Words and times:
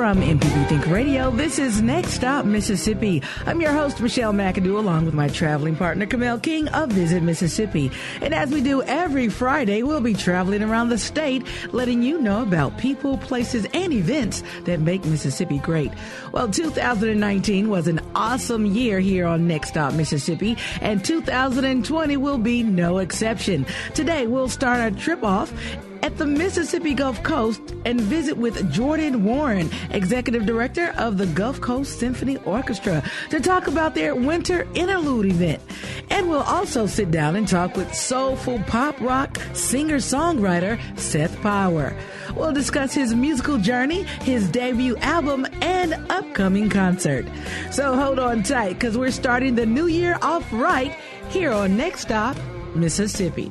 From 0.00 0.22
MPB 0.22 0.66
Think 0.66 0.86
Radio, 0.86 1.30
this 1.30 1.58
is 1.58 1.82
Next 1.82 2.12
Stop 2.12 2.46
Mississippi. 2.46 3.22
I'm 3.44 3.60
your 3.60 3.72
host, 3.72 4.00
Michelle 4.00 4.32
McAdoo, 4.32 4.78
along 4.78 5.04
with 5.04 5.12
my 5.12 5.28
traveling 5.28 5.76
partner, 5.76 6.06
Camille 6.06 6.38
King 6.38 6.68
of 6.68 6.90
Visit 6.90 7.22
Mississippi. 7.22 7.90
And 8.22 8.32
as 8.32 8.50
we 8.50 8.62
do 8.62 8.80
every 8.80 9.28
Friday, 9.28 9.82
we'll 9.82 10.00
be 10.00 10.14
traveling 10.14 10.62
around 10.62 10.88
the 10.88 10.96
state, 10.96 11.46
letting 11.74 12.02
you 12.02 12.18
know 12.18 12.40
about 12.40 12.78
people, 12.78 13.18
places, 13.18 13.66
and 13.74 13.92
events 13.92 14.42
that 14.64 14.80
make 14.80 15.04
Mississippi 15.04 15.58
great. 15.58 15.92
Well, 16.32 16.48
2019 16.48 17.68
was 17.68 17.86
an 17.86 18.00
awesome 18.14 18.64
year 18.64 19.00
here 19.00 19.26
on 19.26 19.46
Next 19.46 19.68
Stop 19.68 19.92
Mississippi, 19.92 20.56
and 20.80 21.04
2020 21.04 22.16
will 22.16 22.38
be 22.38 22.62
no 22.62 22.96
exception. 23.00 23.66
Today, 23.92 24.26
we'll 24.26 24.48
start 24.48 24.80
our 24.80 24.92
trip 24.92 25.22
off 25.22 25.52
at 26.02 26.16
the 26.16 26.26
Mississippi 26.26 26.94
Gulf 26.94 27.22
Coast 27.22 27.60
and 27.84 28.00
visit 28.00 28.36
with 28.36 28.72
Jordan 28.72 29.24
Warren, 29.24 29.70
Executive 29.90 30.46
Director 30.46 30.94
of 30.96 31.18
the 31.18 31.26
Gulf 31.26 31.60
Coast 31.60 31.98
Symphony 31.98 32.36
Orchestra, 32.38 33.02
to 33.30 33.40
talk 33.40 33.66
about 33.66 33.94
their 33.94 34.14
winter 34.14 34.66
interlude 34.74 35.26
event. 35.26 35.62
And 36.10 36.28
we'll 36.28 36.42
also 36.42 36.86
sit 36.86 37.10
down 37.10 37.36
and 37.36 37.46
talk 37.46 37.76
with 37.76 37.94
soulful 37.94 38.58
pop 38.66 39.00
rock 39.00 39.38
singer 39.52 39.96
songwriter 39.96 40.80
Seth 40.98 41.40
Power. 41.40 41.96
We'll 42.34 42.52
discuss 42.52 42.94
his 42.94 43.14
musical 43.14 43.58
journey, 43.58 44.04
his 44.22 44.48
debut 44.48 44.96
album, 44.98 45.46
and 45.60 45.94
upcoming 46.10 46.68
concert. 46.70 47.26
So 47.70 47.96
hold 47.96 48.18
on 48.18 48.42
tight 48.42 48.74
because 48.74 48.96
we're 48.96 49.10
starting 49.10 49.54
the 49.54 49.66
new 49.66 49.86
year 49.86 50.18
off 50.22 50.50
right 50.52 50.94
here 51.28 51.52
on 51.52 51.76
Next 51.76 52.00
Stop, 52.00 52.36
Mississippi. 52.74 53.50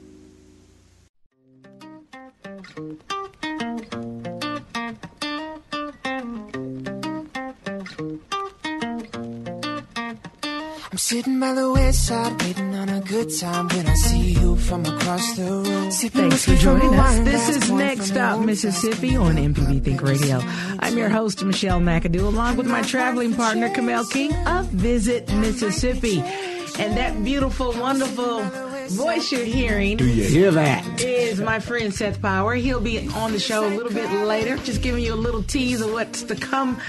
Sitting 11.11 11.41
by 11.41 11.53
the 11.53 11.69
west 11.69 12.07
side, 12.07 12.41
waiting 12.41 12.73
on 12.73 12.87
a 12.87 13.01
good 13.01 13.29
time 13.37 13.67
when 13.67 13.85
I 13.85 13.93
see 13.95 14.31
you 14.31 14.55
from 14.55 14.85
across 14.85 15.35
the 15.35 15.43
room. 15.43 15.91
Thanks 15.91 16.45
for 16.45 16.55
joining 16.55 16.95
us. 16.95 17.19
This 17.19 17.49
is 17.49 17.69
Next 17.69 18.05
Stop 18.05 18.45
Mississippi 18.45 19.17
on 19.17 19.35
MPB 19.35 19.83
Think 19.83 20.01
Radio. 20.03 20.39
I'm 20.79 20.97
your 20.97 21.09
host, 21.09 21.43
Michelle 21.43 21.81
McAdoo, 21.81 22.23
along 22.23 22.55
with 22.55 22.67
my 22.67 22.81
traveling 22.83 23.35
partner, 23.35 23.67
Camille 23.67 24.05
King 24.05 24.33
of 24.47 24.67
Visit 24.67 25.29
Mississippi. 25.33 26.21
And 26.79 26.95
that 26.95 27.21
beautiful, 27.25 27.73
wonderful 27.73 28.43
voice 28.91 29.33
you're 29.33 29.43
hearing. 29.43 29.97
Do 29.97 30.07
you 30.07 30.23
hear 30.23 30.51
that? 30.51 31.01
Is 31.01 31.41
my 31.41 31.59
friend 31.59 31.93
Seth 31.93 32.21
Power. 32.21 32.55
He'll 32.55 32.79
be 32.79 33.07
on 33.09 33.33
the 33.33 33.39
show 33.39 33.67
a 33.67 33.73
little 33.75 33.91
bit 33.91 34.09
later, 34.25 34.55
just 34.57 34.81
giving 34.81 35.03
you 35.03 35.13
a 35.13 35.15
little 35.15 35.43
tease 35.43 35.81
of 35.81 35.91
what's 35.91 36.23
to 36.23 36.35
come 36.35 36.79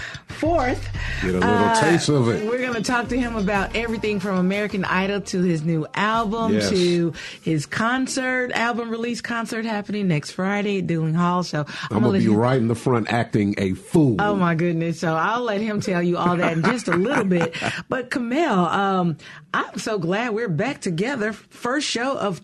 forth. 0.46 0.88
Get 1.22 1.36
a 1.36 1.38
little 1.38 1.74
taste 1.80 2.08
of 2.08 2.28
it. 2.28 2.44
We're 2.44 2.58
going 2.58 2.74
to 2.74 2.82
talk 2.82 3.08
to 3.10 3.16
him 3.18 3.36
about 3.36 3.76
everything 3.76 4.18
from 4.18 4.38
American 4.38 4.84
Idol 4.84 5.20
to 5.20 5.40
his 5.42 5.62
new 5.62 5.86
album 5.94 6.54
Yes. 6.54 6.68
to 6.70 7.12
his 7.42 7.64
concert, 7.64 8.50
album 8.52 8.90
release 8.90 9.20
concert 9.20 9.64
happening 9.64 10.08
next 10.08 10.32
Friday 10.32 10.78
at 10.78 10.88
Duling 10.88 11.14
Hall. 11.14 11.44
So 11.44 11.64
I'm 11.90 12.00
gonna 12.00 12.08
let 12.08 12.18
be 12.18 12.24
him- 12.24 12.34
right 12.34 12.56
in 12.58 12.66
the 12.66 12.74
front 12.74 13.12
acting 13.12 13.54
a 13.56 13.74
fool. 13.74 14.16
Oh 14.18 14.34
my 14.34 14.56
goodness! 14.56 14.98
So 14.98 15.14
I'll 15.14 15.42
let 15.42 15.60
him 15.60 15.80
tell 15.80 16.02
you 16.02 16.16
all 16.18 16.36
that 16.36 16.54
in 16.56 16.62
just 16.64 16.88
a 16.88 16.96
little 16.96 17.24
bit. 17.24 17.54
But 17.88 18.10
Camille, 18.10 18.66
um, 18.66 19.16
I'm 19.54 19.78
so 19.78 19.98
glad 19.98 20.34
we're 20.34 20.48
back 20.48 20.80
together. 20.80 21.32
First 21.32 21.86
show 21.88 22.16
of 22.18 22.42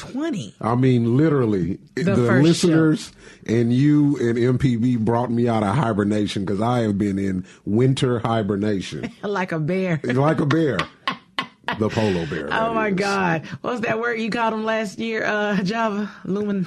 2020. 0.00 0.54
I 0.60 0.74
mean, 0.74 1.16
literally, 1.16 1.78
the, 1.94 2.16
first 2.16 2.44
listeners 2.44 3.12
and 3.46 3.72
you 3.72 4.16
and 4.16 4.58
MPB 4.58 4.98
brought 4.98 5.30
me 5.30 5.48
out 5.48 5.62
of 5.62 5.74
hibernation 5.74 6.44
because 6.44 6.60
I 6.60 6.80
have 6.80 6.98
been 6.98 7.18
in 7.18 7.44
winter 7.64 8.18
hibernation, 8.18 9.12
like 9.22 9.52
a 9.52 9.58
bear. 9.58 10.00
like 10.04 10.40
a 10.40 10.46
bear, 10.46 10.78
the 11.78 11.88
polo 11.88 12.26
bear. 12.26 12.48
Oh 12.52 12.74
my 12.74 12.88
is. 12.88 12.94
God! 12.94 13.46
What's 13.60 13.80
that 13.80 14.00
word 14.00 14.20
you 14.20 14.30
called 14.30 14.54
him 14.54 14.64
last 14.64 14.98
year? 14.98 15.24
Uh, 15.24 15.62
Java 15.62 16.10
Lumen. 16.24 16.66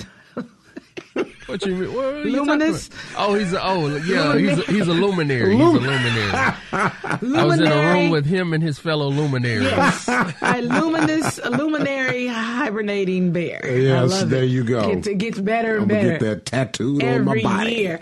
What 1.45 1.65
you 1.65 1.75
mean? 1.75 1.93
What 1.93 2.05
are 2.05 2.23
you 2.27 2.37
Luminous? 2.37 2.87
talking? 2.87 3.15
Oh, 3.17 3.33
he's 3.33 3.51
a, 3.53 3.61
oh 3.61 3.95
yeah, 3.97 4.37
he's 4.37 4.57
a, 4.59 4.61
he's 4.71 4.87
a 4.87 4.93
luminary. 4.93 5.55
He's 5.57 5.61
a 5.61 5.69
luminary. 5.71 6.31
I 6.71 7.43
was 7.43 7.59
in 7.59 7.67
a 7.67 7.93
room 7.93 8.09
with 8.11 8.25
him 8.25 8.53
and 8.53 8.63
his 8.63 8.79
fellow 8.79 9.09
luminaries. 9.09 9.63
Yes, 9.63 10.07
a 10.41 10.61
luminous, 10.61 11.39
a 11.43 11.49
luminary 11.49 12.27
hibernating 12.27 13.33
bear. 13.33 13.59
I 13.63 13.67
Yes, 13.75 14.23
there 14.23 14.43
it. 14.45 14.51
you 14.51 14.63
go. 14.63 14.93
Gets, 14.95 15.07
it 15.07 15.17
gets 15.17 15.39
better 15.39 15.73
and 15.73 15.81
I'm 15.83 15.87
better 15.89 16.09
get 16.11 16.19
that 16.21 16.45
tattooed 16.45 17.03
on 17.03 17.25
my 17.25 17.31
every 17.31 17.43
body. 17.43 17.73
year. 17.73 17.99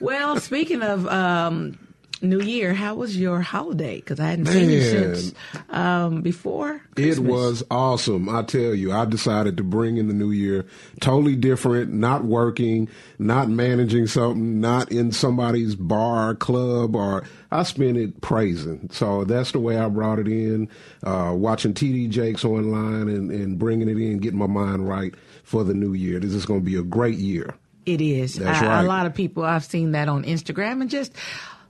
Well, 0.00 0.38
speaking 0.38 0.82
of 0.82 1.06
um, 1.08 1.76
New 2.22 2.40
Year, 2.40 2.72
how 2.72 2.94
was 2.94 3.16
your 3.16 3.40
holiday? 3.40 3.96
Because 3.96 4.20
I 4.20 4.28
hadn't 4.28 4.46
seen 4.46 4.70
you 4.70 4.80
since 4.82 5.34
um, 5.68 6.22
before. 6.22 6.80
It 6.96 7.18
was 7.18 7.62
awesome. 7.70 8.28
I 8.28 8.42
tell 8.42 8.74
you, 8.74 8.92
I 8.92 9.04
decided 9.04 9.56
to 9.56 9.62
bring 9.64 9.96
in 9.96 10.08
the 10.08 10.14
new 10.14 10.30
year 10.30 10.64
totally 11.00 11.36
different, 11.36 11.92
not 11.92 12.24
working, 12.24 12.88
not 13.18 13.48
managing 13.48 14.06
something, 14.06 14.60
not 14.60 14.90
in 14.92 15.12
somebody's 15.12 15.74
bar, 15.74 16.34
club, 16.34 16.96
or 16.96 17.24
I 17.50 17.62
spent 17.64 17.96
it 17.96 18.20
praising. 18.20 18.88
So 18.92 19.24
that's 19.24 19.52
the 19.52 19.58
way 19.60 19.76
I 19.76 19.88
brought 19.88 20.18
it 20.18 20.28
in, 20.28 20.68
uh, 21.02 21.32
watching 21.36 21.74
TD 21.74 22.10
Jakes 22.10 22.44
online 22.44 23.08
and, 23.08 23.30
and 23.30 23.58
bringing 23.58 23.88
it 23.88 23.98
in, 23.98 24.18
getting 24.18 24.38
my 24.38 24.46
mind 24.46 24.88
right 24.88 25.14
for 25.42 25.64
the 25.64 25.74
new 25.74 25.92
year. 25.94 26.20
This 26.20 26.32
is 26.32 26.46
going 26.46 26.60
to 26.60 26.64
be 26.64 26.76
a 26.76 26.82
great 26.82 27.18
year. 27.18 27.54
It 27.86 28.00
is. 28.00 28.36
That's 28.36 28.62
I- 28.62 28.66
right. 28.66 28.84
A 28.84 28.88
lot 28.88 29.04
of 29.04 29.14
people, 29.14 29.44
I've 29.44 29.64
seen 29.64 29.92
that 29.92 30.08
on 30.08 30.24
Instagram 30.24 30.80
and 30.80 30.88
just 30.88 31.12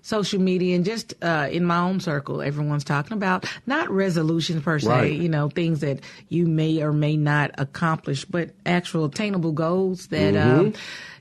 social 0.04 0.38
media 0.38 0.76
and 0.76 0.84
just 0.84 1.14
uh, 1.22 1.48
in 1.50 1.64
my 1.64 1.78
own 1.78 1.98
circle, 1.98 2.42
everyone's 2.42 2.84
talking 2.84 3.14
about 3.16 3.46
not 3.66 3.88
resolutions 3.90 4.62
per 4.62 4.78
se, 4.78 4.86
Right. 4.88 5.12
you 5.12 5.30
know, 5.30 5.48
things 5.48 5.80
that 5.80 6.00
you 6.28 6.46
may 6.46 6.82
or 6.82 6.92
may 6.92 7.16
not 7.16 7.52
accomplish, 7.56 8.26
but 8.26 8.50
actual 8.66 9.06
attainable 9.06 9.52
goals 9.52 10.08
that 10.08 10.34
Mm-hmm. 10.34 10.60
um, 10.60 10.72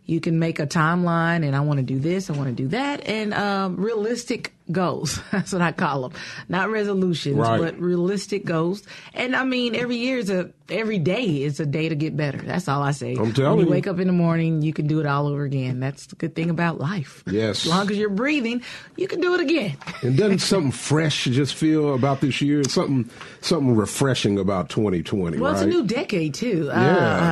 you 0.06 0.20
can 0.20 0.38
make 0.38 0.60
a 0.60 0.68
timeline 0.68 1.46
and 1.46 1.56
I 1.56 1.62
want 1.62 1.78
to 1.78 1.84
do 1.84 1.98
this, 1.98 2.30
I 2.30 2.34
want 2.34 2.50
to 2.50 2.64
do 2.64 2.68
that, 2.70 3.08
and 3.08 3.34
um, 3.34 3.78
realistic 3.78 4.52
goals. 4.72 5.20
That's 5.32 5.52
what 5.54 5.62
I 5.62 5.72
call 5.72 6.04
them. 6.10 6.20
Not 6.50 6.70
resolutions, 6.70 7.36
Right. 7.38 7.60
but 7.60 7.80
realistic 7.80 8.46
goals. 8.46 8.84
And 9.14 9.36
I 9.36 9.44
mean, 9.44 9.76
every 9.76 9.98
year 9.98 10.18
is 10.18 10.30
a, 10.30 10.52
every 10.70 11.00
day 11.00 11.44
is 11.44 11.60
a 11.60 11.66
day 11.66 11.90
to 11.90 11.96
get 11.96 12.16
better. 12.16 12.38
That's 12.38 12.68
all 12.68 12.82
I 12.82 12.92
say. 12.92 13.16
I'm 13.16 13.34
telling 13.34 13.52
when 13.52 13.60
you 13.60 13.66
you. 13.66 13.72
wake 13.72 13.88
up 13.88 14.00
in 14.00 14.08
the 14.08 14.14
morning, 14.14 14.62
you 14.62 14.72
can 14.74 14.88
do 14.88 15.00
it 15.00 15.06
all 15.06 15.28
over 15.28 15.44
again. 15.44 15.80
That's 15.80 16.08
the 16.08 16.16
good 16.16 16.34
thing 16.36 16.50
about 16.50 16.80
life. 16.80 17.24
Yes. 17.28 17.66
As 17.66 17.70
long 17.70 17.90
as 17.92 17.98
you're 17.98 18.10
breathing, 18.10 18.62
you 18.96 19.08
can 19.08 19.20
do 19.20 19.34
it 19.36 19.42
again. 19.42 19.76
And 20.02 20.18
doesn't 20.18 20.40
something 20.40 20.72
fresh 20.72 21.26
just 21.26 21.56
feel 21.56 21.94
about 21.94 22.22
this 22.22 22.42
year? 22.42 22.64
Something 22.64 23.10
something 23.42 23.76
refreshing 23.76 24.40
about 24.40 24.70
2020, 24.70 25.38
Well, 25.40 25.52
right? 25.52 25.58
it's 25.58 25.64
a 25.64 25.68
new 25.68 25.86
decade 25.86 26.34
too. 26.34 26.66
Yeah. 26.68 26.74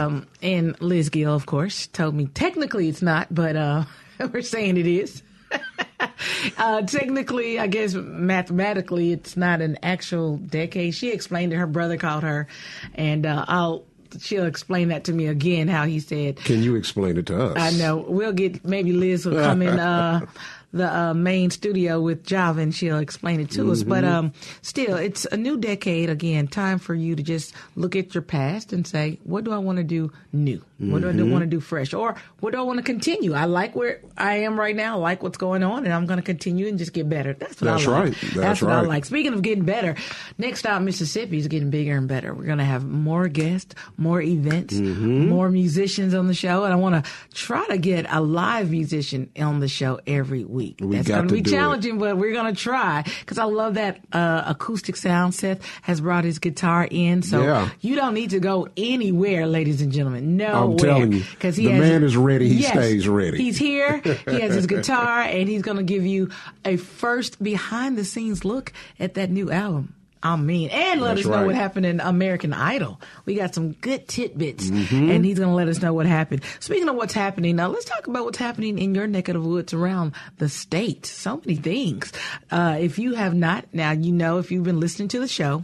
Uh, 0.02 0.06
um, 0.08 0.28
and 0.42 0.80
Liz 0.82 1.10
Gill, 1.10 1.34
of 1.34 1.46
course, 1.46 1.88
told 1.88 2.16
me 2.16 2.26
technically 2.28 2.90
it's 2.90 3.02
not, 3.02 3.34
but 3.34 3.56
uh, 3.56 3.86
we're 4.34 4.42
saying 4.42 4.78
it 4.78 4.88
is. 4.88 5.24
uh, 6.58 6.82
technically, 6.84 7.60
I 7.60 7.68
guess 7.68 7.94
mathematically, 7.94 9.12
it's 9.12 9.38
not 9.38 9.62
an 9.62 9.78
actual 9.84 10.38
decade. 10.38 10.96
She 10.96 11.12
explained 11.12 11.54
it. 11.54 11.58
Her 11.58 11.68
brother 11.68 11.98
called 11.98 12.24
her, 12.24 12.48
and 12.96 13.26
uh, 13.26 13.46
I'll. 13.48 13.84
She'll 14.20 14.46
explain 14.46 14.90
that 14.90 15.06
to 15.06 15.14
me 15.14 15.28
again. 15.28 15.70
How 15.70 15.86
he 15.86 16.02
said 16.02 16.36
Can 16.36 16.62
you 16.62 16.76
explain 16.76 17.18
it 17.18 17.28
to 17.28 17.42
us? 17.44 17.58
I 17.58 17.72
know. 17.78 17.96
We'll 17.96 18.34
get 18.34 18.66
maybe 18.66 18.92
Liz 18.92 19.26
will 19.26 19.42
come 19.42 19.62
in 19.62 19.80
uh, 19.80 20.26
the 20.74 20.94
uh, 20.94 21.14
main 21.14 21.50
studio 21.50 22.00
with 22.02 22.26
Java, 22.26 22.62
and 22.62 22.74
she'll 22.74 23.00
explain 23.00 23.40
it 23.40 23.52
to 23.52 23.72
us. 23.72 23.84
But 23.84 24.04
um, 24.06 24.34
still, 24.62 24.96
it's 24.96 25.26
a 25.26 25.38
new 25.38 25.58
decade. 25.58 26.10
Again, 26.10 26.48
time 26.48 26.80
for 26.80 26.96
you 26.96 27.16
to 27.16 27.24
just 27.24 27.54
look 27.76 27.96
at 27.96 28.14
your 28.14 28.22
past 28.22 28.72
and 28.74 28.88
say, 28.88 29.20
what 29.24 29.44
do 29.44 29.52
I 29.52 29.58
want 29.58 29.78
to 29.78 29.84
do 29.84 30.12
new? 30.32 30.64
What 30.80 31.04
do 31.04 31.10
I 31.10 31.14
want 31.30 31.44
to 31.44 31.46
do 31.48 31.60
fresh? 31.60 31.94
Or 31.94 32.16
what 32.40 32.54
do 32.54 32.58
I 32.58 32.64
want 32.64 32.78
to 32.78 32.84
continue? 32.84 33.34
I 33.34 33.46
like 33.46 33.76
where 33.76 34.02
I 34.18 34.38
am 34.38 34.60
right 34.60 34.76
now. 34.76 34.98
I 34.98 35.00
like 35.00 35.22
what's 35.22 35.38
going 35.38 35.62
on, 35.62 35.84
and 35.86 35.94
I'm 35.94 36.08
going 36.08 36.18
to 36.18 36.24
continue 36.26 36.68
and 36.68 36.80
just 36.80 36.92
get 36.94 37.08
better. 37.08 37.34
That's 37.34 37.62
what 37.62 37.68
That's 37.70 37.88
I 37.88 37.92
like. 37.92 38.04
right. 38.06 38.32
That's 38.34 38.62
what 38.64 38.72
I 38.72 38.82
like. 38.82 39.06
Speaking 39.06 39.34
of 39.34 39.44
getting 39.44 39.64
better, 39.64 39.96
next 40.40 40.62
stop 40.62 40.82
Mississippi 40.82 41.38
is 41.38 41.48
getting 41.48 41.70
bigger 41.70 41.96
and 41.96 42.08
better. 42.08 42.34
We're 42.34 42.46
going 42.46 42.58
to 42.58 42.64
have 42.64 42.84
more 42.84 43.28
guests, 43.28 43.76
more 43.98 44.22
events, 44.22 44.74
Mm-hmm. 44.74 45.28
more 45.30 45.50
musicians 45.50 46.14
on 46.16 46.26
the 46.28 46.34
show, 46.34 46.64
and 46.64 46.74
I 46.74 46.78
want 46.78 47.06
to 47.06 47.12
try 47.34 47.66
to 47.68 47.78
get 47.78 48.06
a 48.10 48.20
live 48.22 48.72
musician 48.72 49.30
on 49.40 49.60
the 49.60 49.68
show 49.68 50.00
every 50.08 50.44
week. 50.46 50.61
We 50.80 50.96
That's 50.98 51.08
going 51.08 51.28
to 51.28 51.34
be 51.34 51.42
do 51.42 51.50
it. 51.50 51.54
challenging, 51.54 51.98
but 52.00 52.18
we're 52.18 52.34
going 52.34 52.54
to 52.54 52.60
try 52.60 53.04
because 53.20 53.38
I 53.38 53.44
love 53.46 53.74
that 53.76 54.00
uh, 54.14 54.44
acoustic 54.48 54.96
sound. 54.96 55.34
Seth 55.36 55.60
has 55.84 56.02
brought 56.02 56.24
his 56.24 56.40
guitar 56.40 56.88
in, 56.90 57.22
so 57.22 57.44
Yeah. 57.44 57.70
you 57.82 57.96
don't 57.96 58.14
need 58.14 58.30
to 58.32 58.40
go 58.40 58.68
anywhere, 58.78 59.46
ladies 59.48 59.82
and 59.82 59.92
gentlemen. 59.92 60.38
Nowhere. 60.38 60.78
telling 60.78 61.12
you, 61.14 61.24
'Cause 61.40 61.56
he 61.56 61.66
the 61.68 61.74
man 61.74 62.04
is 62.04 62.16
ready, 62.18 62.48
he 62.50 62.56
Yes, 62.62 62.72
stays 62.72 63.08
ready. 63.08 63.38
He's 63.38 63.58
here. 63.58 64.02
He 64.30 64.40
has 64.40 64.54
his 64.56 64.68
guitar, 64.76 65.22
and 65.22 65.48
he's 65.50 65.62
going 65.62 65.78
to 65.78 65.84
give 65.84 66.06
you 66.06 66.30
a 66.66 66.78
first 66.78 67.42
behind 67.44 67.98
the 67.98 68.06
scenes 68.06 68.46
look 68.46 68.72
at 69.00 69.14
that 69.16 69.30
new 69.32 69.50
album. 69.52 69.94
I 70.24 70.36
mean, 70.36 70.70
and 70.70 71.02
let 71.02 71.16
That's 71.16 71.22
us 71.22 71.32
know 71.32 71.38
right. 71.38 71.46
what 71.48 71.56
happened 71.56 71.86
in 71.88 72.00
American 72.00 72.54
Idol. 72.54 73.02
We 73.26 73.36
got 73.36 73.56
some 73.56 73.72
good 73.74 74.08
tidbits, 74.08 74.70
Mm-hmm. 74.70 75.10
and 75.10 75.26
he's 75.26 75.40
going 75.40 75.50
to 75.50 75.56
let 75.56 75.68
us 75.68 75.82
know 75.82 75.94
what 75.94 76.06
happened. 76.06 76.44
Speaking 76.60 76.88
of 76.90 76.96
what's 76.96 77.14
happening, 77.14 77.56
now 77.56 77.70
let's 77.70 77.86
talk 77.86 78.06
about 78.08 78.26
what's 78.26 78.38
happening 78.38 78.78
in 78.78 78.94
your 78.94 79.08
neck 79.08 79.30
of 79.30 79.34
the 79.34 79.42
woods 79.42 79.74
around 79.74 80.14
the 80.38 80.48
state. 80.48 81.06
So 81.08 81.38
many 81.38 81.56
things. 81.56 82.12
Uh, 82.52 82.78
if 82.80 83.00
you 83.00 83.16
have 83.16 83.34
not, 83.34 83.66
now 83.74 83.92
you 83.92 84.12
know 84.12 84.38
if 84.38 84.52
you've 84.52 84.64
been 84.64 84.80
listening 84.80 85.08
to 85.10 85.20
the 85.20 85.28
show, 85.28 85.64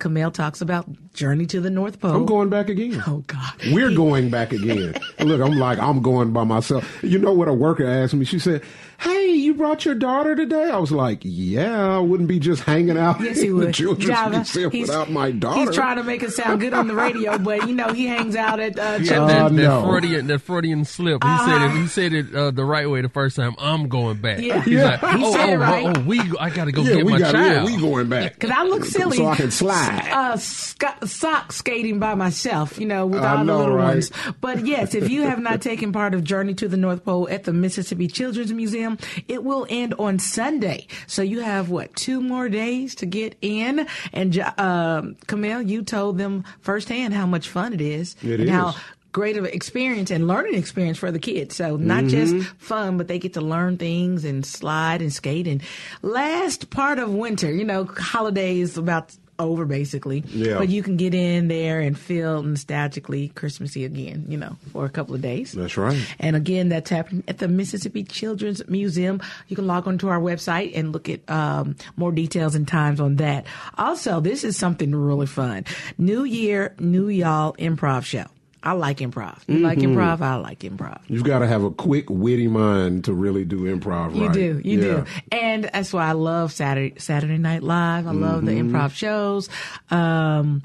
Camille 0.00 0.32
talks 0.32 0.60
about 0.60 0.88
Journey 1.12 1.46
to 1.46 1.60
the 1.60 1.70
North 1.70 2.00
Pole. 2.00 2.10
I'm 2.16 2.26
going 2.26 2.48
back 2.48 2.68
again. 2.68 3.00
Oh 3.06 3.22
God, 3.28 3.52
We're 3.70 3.94
going 3.94 4.28
back 4.28 4.52
again. 4.52 4.92
Look, 5.20 5.40
I'm 5.40 5.56
like, 5.56 5.78
I'm 5.78 6.02
going 6.02 6.32
by 6.32 6.42
myself. 6.42 6.98
You 7.04 7.20
know 7.20 7.32
what 7.32 7.46
a 7.46 7.52
worker 7.54 7.86
asked 7.86 8.14
me? 8.14 8.24
She 8.24 8.40
said, 8.40 8.62
Hey, 9.00 9.32
you 9.34 9.54
brought 9.54 9.84
your 9.84 9.94
daughter 9.94 10.34
today? 10.34 10.70
I 10.70 10.78
was 10.78 10.92
like, 10.92 11.20
Yeah, 11.22 11.96
I 11.96 11.98
wouldn't 11.98 12.28
be 12.28 12.38
just 12.38 12.62
hanging 12.62 12.96
out 12.98 13.20
Yes, 13.20 13.40
he 13.40 13.48
in 13.48 13.58
the 13.58 13.66
would. 13.66 13.74
children's 13.74 14.06
Java, 14.06 14.36
museum 14.36 14.70
he's- 14.70 14.88
without 14.88 15.10
my 15.10 15.30
daughter. 15.30 15.60
He's 15.60 15.74
trying 15.74 15.96
to 15.96 16.02
make 16.04 16.22
it 16.22 16.32
sound 16.32 16.60
good 16.60 16.72
on 16.74 16.86
the 16.88 16.94
radio, 16.94 17.36
but 17.38 17.68
you 17.68 17.74
know 17.74 17.92
he 17.92 18.06
hangs 18.06 18.36
out 18.36 18.60
at 18.60 18.78
uh, 18.78 18.98
Yeah, 19.00 19.04
children's- 19.04 19.10
that, 19.32 19.40
Uh, 19.44 19.48
that 19.48 19.52
no. 19.54 19.86
Freudian, 19.88 20.26
that 20.28 20.38
Freudian 20.40 20.84
slip. 20.84 21.22
He 21.24 21.38
said 21.38 21.62
it. 21.62 21.70
He 21.72 21.86
said 21.86 22.12
it 22.12 22.34
uh, 22.34 22.50
the 22.50 22.64
right 22.64 22.88
way 22.88 23.00
the 23.02 23.08
first 23.08 23.36
time. 23.36 23.54
I'm 23.58 23.88
going 23.88 24.18
back. 24.18 24.40
Yeah. 24.40 24.62
He's 24.62 24.74
Yeah. 24.74 24.98
like, 25.02 25.16
He 25.18 25.24
oh, 25.24 25.32
said 25.32 25.48
oh, 25.50 25.52
it 25.52 25.56
right. 25.56 25.86
oh, 25.86 25.92
oh, 25.96 26.00
we. 26.04 26.20
I 26.38 26.50
got 26.50 26.64
to 26.66 26.72
go 26.72 26.82
yeah, 26.82 26.94
get 26.96 27.04
we 27.06 27.12
my 27.12 27.18
got 27.18 27.32
child. 27.32 27.68
yeah, 27.70 27.76
we 27.76 27.80
going 27.80 28.08
back. 28.08 28.38
Cause 28.38 28.50
I 28.50 28.64
look 28.64 28.84
silly, 28.84 29.16
So 29.18 29.26
I 29.26 29.36
can 29.36 29.50
slide. 29.50 30.08
Uh, 30.12 30.36
sc- 30.36 31.04
sock 31.04 31.52
skating 31.52 31.98
by 31.98 32.14
myself, 32.14 32.78
you 32.78 32.86
know, 32.86 33.06
with 33.06 33.22
all 33.24 33.44
know, 33.44 33.54
the 33.58 33.58
little 33.64 33.76
right? 33.76 33.94
ones. 33.94 34.10
But 34.40 34.66
yes, 34.66 34.94
if 34.94 35.08
you 35.10 35.22
have 35.22 35.38
not 35.40 35.60
taken 35.62 35.92
part 35.92 36.14
of 36.14 36.24
Journey 36.24 36.54
to 36.54 36.68
the 36.68 36.76
North 36.76 37.04
Pole 37.04 37.28
at 37.30 37.44
the 37.44 37.52
Mississippi 37.52 38.08
Children's 38.08 38.52
Museum, 38.52 38.83
it 39.28 39.42
will 39.44 39.66
end 39.68 39.94
on 39.98 40.18
Sunday. 40.18 40.86
So 41.06 41.22
you 41.22 41.40
have 41.40 41.70
what 41.70 41.94
two 41.96 42.20
more 42.20 42.48
days 42.48 42.94
to 42.96 43.06
get 43.06 43.36
in. 43.40 43.86
And 44.12 44.38
um, 44.58 45.16
Camille, 45.26 45.62
you 45.62 45.82
told 45.82 46.18
them 46.18 46.44
firsthand 46.60 47.14
how 47.14 47.26
much 47.26 47.48
fun 47.48 47.72
it 47.72 47.80
is, 47.80 48.16
It 48.22 48.40
and 48.40 48.48
is. 48.48 48.50
how 48.50 48.74
great 49.12 49.36
of 49.36 49.44
an 49.44 49.52
experience 49.52 50.10
and 50.10 50.26
learning 50.26 50.54
experience 50.56 50.98
for 50.98 51.12
the 51.12 51.20
kids. 51.20 51.54
So 51.54 51.76
not 51.76 52.02
Mm-hmm. 52.04 52.08
just 52.40 52.48
fun, 52.58 52.98
but 52.98 53.06
they 53.06 53.20
get 53.20 53.34
to 53.34 53.40
learn 53.40 53.78
things 53.78 54.24
and 54.24 54.44
slide 54.44 55.00
and 55.02 55.12
skate. 55.12 55.46
And 55.46 55.62
last 56.02 56.68
part 56.70 56.98
of 56.98 57.12
winter, 57.14 57.50
you 57.52 57.62
know, 57.64 57.84
holidays 57.84 58.76
about 58.76 59.14
over 59.38 59.64
basically. 59.64 60.24
Yeah. 60.28 60.58
But 60.58 60.68
you 60.68 60.82
can 60.82 60.96
get 60.96 61.14
in 61.14 61.48
there 61.48 61.80
and 61.80 61.98
feel 61.98 62.42
nostalgically 62.42 63.34
Christmassy 63.34 63.84
again, 63.84 64.26
you 64.28 64.36
know, 64.36 64.56
for 64.72 64.84
a 64.84 64.90
couple 64.90 65.14
of 65.14 65.22
days. 65.22 65.52
That's 65.52 65.76
right. 65.76 65.98
And 66.18 66.36
again, 66.36 66.68
that's 66.68 66.90
happening 66.90 67.24
at 67.28 67.38
the 67.38 67.48
Mississippi 67.48 68.04
Children's 68.04 68.66
Museum. 68.68 69.20
You 69.48 69.56
can 69.56 69.66
log 69.66 69.88
onto 69.88 70.08
our 70.08 70.20
website 70.20 70.72
and 70.74 70.92
look 70.92 71.08
at 71.08 71.28
um, 71.28 71.76
more 71.96 72.12
details 72.12 72.54
and 72.54 72.66
times 72.66 73.00
on 73.00 73.16
that. 73.16 73.46
Also, 73.76 74.20
this 74.20 74.44
is 74.44 74.56
something 74.56 74.94
really 74.94 75.26
fun. 75.26 75.64
New 75.98 76.24
Year, 76.24 76.74
New 76.78 77.08
Y'all 77.08 77.54
Improv 77.54 78.04
Show. 78.04 78.26
I 78.64 78.72
like 78.72 78.98
improv. 78.98 79.38
You 79.46 79.58
like 79.58 79.78
Mm-hmm. 79.78 79.96
improv? 79.96 80.20
I 80.22 80.36
like 80.36 80.60
improv. 80.60 81.00
You've 81.06 81.22
got 81.24 81.40
to 81.40 81.46
have 81.46 81.62
a 81.62 81.70
quick, 81.70 82.08
witty 82.08 82.48
mind 82.48 83.04
to 83.04 83.12
really 83.14 83.44
do 83.44 83.60
improv 83.60 84.14
You 84.16 84.24
right. 84.26 84.32
do, 84.32 84.60
you 84.64 84.78
Yeah. 84.80 84.84
do, 84.84 85.04
and 85.30 85.64
that's 85.72 85.92
why 85.92 86.08
I 86.08 86.12
love 86.12 86.50
Saturday 86.50 86.94
Saturday 86.98 87.38
Night 87.38 87.62
Live. 87.62 88.06
I 88.06 88.12
love 88.12 88.44
the 88.46 88.52
Mm-hmm. 88.52 88.74
improv 88.74 88.92
shows. 88.92 89.48
Um, 89.90 90.62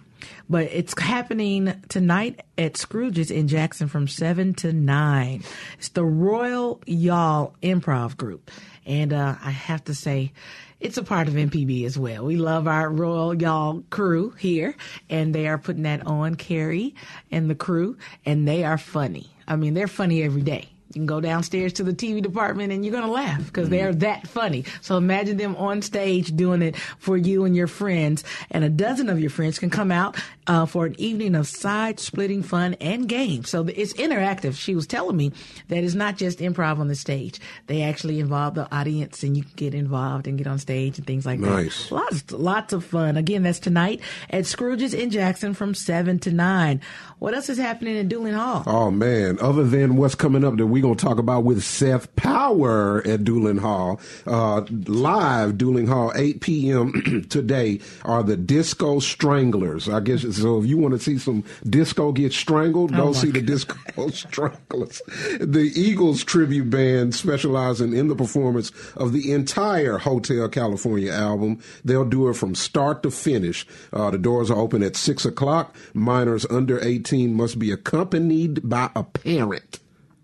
but 0.49 0.63
it's 0.71 0.99
happening 0.99 1.73
tonight 1.89 2.41
at 2.57 2.75
Scrooge's 2.77 3.29
in 3.31 3.47
Jackson 3.47 3.87
from 3.87 4.07
seven 4.07 4.53
to 4.55 4.73
nine. 4.73 5.43
It's 5.77 5.89
the 5.89 6.03
Royal 6.03 6.81
Y'all 6.87 7.53
Improv 7.61 8.17
Group, 8.17 8.49
and 8.85 9.13
uh, 9.13 9.35
I 9.43 9.51
have 9.51 9.83
to 9.85 9.93
say. 9.93 10.31
It's 10.79 10.97
a 10.97 11.03
part 11.03 11.27
of 11.27 11.33
MPB 11.33 11.85
as 11.85 11.97
well. 11.97 12.23
We 12.23 12.37
love 12.37 12.65
our 12.65 12.89
Royal 12.89 13.35
Y'all 13.35 13.83
crew 13.89 14.29
here, 14.39 14.75
and 15.09 15.35
they 15.35 15.45
are 15.47 15.57
putting 15.57 15.83
that 15.83 16.07
on, 16.07 16.35
Carrie 16.35 16.95
and 17.31 17.49
the 17.49 17.55
crew, 17.55 17.97
and 18.25 18.47
they 18.47 18.63
are 18.63 18.77
funny. 18.77 19.29
I 19.45 19.57
mean, 19.57 19.73
they're 19.73 19.89
funny 19.89 20.23
every 20.23 20.41
day. 20.41 20.69
You 20.89 21.01
can 21.01 21.05
go 21.05 21.21
downstairs 21.21 21.73
to 21.73 21.83
the 21.83 21.93
TV 21.93 22.19
department 22.21 22.71
and 22.71 22.83
you're 22.83 22.91
going 22.91 23.05
to 23.05 23.11
laugh 23.11 23.45
because 23.45 23.69
they're 23.69 23.93
that 23.93 24.27
funny. 24.27 24.65
So 24.81 24.97
imagine 24.97 25.37
them 25.37 25.55
on 25.55 25.83
stage 25.83 26.35
doing 26.35 26.63
it 26.63 26.75
for 26.97 27.15
you 27.15 27.45
and 27.45 27.55
your 27.55 27.67
friends. 27.67 28.23
And 28.49 28.63
a 28.63 28.69
dozen 28.69 29.07
of 29.07 29.19
your 29.19 29.29
friends 29.29 29.59
can 29.59 29.69
come 29.69 29.91
out 29.91 30.17
uh, 30.47 30.65
for 30.65 30.87
an 30.87 30.95
evening 30.99 31.35
of 31.35 31.47
side 31.47 31.99
splitting 31.99 32.41
fun 32.41 32.73
and 32.81 33.07
games. 33.07 33.49
So 33.51 33.67
it's 33.67 33.93
interactive. 33.93 34.55
She 34.55 34.73
was 34.73 34.87
telling 34.87 35.15
me 35.15 35.31
that 35.67 35.83
it's 35.83 35.93
not 35.93 36.17
just 36.17 36.39
improv 36.39 36.79
on 36.79 36.87
the 36.87 36.95
stage. 36.95 37.39
They 37.67 37.83
actually 37.83 38.19
involve 38.19 38.55
the 38.55 38.67
audience 38.75 39.21
and 39.21 39.37
you 39.37 39.43
can 39.43 39.53
get 39.57 39.75
involved 39.75 40.25
and 40.25 40.39
get 40.39 40.47
on 40.47 40.57
stage 40.57 40.97
and 40.97 41.05
things 41.05 41.23
like 41.23 41.39
Nice. 41.39 41.89
that. 41.89 41.95
Lots, 41.95 42.31
lots 42.31 42.73
of 42.73 42.83
fun. 42.83 43.15
Again, 43.15 43.43
that's 43.43 43.59
tonight 43.59 44.01
at 44.31 44.47
Scrooge's 44.47 44.95
in 44.95 45.11
Jackson 45.11 45.53
from 45.53 45.75
7 45.75 46.17
to 46.19 46.31
9. 46.31 46.81
What 47.19 47.35
else 47.35 47.49
is 47.49 47.59
happening 47.59 47.95
in 47.97 48.07
Duling 48.07 48.33
Hall? 48.33 48.63
Oh 48.65 48.89
man! 48.89 49.37
Other 49.41 49.65
than 49.65 49.97
what's 49.97 50.15
coming 50.15 50.45
up 50.45 50.55
that 50.55 50.65
we're 50.79 50.95
gonna 50.95 50.95
talk 50.95 51.19
about 51.19 51.43
with 51.43 51.61
Seth 51.61 52.15
Power 52.15 53.05
at 53.05 53.25
Duling 53.25 53.57
Hall, 53.57 53.99
uh, 54.25 54.61
live 54.87 55.57
Duling 55.57 55.87
Hall, 55.87 56.13
8 56.15 56.39
p.m. 56.39 57.25
today 57.29 57.81
are 58.03 58.23
the 58.23 58.37
Disco 58.37 58.99
Stranglers. 58.99 59.89
I 59.89 59.99
guess 59.99 60.21
so. 60.37 60.59
If 60.59 60.67
you 60.67 60.77
want 60.77 60.93
to 60.93 60.99
see 60.99 61.17
some 61.17 61.43
disco 61.69 62.13
get 62.13 62.31
strangled, 62.31 62.95
go 62.95 63.07
my 63.07 63.11
see 63.11 63.31
the 63.31 63.41
Disco 63.41 63.75
Stranglers. 64.09 65.01
The 65.41 65.71
Eagles 65.75 66.23
tribute 66.23 66.69
band 66.69 67.13
specializing 67.13 67.93
in 67.93 68.07
the 68.07 68.15
performance 68.15 68.71
of 68.95 69.11
the 69.11 69.33
entire 69.33 69.97
Hotel 69.97 70.47
California 70.47 71.11
album. 71.11 71.59
They'll 71.83 72.05
do 72.05 72.29
it 72.29 72.35
from 72.35 72.55
start 72.55 73.03
to 73.03 73.11
finish. 73.11 73.67
Uh, 73.91 74.11
the 74.11 74.17
doors 74.17 74.49
are 74.49 74.57
open 74.57 74.81
at 74.83 74.95
six 74.95 75.25
o'clock. 75.25 75.75
Minors 75.93 76.45
under 76.49 76.81
18 76.81 77.33
must 77.33 77.59
be 77.59 77.69
accompanied 77.69 78.69
by 78.69 78.89
a 78.95 79.03
parent 79.03 79.79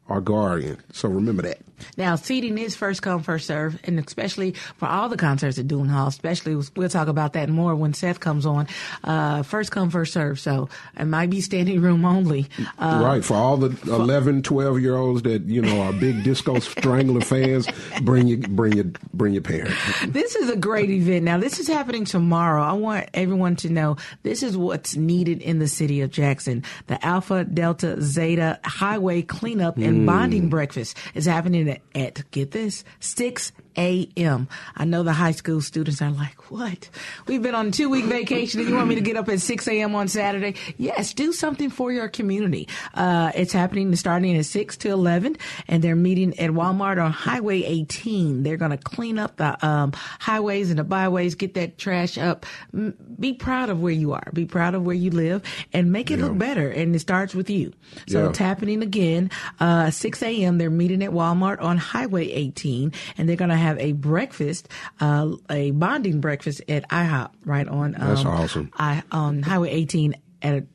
or 0.07 0.21
guardian. 0.21 0.77
So 0.91 1.09
remember 1.09 1.43
that. 1.43 1.59
Now, 1.97 2.15
seating 2.15 2.57
is 2.57 2.75
first 2.75 3.01
come, 3.01 3.23
first 3.23 3.47
serve, 3.47 3.79
and 3.83 3.99
especially 3.99 4.51
for 4.77 4.87
all 4.87 5.09
the 5.09 5.17
concerts 5.17 5.57
at 5.57 5.67
Duling 5.67 5.89
Hall, 5.89 6.07
especially 6.07 6.55
we'll 6.75 6.89
talk 6.89 7.07
about 7.07 7.33
that 7.33 7.49
more 7.49 7.75
when 7.75 7.93
Seth 7.93 8.19
comes 8.19 8.45
on. 8.45 8.67
Uh, 9.03 9.43
first 9.43 9.71
come, 9.71 9.89
first 9.89 10.13
serve. 10.13 10.39
So 10.39 10.69
it 10.97 11.05
might 11.05 11.29
be 11.29 11.41
standing 11.41 11.81
room 11.81 12.05
only. 12.05 12.47
Uh, 12.77 13.01
right. 13.03 13.23
For 13.23 13.35
all 13.35 13.57
the 13.57 13.77
11, 13.91 14.43
12 14.43 14.81
year 14.81 14.95
olds 14.95 15.23
that, 15.23 15.43
you 15.43 15.61
know, 15.61 15.81
are 15.81 15.93
big 15.93 16.23
disco 16.23 16.59
strangler 16.59 17.21
fans, 17.21 17.67
bring 18.01 18.27
your, 18.27 18.39
bring 18.39 18.73
your, 18.73 18.85
bring 19.13 19.33
your 19.33 19.41
parent. 19.41 19.75
This 20.07 20.35
is 20.35 20.49
a 20.49 20.55
great 20.55 20.89
event. 20.89 21.23
Now, 21.25 21.37
this 21.37 21.59
is 21.59 21.67
happening 21.67 22.05
tomorrow. 22.05 22.61
I 22.61 22.73
want 22.73 23.09
everyone 23.13 23.55
to 23.57 23.69
know 23.69 23.97
this 24.23 24.43
is 24.43 24.57
what's 24.57 24.95
needed 24.95 25.41
in 25.41 25.59
the 25.59 25.67
city 25.67 26.01
of 26.01 26.11
Jackson. 26.11 26.63
The 26.87 27.03
Alpha 27.05 27.43
Delta 27.43 28.01
Zeta 28.01 28.59
Highway 28.63 29.21
Cleanup 29.21 29.77
and 29.77 30.05
Bonding 30.05 30.49
Breakfast 30.49 30.97
is 31.13 31.25
happening 31.25 31.64
at, 31.69 32.29
get 32.31 32.51
this, 32.51 32.83
6 32.99 33.51
a.m. 33.77 34.47
I 34.75 34.85
know 34.85 35.03
the 35.03 35.13
high 35.13 35.31
school 35.31 35.61
students 35.61 36.01
are 36.01 36.11
like, 36.11 36.51
what? 36.51 36.89
We've 37.27 37.41
been 37.41 37.55
on 37.55 37.67
a 37.67 37.71
two 37.71 37.89
week 37.89 38.05
vacation 38.05 38.59
and 38.59 38.69
you 38.69 38.75
want 38.75 38.87
me 38.87 38.95
to 38.95 39.01
get 39.01 39.17
up 39.17 39.29
at 39.29 39.41
6 39.41 39.67
a.m. 39.67 39.95
on 39.95 40.07
Saturday? 40.07 40.55
Yes, 40.77 41.13
do 41.13 41.33
something 41.33 41.69
for 41.69 41.91
your 41.91 42.07
community. 42.07 42.67
Uh, 42.93 43.31
it's 43.35 43.53
happening 43.53 43.95
starting 43.95 44.37
at 44.37 44.45
6 44.45 44.77
to 44.77 44.89
11 44.89 45.37
and 45.67 45.83
they're 45.83 45.95
meeting 45.95 46.37
at 46.39 46.51
Walmart 46.51 47.03
on 47.03 47.11
Highway 47.11 47.63
18. 47.63 48.43
They're 48.43 48.57
going 48.57 48.71
to 48.71 48.77
clean 48.77 49.17
up 49.19 49.37
the 49.37 49.63
um, 49.65 49.91
highways 50.19 50.69
and 50.69 50.79
the 50.79 50.83
byways, 50.83 51.35
get 51.35 51.53
that 51.55 51.77
trash 51.77 52.17
up. 52.17 52.45
M- 52.73 52.95
Be 53.19 53.33
proud 53.33 53.69
of 53.69 53.81
where 53.81 53.93
you 53.93 54.13
are. 54.13 54.29
Be 54.33 54.45
proud 54.45 54.75
of 54.75 54.85
where 54.85 54.95
you 54.95 55.11
live 55.11 55.41
and 55.73 55.91
make 55.91 56.11
it 56.11 56.19
Yeah. 56.19 56.25
look 56.25 56.37
better. 56.37 56.69
And 56.69 56.95
it 56.95 56.99
starts 56.99 57.33
with 57.35 57.49
you. 57.49 57.73
So 58.07 58.23
Yeah. 58.23 58.29
it's 58.29 58.37
happening 58.39 58.81
again. 58.83 59.31
Uh, 59.59 59.89
6 59.91 60.21
a.m. 60.23 60.57
They're 60.57 60.69
meeting 60.69 61.03
at 61.03 61.11
Walmart 61.11 61.61
on 61.61 61.77
Highway 61.77 62.29
18 62.31 62.91
and 63.17 63.27
they're 63.29 63.35
going 63.35 63.49
to 63.49 63.55
have 63.65 63.79
a 63.79 63.91
breakfast, 63.93 64.67
uh, 64.99 65.31
a 65.49 65.71
bonding 65.71 66.21
breakfast 66.21 66.61
at 66.69 66.87
IHOP 66.89 67.31
right 67.45 67.67
on, 67.67 67.95
um, 67.99 68.07
That's 68.07 68.25
awesome. 68.25 68.71
I, 68.77 69.03
on 69.11 69.41
Highway 69.41 69.71
18 69.71 70.15
at 70.41 70.53
a, 70.55 70.65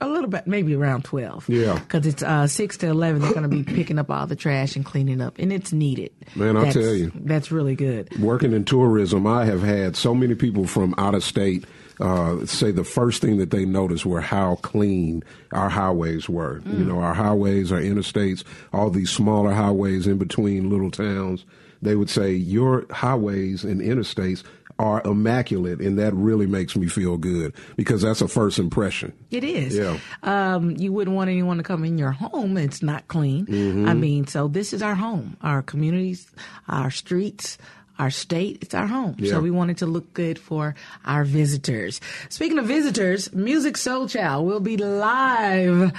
a 0.00 0.08
little 0.08 0.28
bit, 0.28 0.46
maybe 0.46 0.74
around 0.74 1.04
12. 1.04 1.48
Yeah. 1.48 1.78
Cause 1.88 2.06
it's, 2.06 2.22
uh, 2.22 2.46
6 2.48 2.76
to 2.78 2.88
11. 2.88 3.22
They're 3.22 3.32
going 3.32 3.48
to 3.48 3.56
be 3.62 3.62
picking 3.76 3.98
up 3.98 4.10
all 4.10 4.26
the 4.26 4.36
trash 4.36 4.74
and 4.76 4.84
cleaning 4.84 5.20
up 5.20 5.38
and 5.38 5.52
it's 5.52 5.72
needed. 5.72 6.10
Man, 6.34 6.56
I'll 6.56 6.64
That's- 6.64 6.74
tell 6.74 6.94
you. 6.94 7.12
That's 7.14 7.52
really 7.52 7.76
good. 7.76 8.18
working 8.20 8.52
in 8.52 8.64
tourism, 8.64 9.26
I 9.26 9.44
have 9.44 9.62
had 9.62 9.96
so 9.96 10.14
many 10.14 10.34
people 10.34 10.66
from 10.66 10.94
out 10.98 11.14
of 11.14 11.22
state 11.22 11.64
uh, 12.00 12.44
say 12.46 12.72
the 12.72 12.82
first 12.82 13.20
thing 13.20 13.36
that 13.36 13.50
they 13.50 13.64
noticed 13.64 14.04
were 14.04 14.20
how 14.20 14.56
clean 14.56 15.22
our 15.52 15.68
highways 15.68 16.28
were. 16.28 16.60
You 16.66 16.84
know, 16.84 16.98
our 16.98 17.14
highways, 17.14 17.70
our 17.70 17.78
interstates, 17.78 18.42
all 18.72 18.90
these 18.90 19.10
smaller 19.10 19.52
highways 19.52 20.08
in 20.08 20.18
between 20.18 20.68
little 20.68 20.90
towns. 20.90 21.44
They 21.82 21.96
would 21.96 22.08
say 22.08 22.32
your 22.32 22.86
highways 22.90 23.64
and 23.64 23.80
interstates 23.80 24.44
are 24.78 25.02
immaculate, 25.04 25.80
and 25.80 25.98
that 25.98 26.14
really 26.14 26.46
makes 26.46 26.74
me 26.76 26.88
feel 26.88 27.16
good 27.16 27.54
because 27.76 28.02
that's 28.02 28.20
a 28.20 28.28
first 28.28 28.58
impression. 28.58 29.12
It 29.30 29.44
is. 29.44 29.76
Yeah. 29.76 29.98
Um, 30.22 30.70
you 30.76 30.92
wouldn't 30.92 31.14
want 31.14 31.30
anyone 31.30 31.58
to 31.58 31.62
come 31.62 31.84
in 31.84 31.98
your 31.98 32.12
home. 32.12 32.56
It's 32.56 32.82
not 32.82 33.06
clean. 33.06 33.46
Mm-hmm. 33.46 33.88
I 33.88 33.94
mean, 33.94 34.26
so 34.26 34.48
this 34.48 34.72
is 34.72 34.82
our 34.82 34.94
home, 34.94 35.36
our 35.42 35.62
communities, 35.62 36.26
our 36.68 36.90
streets, 36.90 37.58
our 37.98 38.10
state. 38.10 38.58
It's 38.62 38.74
our 38.74 38.86
home. 38.86 39.16
Yeah. 39.18 39.32
So 39.32 39.40
we 39.40 39.50
wanted 39.50 39.78
to 39.78 39.86
look 39.86 40.12
good 40.14 40.38
for 40.38 40.74
our 41.04 41.24
visitors. 41.24 42.00
Speaking 42.28 42.58
of 42.58 42.66
visitors, 42.66 43.28
Musiq 43.28 43.74
Soulchild 43.76 44.44
will 44.44 44.60
be 44.60 44.76
live 44.76 45.92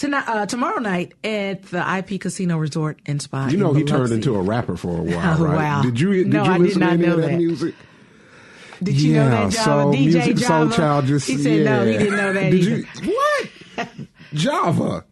tonight, 0.00 0.24
uh, 0.26 0.46
tomorrow 0.46 0.80
night 0.80 1.12
at 1.22 1.62
the 1.64 1.84
IP 1.98 2.20
Casino 2.20 2.56
Resort 2.56 2.98
and 3.06 3.20
Spa. 3.20 3.48
You 3.48 3.58
know, 3.58 3.74
he 3.74 3.84
turned 3.84 4.12
into 4.12 4.34
a 4.34 4.40
rapper 4.42 4.76
for 4.76 4.98
a 4.98 5.02
while, 5.02 5.38
right? 5.44 5.56
wow. 5.56 5.82
Did 5.82 6.00
you 6.00 6.12
did 6.24 6.26
No, 6.28 6.44
you 6.44 6.50
I 6.50 6.58
did 6.58 6.66
listen 6.66 6.80
not 6.80 6.86
to 6.86 6.92
any 6.94 7.06
know 7.06 7.12
of 7.14 7.20
that, 7.20 7.26
that. 7.30 7.36
music? 7.36 7.74
Did 8.82 9.00
you 9.00 9.14
know 9.14 9.28
that, 9.28 9.52
Java? 9.52 9.52
so 9.52 9.70
DJ 9.92 10.12
Musiq 10.22 10.38
Soulchild 10.38 11.04
just 11.06 11.28
he 11.28 11.36
said 11.36 11.64
no, 11.66 11.84
he 11.84 11.92
yeah. 11.92 11.98
didn't 11.98 12.16
know 12.16 12.32
that 12.32 12.50
Did 12.50 12.54
either. 12.54 12.76
you 13.04 13.12
what? 13.76 13.88
Java. 14.32 15.04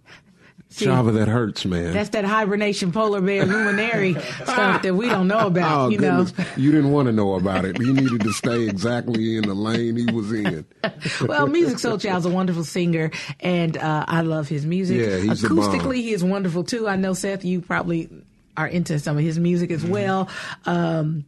Java 0.84 1.12
that 1.12 1.28
hurts, 1.28 1.64
man. 1.64 1.92
That's 1.92 2.10
that 2.10 2.24
hibernation 2.24 2.92
polar 2.92 3.20
bear 3.20 3.44
luminary 3.46 4.14
stuff 4.42 4.82
that 4.82 4.94
we 4.94 5.08
don't 5.08 5.28
know 5.28 5.46
about, 5.46 5.80
oh 5.80 5.88
you 5.88 5.98
know. 5.98 6.26
you 6.56 6.70
didn't 6.72 6.92
want 6.92 7.06
to 7.06 7.12
know 7.12 7.34
about 7.34 7.64
it. 7.64 7.78
You 7.78 7.92
needed 7.94 8.20
to 8.22 8.32
stay 8.32 8.68
exactly 8.68 9.36
in 9.36 9.42
the 9.48 9.54
lane 9.54 9.96
he 9.96 10.12
was 10.12 10.32
in. 10.32 10.64
well, 11.26 11.48
Musiq 11.48 11.74
Soulchild's 11.80 12.26
a 12.26 12.30
wonderful 12.30 12.64
singer, 12.64 13.10
and 13.40 13.76
uh, 13.76 14.04
I 14.08 14.22
love 14.22 14.48
his 14.48 14.64
music. 14.66 14.98
Yeah, 14.98 15.18
he's. 15.18 15.42
Acoustically, 15.42 15.96
he 15.96 16.12
is 16.12 16.22
wonderful 16.24 16.64
too. 16.64 16.88
I 16.88 16.96
know 16.96 17.12
Seth, 17.14 17.44
you 17.44 17.60
probably 17.60 18.08
are 18.56 18.66
into 18.66 18.98
some 18.98 19.16
of 19.16 19.22
his 19.22 19.38
music 19.38 19.70
Mm-hmm. 19.70 19.84
as 19.84 19.90
well. 19.90 20.28
Um, 20.66 21.24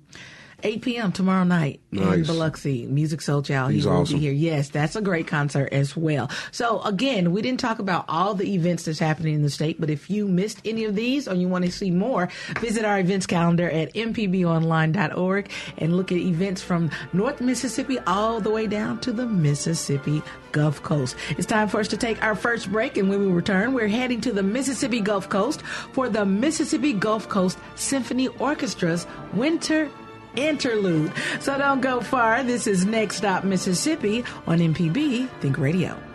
8 0.63 0.83
p.m. 0.83 1.13
tomorrow 1.13 1.45
night 1.45 1.81
in 1.93 2.01
Nice. 2.05 2.27
Biloxi, 2.27 2.87
Musiq 2.87 3.21
Soulchild. 3.21 3.73
He's 3.73 3.85
he 3.85 3.89
will 3.91 3.97
awesome. 3.99 4.17
be 4.17 4.21
here. 4.21 4.33
Yes, 4.33 4.69
that's 4.69 4.97
a 4.97 5.01
great 5.01 5.27
concert 5.27 5.69
as 5.73 5.97
well. 5.97 6.31
So 6.53 6.81
again, 6.83 7.33
we 7.33 7.43
didn't 7.43 7.61
talk 7.61 7.79
about 7.79 8.05
all 8.09 8.35
the 8.35 8.55
events 8.55 8.85
that's 8.85 8.99
happening 8.99 9.35
in 9.35 9.43
the 9.43 9.51
state, 9.51 9.81
but 9.81 9.91
if 9.91 10.09
you 10.11 10.27
missed 10.29 10.61
any 10.65 10.85
of 10.85 10.95
these 10.95 11.27
or 11.29 11.35
you 11.35 11.49
want 11.49 11.65
to 11.65 11.73
see 11.73 11.91
more, 11.91 12.29
visit 12.61 12.85
our 12.85 12.99
events 12.99 13.27
calendar 13.27 13.69
at 13.71 13.93
mpbonline.org 13.95 15.51
and 15.79 15.97
look 15.97 16.13
at 16.13 16.19
events 16.19 16.63
from 16.63 16.91
North 17.13 17.41
Mississippi 17.41 17.99
all 18.07 18.41
the 18.41 18.51
way 18.51 18.67
down 18.67 19.01
to 19.01 19.13
the 19.13 19.27
Mississippi 19.27 20.23
Gulf 20.53 20.83
Coast. 20.83 21.17
It's 21.31 21.47
time 21.47 21.69
for 21.69 21.81
us 21.81 21.89
to 21.89 21.97
take 21.97 22.23
our 22.23 22.35
first 22.35 22.71
break, 22.71 22.97
and 22.97 23.09
when 23.09 23.21
we 23.21 23.27
return, 23.33 23.73
we're 23.75 23.89
heading 23.89 24.21
to 24.23 24.33
the 24.33 24.43
Mississippi 24.43 25.01
Gulf 25.01 25.29
Coast 25.29 25.63
for 25.93 26.09
the 26.09 26.25
Mississippi 26.25 26.93
Gulf 26.93 27.29
Coast 27.29 27.59
Symphony 27.77 28.29
Orchestra's 28.29 29.07
Winter 29.33 29.89
Interlude. 30.37 31.13
So 31.41 31.59
don't 31.59 31.81
go 31.81 32.01
far. 32.01 32.43
This 32.43 32.67
is 32.67 32.85
Next 32.85 33.17
Stop 33.17 33.45
Mississippi 33.45 34.25
on 34.47 34.59
MPB 34.59 35.29
Think 35.41 35.59
Radio. 35.59 36.10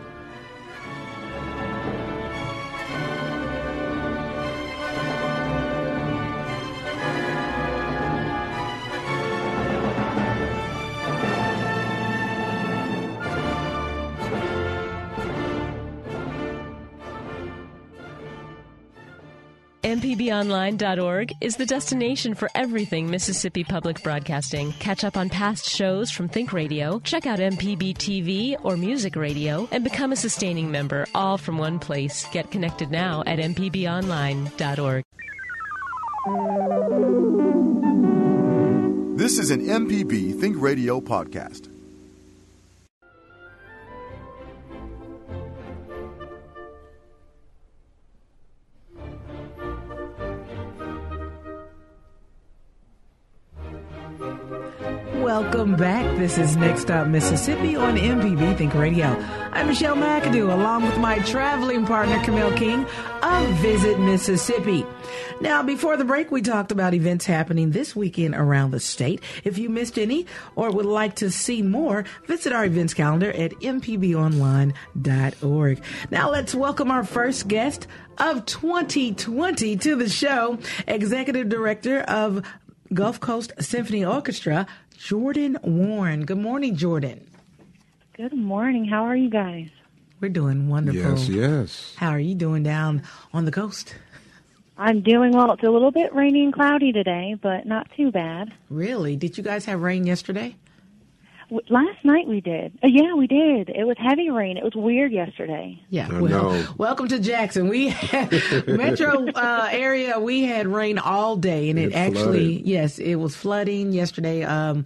MPBOnline.org 19.96 21.32
is 21.40 21.56
the 21.56 21.66
destination 21.66 22.34
for 22.36 22.50
everything 22.54 23.10
Mississippi 23.10 23.64
Public 23.64 24.04
Broadcasting. 24.04 24.74
Catch 24.74 25.06
up 25.06 25.16
on 25.16 25.30
past 25.30 25.70
shows 25.70 26.12
from 26.12 26.28
Think 26.28 26.52
Radio, 26.52 27.00
check 27.00 27.26
out 27.26 27.40
MPB 27.40 27.96
TV 27.96 28.58
or 28.62 28.76
Music 28.76 29.16
Radio, 29.16 29.70
and 29.72 29.86
become 29.86 30.12
a 30.12 30.18
sustaining 30.18 30.70
member, 30.70 31.08
all 31.16 31.38
from 31.38 31.58
one 31.58 31.80
place. 31.80 32.28
Get 32.34 32.52
connected 32.52 32.92
now 32.92 33.24
at 33.26 33.40
MPBOnline.org. 33.40 35.06
This 39.18 39.40
is 39.40 39.50
an 39.50 39.62
MPB 39.66 40.38
Think 40.42 40.58
Radio 40.60 41.00
podcast. 41.00 41.75
Welcome 55.26 55.76
back. 55.76 56.06
This 56.20 56.38
is 56.38 56.56
Next 56.56 56.82
Stop 56.82 57.08
Mississippi 57.08 57.76
on 57.76 57.98
MPB 57.98 58.56
Think 58.60 58.76
Radio. 58.76 59.08
I'm 59.54 59.66
Michelle 59.66 59.96
McAdoo, 59.96 60.54
along 60.54 60.84
with 60.84 61.00
my 61.00 61.18
traveling 61.18 61.84
partner 61.84 62.24
Camille 62.24 62.56
King 62.56 62.86
of 63.24 63.50
Visit 63.56 64.00
Mississippi. 64.00 64.86
Now, 65.42 65.64
before 65.64 65.98
the 65.98 66.06
break, 66.06 66.30
we 66.30 66.44
talked 66.44 66.72
about 66.72 66.94
events 66.94 67.26
happening 67.26 67.72
this 67.72 67.96
weekend 67.96 68.36
around 68.36 68.70
the 68.70 68.80
state. 68.80 69.24
If 69.44 69.58
you 69.58 69.68
missed 69.68 69.98
any 69.98 70.28
or 70.56 70.70
would 70.70 70.86
like 70.86 71.16
to 71.16 71.32
see 71.32 71.64
more, 71.64 72.06
visit 72.28 72.54
our 72.54 72.66
events 72.66 72.94
calendar 72.94 73.32
at 73.32 73.54
mpbonline.org. 73.54 74.74
Now, 76.12 76.30
let's 76.30 76.54
welcome 76.54 76.92
our 76.92 77.04
first 77.04 77.48
guest 77.48 77.88
of 78.20 78.46
2020 78.46 79.76
to 79.78 79.96
the 79.96 80.08
show, 80.08 80.60
Executive 80.88 81.50
Director 81.50 82.02
of 82.02 82.44
Gulf 82.94 83.20
Coast 83.20 83.52
Symphony 83.60 84.06
Orchestra, 84.06 84.68
Jordan 84.98 85.58
Warren. 85.64 86.26
Good 86.26 86.38
morning, 86.38 86.76
Jordan. 86.76 87.28
Good 88.14 88.34
morning. 88.34 88.86
How 88.86 89.04
are 89.04 89.16
you 89.16 89.30
guys? 89.30 89.70
We're 90.22 90.30
doing 90.30 90.70
wonderful. 90.70 91.02
Yes, 91.02 91.30
yes. 91.30 91.96
How 91.98 92.10
are 92.10 92.20
you 92.20 92.36
doing 92.36 92.64
down 92.64 93.04
on 93.34 93.46
the 93.46 93.52
coast? 93.52 93.96
I'm 94.78 95.02
doing 95.02 95.32
well. 95.32 95.52
It's 95.52 95.64
a 95.64 95.70
little 95.70 95.92
bit 95.92 96.14
rainy 96.14 96.44
and 96.44 96.54
cloudy 96.54 96.92
today, 96.92 97.36
but 97.42 97.66
not 97.66 97.88
too 97.96 98.12
bad. 98.12 98.54
Really? 98.70 99.16
Did 99.16 99.38
you 99.38 99.44
guys 99.44 99.66
have 99.66 99.82
rain 99.82 100.06
yesterday? 100.06 100.56
W- 101.50 101.62
Last 101.70 102.04
night 102.04 102.28
we 102.28 102.42
did. 102.42 102.74
Uh, 102.84 102.88
yeah, 102.88 103.14
we 103.14 103.28
did. 103.28 103.70
It 103.70 103.86
was 103.86 103.98
heavy 103.98 104.30
rain. 104.30 104.58
It 104.58 104.64
was 104.64 104.76
weird 104.76 105.12
yesterday. 105.12 105.80
Yeah. 105.90 106.08
I 106.12 106.20
well, 106.22 106.52
know. 106.54 106.68
welcome 106.78 107.08
to 107.10 107.20
Jackson. 107.20 107.68
We 107.68 107.90
had 107.90 108.32
metro 108.68 109.28
uh, 109.30 109.70
area. 109.72 110.20
We 110.20 110.44
had 110.44 110.68
rain 110.68 110.98
all 110.98 111.36
day, 111.38 111.70
and 111.70 111.78
it, 111.80 111.90
It 111.92 111.96
actually, 111.96 112.56
flooded. 112.56 112.68
yes, 112.68 113.00
it 113.00 113.16
was 113.16 113.36
flooding 113.36 113.92
yesterday. 113.94 114.44
Um, 114.44 114.86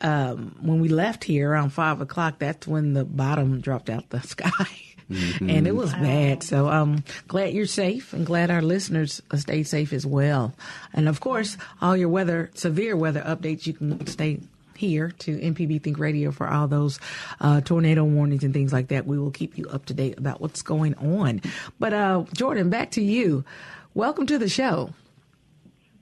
um, 0.00 0.54
when 0.60 0.80
we 0.80 0.88
left 0.88 1.24
here 1.24 1.50
around 1.50 1.70
five 1.70 2.00
o'clock, 2.00 2.38
that's 2.38 2.66
when 2.68 2.92
the 2.92 3.04
bottom 3.04 3.60
dropped 3.60 3.90
out 3.90 4.08
the 4.10 4.20
sky. 4.22 4.50
And 5.40 5.66
it 5.66 5.74
was 5.74 5.90
bad. 5.94 6.42
So 6.42 6.68
I'm 6.68 7.02
glad 7.28 7.54
you're 7.54 7.64
safe 7.64 8.12
and 8.12 8.26
glad 8.26 8.50
our 8.50 8.60
listeners 8.60 9.22
uh, 9.30 9.38
stayed 9.38 9.62
safe 9.66 9.94
as 9.94 10.04
well. 10.04 10.54
And 10.92 11.08
of 11.08 11.18
course, 11.20 11.56
all 11.80 11.96
your 11.96 12.10
weather, 12.10 12.50
severe 12.52 12.94
weather 12.94 13.22
updates, 13.22 13.66
you 13.66 13.72
can 13.72 14.06
stay 14.06 14.40
here 14.78 15.10
to 15.18 15.36
MPB 15.38 15.82
Think 15.82 15.98
Radio 15.98 16.30
for 16.30 16.48
all 16.48 16.68
those 16.68 16.98
uh, 17.40 17.60
tornado 17.60 18.04
warnings 18.04 18.44
and 18.44 18.54
things 18.54 18.72
like 18.72 18.88
that. 18.88 19.06
We 19.06 19.18
will 19.18 19.30
keep 19.30 19.58
you 19.58 19.68
up 19.68 19.86
to 19.86 19.94
date 19.94 20.18
about 20.18 20.40
what's 20.40 20.62
going 20.62 20.94
on. 20.94 21.42
But 21.78 21.92
uh, 21.92 22.24
Jordan, 22.32 22.70
back 22.70 22.92
to 22.92 23.02
you. 23.02 23.44
Welcome 23.94 24.26
to 24.26 24.38
the 24.38 24.48
show. 24.48 24.94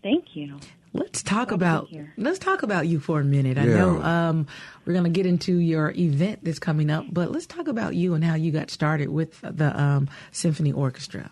Thank 0.03 0.37
you. 0.37 0.61
Let's 0.93 1.23
talk 1.23 1.49
Glad 1.49 1.57
about 1.57 1.89
let's 2.17 2.39
talk 2.39 2.63
about 2.63 2.87
you 2.87 3.01
for 3.01 3.21
a 3.21 3.25
minute. 3.25 3.57
Yeah. 3.57 3.65
I 3.65 3.67
know 3.67 4.03
um, 4.03 4.47
we're 4.85 4.93
going 4.93 5.05
to 5.05 5.11
get 5.11 5.27
into 5.27 5.57
your 5.57 5.91
event 5.91 6.41
that's 6.43 6.59
coming 6.59 6.91
up, 6.91 7.05
but 7.11 7.33
let's 7.33 7.47
talk 7.47 7.69
about 7.69 7.95
you 7.95 8.15
and 8.15 8.25
how 8.25 8.35
you 8.35 8.51
got 8.51 8.71
started 8.71 9.09
with 9.09 9.41
the 9.43 9.79
um, 9.79 10.09
symphony 10.33 10.73
orchestra. 10.73 11.31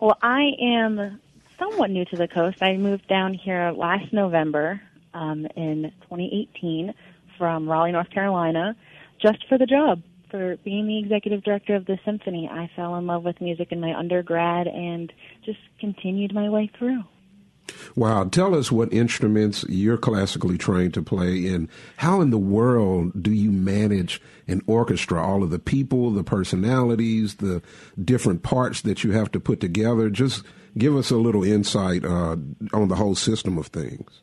Well, 0.00 0.16
I 0.22 0.52
am 0.60 1.20
somewhat 1.58 1.90
new 1.90 2.04
to 2.06 2.16
the 2.16 2.28
coast. 2.28 2.62
I 2.62 2.76
moved 2.76 3.08
down 3.08 3.34
here 3.34 3.72
last 3.72 4.12
November 4.12 4.80
um, 5.16 5.46
in 5.56 5.92
2018 6.02 6.92
from 7.38 7.68
Raleigh, 7.68 7.92
North 7.92 8.10
Carolina, 8.10 8.76
just 9.20 9.46
for 9.48 9.58
the 9.58 9.66
job, 9.66 10.02
for 10.30 10.56
being 10.64 10.86
the 10.86 10.98
executive 10.98 11.42
director 11.42 11.74
of 11.74 11.86
the 11.86 11.98
symphony. 12.04 12.48
I 12.50 12.70
fell 12.76 12.96
in 12.96 13.06
love 13.06 13.24
with 13.24 13.40
music 13.40 13.68
in 13.72 13.80
my 13.80 13.94
undergrad 13.94 14.66
and 14.66 15.12
just 15.44 15.58
continued 15.80 16.34
my 16.34 16.48
way 16.48 16.70
through. 16.78 17.02
Wow. 17.96 18.24
Tell 18.24 18.54
us 18.54 18.70
what 18.70 18.92
instruments 18.92 19.64
you're 19.68 19.98
classically 19.98 20.56
trained 20.56 20.94
to 20.94 21.02
play 21.02 21.46
and 21.46 21.68
how 21.96 22.20
in 22.20 22.30
the 22.30 22.38
world 22.38 23.22
do 23.22 23.32
you 23.32 23.50
manage 23.50 24.20
an 24.46 24.62
orchestra? 24.66 25.20
All 25.22 25.42
of 25.42 25.50
the 25.50 25.58
people, 25.58 26.10
the 26.10 26.22
personalities, 26.22 27.36
the 27.36 27.62
different 28.02 28.42
parts 28.42 28.82
that 28.82 29.02
you 29.02 29.12
have 29.12 29.32
to 29.32 29.40
put 29.40 29.60
together. 29.60 30.10
Just 30.10 30.44
give 30.78 30.96
us 30.96 31.10
a 31.10 31.16
little 31.16 31.42
insight 31.42 32.04
uh, 32.04 32.36
on 32.72 32.88
the 32.88 32.96
whole 32.96 33.14
system 33.14 33.58
of 33.58 33.66
things. 33.66 34.22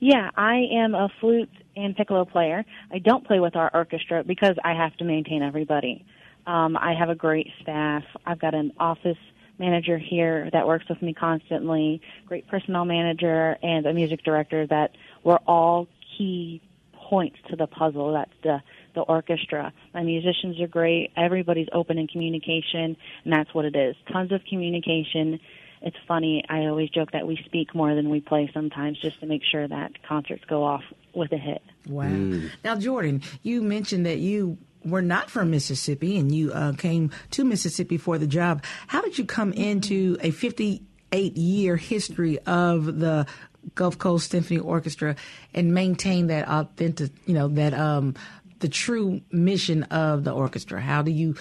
Yeah, 0.00 0.30
I 0.36 0.66
am 0.72 0.94
a 0.94 1.08
flute 1.20 1.50
and 1.76 1.96
piccolo 1.96 2.24
player. 2.24 2.64
I 2.92 2.98
don't 2.98 3.26
play 3.26 3.40
with 3.40 3.56
our 3.56 3.70
orchestra 3.72 4.24
because 4.24 4.56
I 4.64 4.74
have 4.74 4.96
to 4.98 5.04
maintain 5.04 5.42
everybody. 5.42 6.04
Um, 6.46 6.76
I 6.76 6.94
have 6.98 7.08
a 7.08 7.14
great 7.14 7.48
staff. 7.62 8.04
I've 8.24 8.38
got 8.38 8.54
an 8.54 8.72
office 8.78 9.18
manager 9.58 9.98
here 9.98 10.50
that 10.52 10.66
works 10.66 10.84
with 10.88 11.00
me 11.02 11.14
constantly, 11.14 12.00
great 12.26 12.46
personnel 12.46 12.84
manager, 12.84 13.56
and 13.62 13.86
a 13.86 13.92
music 13.92 14.22
director 14.22 14.66
that 14.66 14.92
were 15.24 15.40
all 15.46 15.88
key 16.16 16.60
points 16.92 17.36
to 17.50 17.56
the 17.56 17.66
puzzle. 17.66 18.12
That's 18.12 18.30
the 18.42 18.62
the 18.94 19.02
orchestra. 19.02 19.72
My 19.92 20.02
musicians 20.02 20.58
are 20.60 20.66
great. 20.66 21.12
Everybody's 21.16 21.68
open 21.72 21.98
in 21.98 22.08
communication, 22.08 22.96
and 23.24 23.32
that's 23.32 23.52
what 23.54 23.66
it 23.66 23.76
is. 23.76 23.94
Tons 24.10 24.32
of 24.32 24.40
communication. 24.48 25.38
It's 25.82 25.96
funny. 26.08 26.44
I 26.48 26.66
always 26.66 26.90
joke 26.90 27.12
that 27.12 27.26
we 27.26 27.40
speak 27.44 27.74
more 27.74 27.94
than 27.94 28.10
we 28.10 28.20
play 28.20 28.50
sometimes, 28.52 28.98
just 28.98 29.20
to 29.20 29.26
make 29.26 29.42
sure 29.44 29.66
that 29.66 30.02
concerts 30.02 30.44
go 30.48 30.64
off 30.64 30.82
with 31.14 31.32
a 31.32 31.38
hit. 31.38 31.62
Wow. 31.86 32.40
Now, 32.64 32.76
Jordan, 32.76 33.22
you 33.42 33.62
mentioned 33.62 34.06
that 34.06 34.18
you 34.18 34.58
were 34.84 35.02
not 35.02 35.30
from 35.30 35.50
Mississippi 35.50 36.16
and 36.16 36.32
you 36.32 36.52
uh, 36.52 36.72
came 36.72 37.10
to 37.32 37.44
Mississippi 37.44 37.96
for 37.98 38.18
the 38.18 38.26
job. 38.26 38.62
How 38.86 39.02
did 39.02 39.18
you 39.18 39.24
come 39.24 39.52
into 39.52 40.16
a 40.20 40.30
58 40.30 41.36
year 41.36 41.76
history 41.76 42.38
of 42.40 42.98
the 42.98 43.26
Gulf 43.74 43.98
Coast 43.98 44.30
Symphony 44.30 44.60
Orchestra 44.60 45.16
and 45.52 45.74
maintain 45.74 46.28
that 46.28 46.48
authentic, 46.48 47.10
you 47.26 47.34
know, 47.34 47.48
that 47.48 47.74
um, 47.74 48.14
the 48.60 48.68
true 48.68 49.20
mission 49.30 49.82
of 49.84 50.24
the 50.24 50.32
orchestra? 50.32 50.80
How 50.80 51.02
do 51.02 51.10
you 51.10 51.34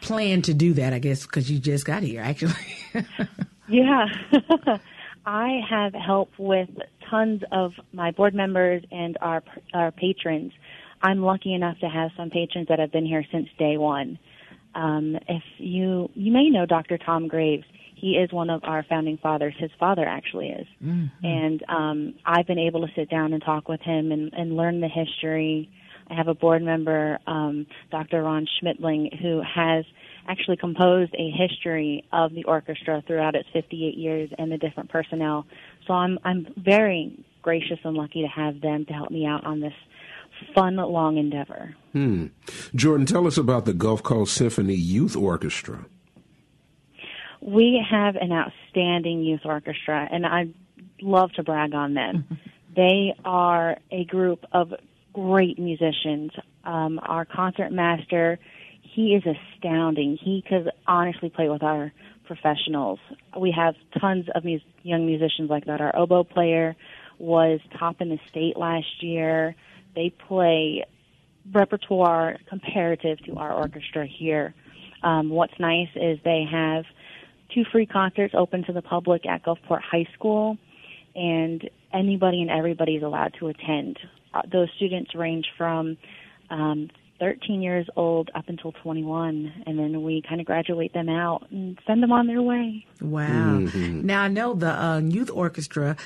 plan 0.00 0.42
to 0.42 0.54
do 0.54 0.74
that? 0.74 0.92
I 0.92 1.00
guess 1.00 1.26
because 1.26 1.50
you 1.50 1.58
just 1.58 1.84
got 1.84 2.02
here, 2.02 2.22
actually. 2.22 2.54
Yeah. 3.72 4.06
I 5.26 5.60
have 5.68 5.94
help 5.94 6.30
with 6.38 6.68
tons 7.08 7.42
of 7.52 7.72
my 7.92 8.10
board 8.10 8.34
members 8.34 8.82
and 8.90 9.16
our 9.20 9.42
our 9.72 9.90
patrons. 9.92 10.52
I'm 11.02 11.22
lucky 11.22 11.54
enough 11.54 11.78
to 11.80 11.88
have 11.88 12.10
some 12.16 12.30
patrons 12.30 12.68
that 12.68 12.78
have 12.78 12.92
been 12.92 13.06
here 13.06 13.24
since 13.32 13.48
day 13.58 13.76
one. 13.76 14.18
Um, 14.74 15.16
if 15.28 15.42
you 15.58 16.10
you 16.14 16.32
may 16.32 16.48
know 16.48 16.66
Dr. 16.66 16.98
Tom 16.98 17.28
Graves, 17.28 17.64
he 17.94 18.12
is 18.12 18.32
one 18.32 18.50
of 18.50 18.62
our 18.64 18.84
founding 18.88 19.16
fathers. 19.16 19.54
His 19.58 19.70
father 19.78 20.06
actually 20.06 20.48
is, 20.48 20.66
and 21.22 21.62
um, 21.68 22.14
I've 22.26 22.46
been 22.46 22.58
able 22.58 22.86
to 22.86 22.92
sit 22.94 23.08
down 23.08 23.32
and 23.32 23.42
talk 23.42 23.68
with 23.68 23.80
him 23.80 24.12
and, 24.12 24.32
and 24.32 24.56
learn 24.56 24.80
the 24.80 24.88
history. 24.88 25.70
I 26.10 26.14
have 26.14 26.28
a 26.28 26.34
board 26.34 26.62
member, 26.62 27.18
um, 27.26 27.66
Dr. 27.90 28.22
Ron 28.22 28.46
Schmidtling, 28.60 29.18
who 29.20 29.40
has 29.42 29.84
actually 30.28 30.56
composed 30.56 31.14
a 31.14 31.30
history 31.30 32.04
of 32.12 32.32
the 32.32 32.44
orchestra 32.44 33.02
throughout 33.06 33.34
its 33.34 33.48
58 33.52 33.96
years 33.96 34.30
and 34.38 34.50
the 34.50 34.58
different 34.58 34.90
personnel. 34.90 35.46
So 35.86 35.94
I'm 35.94 36.18
I'm 36.24 36.46
very 36.56 37.24
gracious 37.42 37.78
and 37.84 37.96
lucky 37.96 38.22
to 38.22 38.28
have 38.28 38.60
them 38.60 38.86
to 38.86 38.92
help 38.92 39.10
me 39.10 39.26
out 39.26 39.44
on 39.44 39.60
this 39.60 39.74
fun 40.54 40.76
long 40.76 41.18
endeavor. 41.18 41.74
Hmm. 41.92 42.26
Jordan, 42.74 43.06
tell 43.06 43.26
us 43.26 43.36
about 43.36 43.64
the 43.64 43.72
Gulf 43.72 44.02
Coast 44.02 44.34
Symphony 44.34 44.74
Youth 44.74 45.16
Orchestra. 45.16 45.86
We 47.40 47.84
have 47.90 48.16
an 48.16 48.32
outstanding 48.32 49.22
youth 49.22 49.40
orchestra, 49.44 50.08
and 50.10 50.24
I 50.24 50.46
love 51.00 51.32
to 51.32 51.42
brag 51.42 51.74
on 51.74 51.94
them. 51.94 52.38
they 52.76 53.14
are 53.24 53.78
a 53.90 54.04
group 54.04 54.44
of 54.52 54.72
great 55.12 55.58
musicians. 55.58 56.30
Um, 56.64 57.00
our 57.02 57.24
concert 57.24 57.72
master, 57.72 58.38
he 58.92 59.14
is 59.14 59.22
astounding. 59.24 60.18
He 60.22 60.44
could 60.46 60.70
honestly 60.86 61.30
play 61.30 61.48
with 61.48 61.62
our 61.62 61.92
professionals. 62.26 62.98
We 63.38 63.50
have 63.52 63.74
tons 64.00 64.26
of 64.34 64.44
mus- 64.44 64.60
young 64.82 65.06
musicians 65.06 65.48
like 65.48 65.64
that. 65.64 65.80
Our 65.80 65.96
oboe 65.96 66.24
player 66.24 66.76
was 67.18 67.60
top 67.78 68.00
in 68.00 68.10
the 68.10 68.18
state 68.28 68.56
last 68.56 69.02
year. 69.02 69.54
They 69.94 70.10
play 70.10 70.84
repertoire 71.52 72.36
comparative 72.48 73.18
to 73.24 73.36
our 73.36 73.52
orchestra 73.52 74.06
here. 74.06 74.54
Um, 75.02 75.30
what's 75.30 75.58
nice 75.58 75.88
is 75.96 76.18
they 76.24 76.44
have 76.50 76.84
two 77.54 77.64
free 77.72 77.86
concerts 77.86 78.34
open 78.36 78.64
to 78.64 78.72
the 78.72 78.82
public 78.82 79.26
at 79.26 79.42
Gulfport 79.42 79.80
High 79.80 80.06
School, 80.14 80.58
and 81.14 81.68
anybody 81.92 82.42
and 82.42 82.50
everybody 82.50 82.96
is 82.96 83.02
allowed 83.02 83.34
to 83.40 83.48
attend. 83.48 83.98
Uh, 84.34 84.42
those 84.50 84.68
students 84.76 85.14
range 85.14 85.46
from 85.56 85.96
um, 86.50 86.90
13 87.22 87.62
years 87.62 87.86
old 87.94 88.32
up 88.34 88.48
until 88.48 88.72
21, 88.82 89.62
and 89.64 89.78
then 89.78 90.02
we 90.02 90.22
kind 90.28 90.40
of 90.40 90.46
graduate 90.46 90.92
them 90.92 91.08
out 91.08 91.46
and 91.52 91.78
send 91.86 92.02
them 92.02 92.10
on 92.10 92.26
their 92.26 92.42
way. 92.42 92.84
Wow. 93.00 93.58
Now 93.60 94.22
I 94.22 94.28
know 94.28 94.54
the 94.54 94.70
uh, 94.72 94.98
youth 94.98 95.30
orchestra 95.32 95.96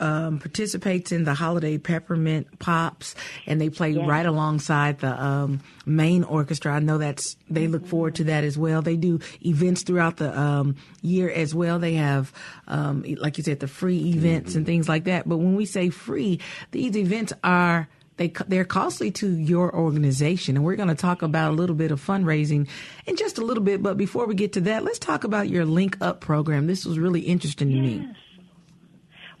um, 0.00 0.38
participates 0.38 1.12
in 1.12 1.24
the 1.24 1.34
holiday 1.34 1.76
peppermint 1.76 2.58
pops, 2.58 3.14
and 3.46 3.60
they 3.60 3.68
play 3.68 3.90
Yes. 3.90 4.08
right 4.08 4.24
alongside 4.24 5.00
the 5.00 5.22
um, 5.22 5.60
main 5.84 6.24
orchestra. 6.24 6.72
I 6.72 6.78
know 6.78 6.96
that's 6.96 7.36
they 7.50 7.68
look 7.68 7.86
forward 7.86 8.14
to 8.14 8.24
that 8.24 8.42
as 8.42 8.56
well. 8.56 8.80
They 8.80 8.96
do 8.96 9.20
events 9.44 9.82
throughout 9.82 10.16
the 10.16 10.34
um, 10.40 10.76
year 11.02 11.28
as 11.28 11.54
well. 11.54 11.78
They 11.78 11.92
have, 11.96 12.32
um, 12.66 13.04
like 13.18 13.36
you 13.36 13.44
said, 13.44 13.60
the 13.60 13.68
free 13.68 13.98
events 14.14 14.54
and 14.54 14.64
things 14.64 14.88
like 14.88 15.04
that. 15.04 15.28
But 15.28 15.36
when 15.36 15.54
we 15.54 15.66
say 15.66 15.90
free, 15.90 16.40
these 16.70 16.96
events 16.96 17.34
are 17.44 17.88
they 18.16 18.28
they're 18.48 18.64
costly 18.64 19.10
to 19.12 19.28
your 19.36 19.74
organization. 19.74 20.56
And 20.56 20.64
we're 20.64 20.76
going 20.76 20.88
to 20.88 20.94
talk 20.94 21.22
about 21.22 21.52
a 21.52 21.54
little 21.54 21.76
bit 21.76 21.90
of 21.90 22.04
fundraising 22.04 22.68
in 23.06 23.16
just 23.16 23.38
a 23.38 23.44
little 23.44 23.62
bit. 23.62 23.82
But 23.82 23.96
before 23.96 24.26
we 24.26 24.34
get 24.34 24.52
to 24.54 24.60
that 24.62 24.84
let's 24.84 24.98
talk 24.98 25.24
about 25.24 25.48
your 25.48 25.64
link 25.64 25.96
up 26.00 26.20
program. 26.20 26.66
This 26.66 26.84
was 26.84 26.98
really 26.98 27.20
interesting 27.20 27.70
to 27.70 27.76
me. 27.76 28.08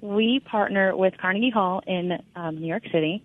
We 0.00 0.40
partner 0.40 0.96
with 0.96 1.14
Carnegie 1.18 1.50
Hall 1.50 1.82
in 1.86 2.18
um, 2.36 2.60
New 2.60 2.66
York 2.66 2.84
City 2.92 3.24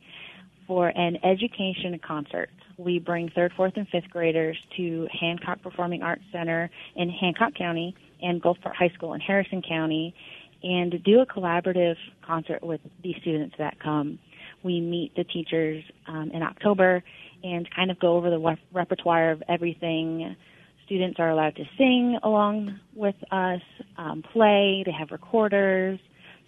for 0.68 0.88
an 0.88 1.18
education 1.24 2.00
concert. 2.00 2.50
We 2.78 2.98
bring 2.98 3.30
third, 3.30 3.52
fourth, 3.56 3.74
and 3.76 3.88
fifth 3.90 4.10
graders 4.10 4.58
to 4.78 5.08
Hancock 5.12 5.62
Performing 5.62 6.02
Arts 6.02 6.24
Center 6.32 6.70
in 6.96 7.10
Hancock 7.10 7.54
County 7.56 7.96
and 8.22 8.42
Gulfport 8.42 8.74
High 8.74 8.92
School 8.96 9.14
in 9.14 9.20
Harrison 9.20 9.62
County 9.62 10.16
and 10.64 11.04
do 11.04 11.20
a 11.20 11.26
collaborative 11.26 11.96
concert 12.26 12.64
with 12.64 12.82
the 13.04 13.16
students 13.22 13.56
that 13.58 13.80
come. 13.80 14.20
We 14.64 14.80
meet 14.80 15.16
the 15.16 15.24
teachers 15.24 15.84
um, 16.08 16.32
in 16.34 16.44
October 16.44 17.04
and 17.44 17.68
kind 17.76 17.92
of 17.92 18.00
go 18.00 18.18
over 18.18 18.30
the 18.30 18.40
rep- 18.40 18.60
repertoire 18.72 19.32
of 19.32 19.44
everything. 19.50 20.36
Students 20.86 21.20
are 21.20 21.30
allowed 21.30 21.56
to 21.56 21.64
sing 21.78 22.20
along 22.24 22.80
with 22.94 23.16
us, 23.32 23.62
um, 23.98 24.24
play, 24.34 24.84
they 24.86 24.92
have 24.92 25.12
recorders. 25.12 26.00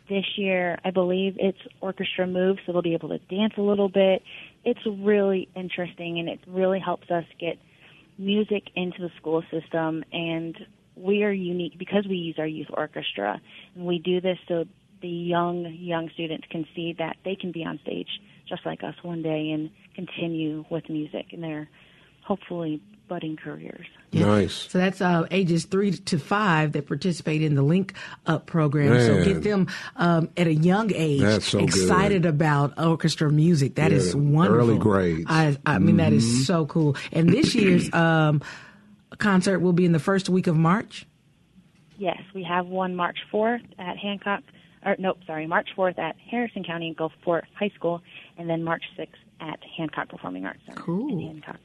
This 0.09 0.25
year, 0.35 0.77
I 0.83 0.91
believe 0.91 1.37
it's 1.39 1.57
orchestra 1.79 2.27
move, 2.27 2.57
so 2.65 2.73
they'll 2.73 2.81
be 2.81 2.93
able 2.93 3.09
to 3.09 3.19
dance 3.19 3.53
a 3.57 3.61
little 3.61 3.87
bit. 3.87 4.21
It's 4.65 4.81
really 4.85 5.47
interesting, 5.55 6.19
and 6.19 6.27
it 6.27 6.41
really 6.45 6.79
helps 6.79 7.09
us 7.09 7.23
get 7.39 7.57
music 8.17 8.63
into 8.75 8.99
the 8.99 9.09
school 9.17 9.43
system. 9.49 10.03
And 10.11 10.57
we 10.95 11.23
are 11.23 11.31
unique 11.31 11.79
because 11.79 12.05
we 12.07 12.17
use 12.17 12.35
our 12.37 12.45
youth 12.45 12.67
orchestra, 12.73 13.41
and 13.75 13.85
we 13.85 13.99
do 13.99 14.19
this 14.19 14.37
so 14.47 14.65
the 15.03 15.07
young 15.09 15.65
young 15.79 16.09
students 16.15 16.47
can 16.49 16.65
see 16.75 16.95
that 16.97 17.17
they 17.25 17.35
can 17.35 17.51
be 17.51 17.63
on 17.63 17.77
stage 17.83 18.07
just 18.49 18.65
like 18.65 18.83
us 18.83 18.95
one 19.03 19.21
day 19.21 19.51
and 19.51 19.69
continue 19.95 20.65
with 20.71 20.89
music 20.89 21.27
in 21.31 21.41
their 21.41 21.69
hopefully 22.23 22.81
budding 23.09 23.35
careers. 23.35 23.85
Nice. 24.13 24.53
so 24.53 24.77
that's 24.77 25.01
uh, 25.01 25.27
ages 25.29 25.65
three 25.65 25.91
to 25.91 26.17
five 26.17 26.71
that 26.71 26.87
participate 26.87 27.41
in 27.43 27.53
the 27.55 27.61
link 27.61 27.93
up 28.25 28.45
program 28.45 28.97
so 29.01 29.23
get 29.25 29.43
them 29.43 29.67
um, 29.97 30.29
at 30.37 30.47
a 30.47 30.53
young 30.53 30.89
age 30.95 31.19
That's 31.19 31.47
so 31.47 31.59
good. 31.59 31.67
excited 31.67 32.25
about 32.25 32.79
orchestra 32.81 33.29
music 33.29 33.75
That 33.75 33.91
is 33.91 34.15
Yeah, 34.15 34.21
wonderful 34.21 34.69
early 34.69 34.77
grades. 34.79 35.25
i, 35.27 35.57
I 35.65 35.79
mean 35.79 35.97
that 35.97 36.13
Mm-hmm. 36.13 36.17
is 36.17 36.47
so 36.47 36.65
cool 36.65 36.95
and 37.11 37.27
this 37.29 37.53
year's 37.59 37.93
um, 37.93 38.41
concert 39.17 39.59
will 39.59 39.73
be 39.73 39.83
in 39.85 39.91
the 39.91 39.99
first 39.99 40.29
week 40.29 40.47
of 40.47 40.55
march 40.55 41.05
Yes, 41.97 42.19
we 42.33 42.43
have 42.43 42.65
one 42.65 42.95
March 42.95 43.19
4th 43.31 43.61
at 43.77 43.97
Hancock 43.97 44.41
or 44.85 44.95
nope, 44.99 45.17
sorry, 45.25 45.47
March 45.47 45.69
4th 45.77 45.97
at 45.99 46.15
Harrison 46.29 46.63
County 46.63 46.95
Gulfport 46.97 47.43
High 47.57 47.71
School, 47.75 48.01
and 48.37 48.49
then 48.49 48.63
March 48.63 48.83
6th 48.97 49.07
at 49.39 49.59
Hancock 49.77 50.09
Performing 50.09 50.45
Arts 50.45 50.59
Center 50.65 50.81
Cool. 50.81 51.09
in 51.09 51.27
Hancock. 51.27 51.59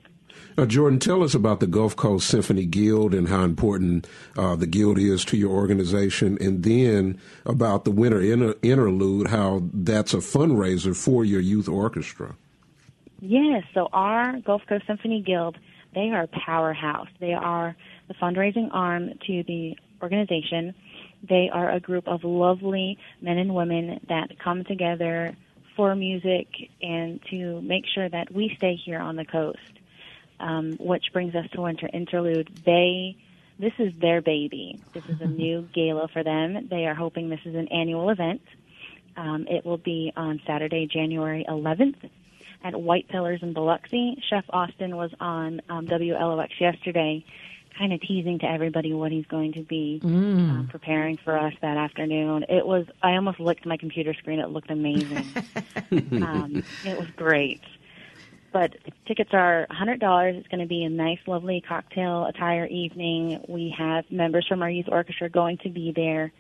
Uh, 0.57 0.67
Jordan, 0.67 0.99
tell 0.99 1.23
us 1.23 1.35
about 1.35 1.59
the 1.61 1.67
Gulf 1.67 1.97
Coast 1.97 2.29
Symphony 2.29 2.67
Guild 2.67 3.15
and 3.15 3.29
how 3.29 3.43
important 3.43 4.07
uh, 4.37 4.55
the 4.57 4.67
guild 4.67 4.99
is 4.99 5.25
to 5.27 5.37
your 5.37 5.51
organization, 5.51 6.39
and 6.41 6.63
then 6.63 7.19
about 7.45 7.85
the 7.85 7.91
winter 7.91 8.21
inter- 8.21 8.55
interlude, 8.63 9.29
how 9.29 9.63
that's 9.73 10.15
a 10.15 10.19
fundraiser 10.19 10.95
for 10.97 11.25
your 11.25 11.41
youth 11.41 11.69
orchestra. 11.69 12.37
Yes, 13.21 13.65
so 13.75 13.89
our 13.93 14.39
Gulf 14.41 14.63
Coast 14.69 14.87
Symphony 14.87 15.23
Guild, 15.23 15.57
they 15.95 16.11
are 16.11 16.23
a 16.23 16.29
powerhouse. 16.29 17.09
They 17.19 17.33
are 17.33 17.75
the 18.07 18.15
fundraising 18.15 18.69
arm 18.73 19.11
to 19.27 19.43
the 19.45 19.77
organization. 20.03 20.75
They 21.23 21.51
are 21.53 21.71
a 21.71 21.81
group 21.81 22.07
of 22.07 22.25
lovely 22.25 22.99
men 23.21 23.39
and 23.39 23.55
women 23.55 24.01
that 24.09 24.39
come 24.39 24.65
together 24.65 25.35
for 25.77 25.95
music 25.95 26.49
and 26.83 27.21
to 27.31 27.61
make 27.63 27.85
sure 27.95 28.09
that 28.09 28.33
we 28.33 28.53
stay 28.57 28.75
here 28.75 28.99
on 28.99 29.17
the 29.17 29.25
coast. 29.25 29.59
Um, 30.41 30.77
which 30.79 31.07
brings 31.13 31.35
us 31.35 31.47
to 31.55 31.63
Winter 31.63 31.89
Interlude. 31.93 32.49
They, 32.65 33.17
this 33.59 33.73
is 33.81 33.93
their 34.01 34.23
baby. 34.23 34.81
This 34.93 35.05
is 35.07 35.21
a 35.21 35.27
new 35.27 35.69
gala 35.75 36.07
for 36.13 36.23
them. 36.23 36.69
They 36.71 36.87
are 36.87 36.95
hoping 36.95 37.29
this 37.29 37.41
is 37.45 37.57
an 37.57 37.67
annual 37.73 38.09
event. 38.11 38.43
Um, 39.17 39.49
it 39.49 39.67
will 39.67 39.79
be 39.79 40.13
on 40.17 40.41
Saturday, 40.47 40.87
January 40.87 41.45
11th 41.49 42.09
at 42.63 42.81
White 42.81 43.09
Pillars 43.09 43.41
in 43.43 43.53
Biloxi. 43.53 44.23
Chef 44.29 44.45
Austin 44.51 44.97
was 44.97 45.11
on 45.21 45.61
um, 45.69 45.87
WLOX 45.87 46.49
yesterday, 46.61 47.25
kind 47.79 47.93
of 47.93 48.01
teasing 48.01 48.41
to 48.41 48.47
everybody 48.47 48.93
what 48.93 49.13
he's 49.13 49.27
going 49.27 49.53
to 49.53 49.63
be 49.63 50.01
uh, 50.05 50.71
preparing 50.71 51.17
for 51.17 51.39
us 51.39 51.55
that 51.63 51.77
afternoon. 51.77 52.45
It 52.49 52.67
was, 52.67 52.87
I 53.03 53.13
almost 53.13 53.39
licked 53.39 53.65
my 53.65 53.77
computer 53.77 54.15
screen. 54.15 54.41
It 54.41 54.51
looked 54.51 54.71
amazing. 54.71 55.25
um, 56.23 56.65
it 56.85 56.99
was 56.99 57.09
great. 57.17 57.61
But 58.53 58.77
tickets 59.07 59.31
are 59.33 59.67
$100. 59.71 60.35
It's 60.35 60.49
going 60.49 60.61
to 60.61 60.67
be 60.67 60.83
a 60.85 60.89
nice, 60.89 61.19
lovely 61.27 61.63
cocktail 61.67 62.27
attire 62.27 62.67
evening. 62.67 63.45
We 63.47 63.75
have 63.79 64.11
members 64.11 64.47
from 64.49 64.63
our 64.63 64.71
youth 64.71 64.89
orchestra 64.89 65.29
going 65.29 65.59
to 65.59 65.69
be 65.69 65.93
there 65.95 66.33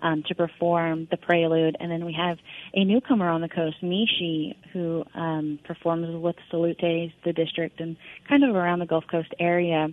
um, 0.00 0.22
to 0.28 0.34
perform 0.34 1.08
the 1.10 1.16
prelude. 1.16 1.76
And 1.80 1.90
then 1.90 2.04
we 2.04 2.12
have 2.12 2.38
a 2.74 2.84
newcomer 2.84 3.28
on 3.28 3.40
the 3.40 3.48
coast, 3.48 3.76
Mishi, 3.82 4.54
who 4.72 5.04
um, 5.14 5.58
performs 5.64 6.08
with 6.22 6.36
Salutes, 6.50 7.12
the 7.24 7.32
district, 7.32 7.80
and 7.80 7.96
kind 8.28 8.44
of 8.44 8.54
around 8.54 8.78
the 8.78 8.86
Gulf 8.86 9.04
Coast 9.10 9.34
area 9.38 9.88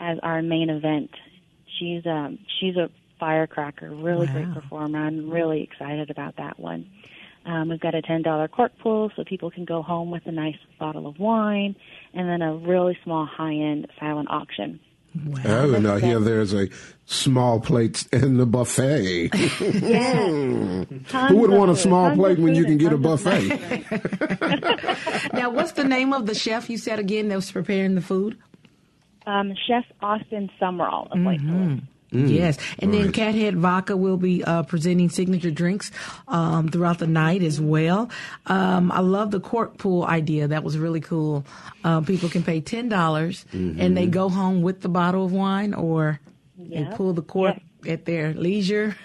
as 0.00 0.18
our 0.22 0.42
main 0.42 0.70
event. 0.70 1.10
She's 1.78 2.04
um, 2.06 2.38
she's 2.60 2.76
a 2.76 2.90
firecracker, 3.20 3.90
really 3.90 4.26
Wow. 4.26 4.32
great 4.32 4.54
performer. 4.54 4.98
I'm 4.98 5.30
really 5.30 5.62
excited 5.62 6.10
about 6.10 6.36
that 6.36 6.58
one. 6.58 6.86
Um, 7.46 7.68
we've 7.70 7.80
got 7.80 7.94
a 7.94 8.02
ten 8.02 8.22
dollar 8.22 8.48
cork 8.48 8.72
pool, 8.78 9.10
so 9.16 9.24
people 9.24 9.50
can 9.50 9.64
go 9.64 9.80
home 9.82 10.10
with 10.10 10.26
a 10.26 10.32
nice 10.32 10.56
bottle 10.78 11.06
of 11.06 11.18
wine, 11.18 11.74
and 12.14 12.28
then 12.28 12.42
a 12.42 12.54
really 12.54 12.98
small 13.04 13.26
high 13.26 13.54
end 13.54 13.86
silent 13.98 14.28
auction. 14.30 14.80
Oh, 15.44 15.72
and 15.74 15.88
I 15.88 15.98
hear 16.00 16.20
there's 16.20 16.52
a 16.52 16.68
small 17.06 17.58
plates 17.60 18.06
in 18.12 18.36
the 18.36 18.44
buffet. 18.44 19.28
Who 19.34 20.86
would 21.36 21.50
want 21.50 21.70
a 21.70 21.76
small 21.76 22.14
plate 22.14 22.38
when 22.38 22.54
you 22.54 22.64
can 22.66 22.76
get 22.76 22.92
a 22.92 22.98
buffet? 22.98 23.48
Now, 25.32 25.50
what's 25.50 25.72
the 25.72 25.84
name 25.84 26.12
of 26.12 26.26
the 26.26 26.34
chef 26.34 26.68
you 26.70 26.78
said 26.78 26.98
again 26.98 27.28
that 27.28 27.36
was 27.36 27.50
preparing 27.50 27.94
the 27.94 28.00
food? 28.00 28.38
Um, 29.28 29.54
Chef 29.66 29.84
Austin 30.00 30.50
Summerall 30.58 31.08
of 31.10 31.20
White 31.22 31.40
Pillars. 31.40 31.80
yes, 32.10 32.56
and 32.78 32.94
then 32.94 33.12
Cathead 33.12 33.54
Vodka 33.56 33.94
will 33.94 34.16
be 34.16 34.42
uh, 34.42 34.62
presenting 34.62 35.10
signature 35.10 35.50
drinks 35.50 35.90
um, 36.26 36.68
throughout 36.70 36.98
the 36.98 37.06
night 37.06 37.42
as 37.42 37.60
well. 37.60 38.08
Um, 38.46 38.90
I 38.90 39.00
love 39.00 39.30
the 39.30 39.40
cork 39.40 39.76
pool 39.76 40.04
idea; 40.04 40.48
that 40.48 40.64
was 40.64 40.78
really 40.78 41.00
cool. 41.00 41.44
Uh, 41.84 42.00
people 42.00 42.30
can 42.30 42.42
pay 42.42 42.62
ten 42.62 42.88
dollars 42.88 43.44
and 43.52 43.94
they 43.94 44.06
go 44.06 44.30
home 44.30 44.62
with 44.62 44.80
the 44.80 44.88
bottle 44.88 45.26
of 45.26 45.32
wine, 45.32 45.74
or 45.74 46.18
they 46.56 46.88
pull 46.94 47.12
the 47.12 47.20
cork 47.20 47.58
at 47.86 48.06
their 48.06 48.32
leisure. 48.32 48.96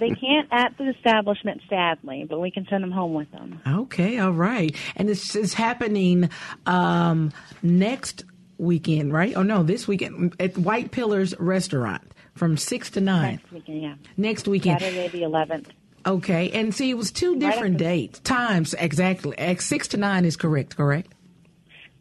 They 0.00 0.10
can't 0.14 0.48
at 0.50 0.78
the 0.78 0.88
establishment, 0.96 1.60
sadly, 1.68 2.24
but 2.28 2.40
we 2.40 2.50
can 2.50 2.66
send 2.70 2.82
them 2.82 2.90
home 2.90 3.12
with 3.12 3.30
them. 3.32 3.60
Okay, 3.66 4.18
all 4.18 4.32
right. 4.32 4.74
And 4.96 5.08
this 5.08 5.36
is 5.36 5.52
happening 5.54 6.30
um, 6.64 7.32
next 7.62 8.24
weekend, 8.60 9.12
right? 9.12 9.32
Oh, 9.36 9.42
no, 9.42 9.62
this 9.62 9.88
weekend 9.88 10.36
at 10.38 10.56
White 10.56 10.90
Pillars 10.90 11.34
Restaurant 11.38 12.02
from 12.34 12.56
6 12.56 12.90
to 12.90 13.00
9. 13.00 13.32
Next 13.32 13.52
weekend, 13.52 13.82
yeah. 13.82 13.94
Next 14.16 14.48
weekend. 14.48 14.80
Saturday 14.80 15.08
the 15.08 15.22
11th. 15.22 15.66
Okay. 16.06 16.50
And 16.50 16.74
see, 16.74 16.90
it 16.90 16.94
was 16.94 17.10
two 17.10 17.38
different 17.38 17.76
dates, 17.78 18.20
times 18.20 18.74
exactly. 18.74 19.36
At 19.38 19.60
6 19.60 19.88
to 19.88 19.96
9 19.96 20.24
is 20.24 20.36
correct, 20.36 20.76
correct? 20.76 21.12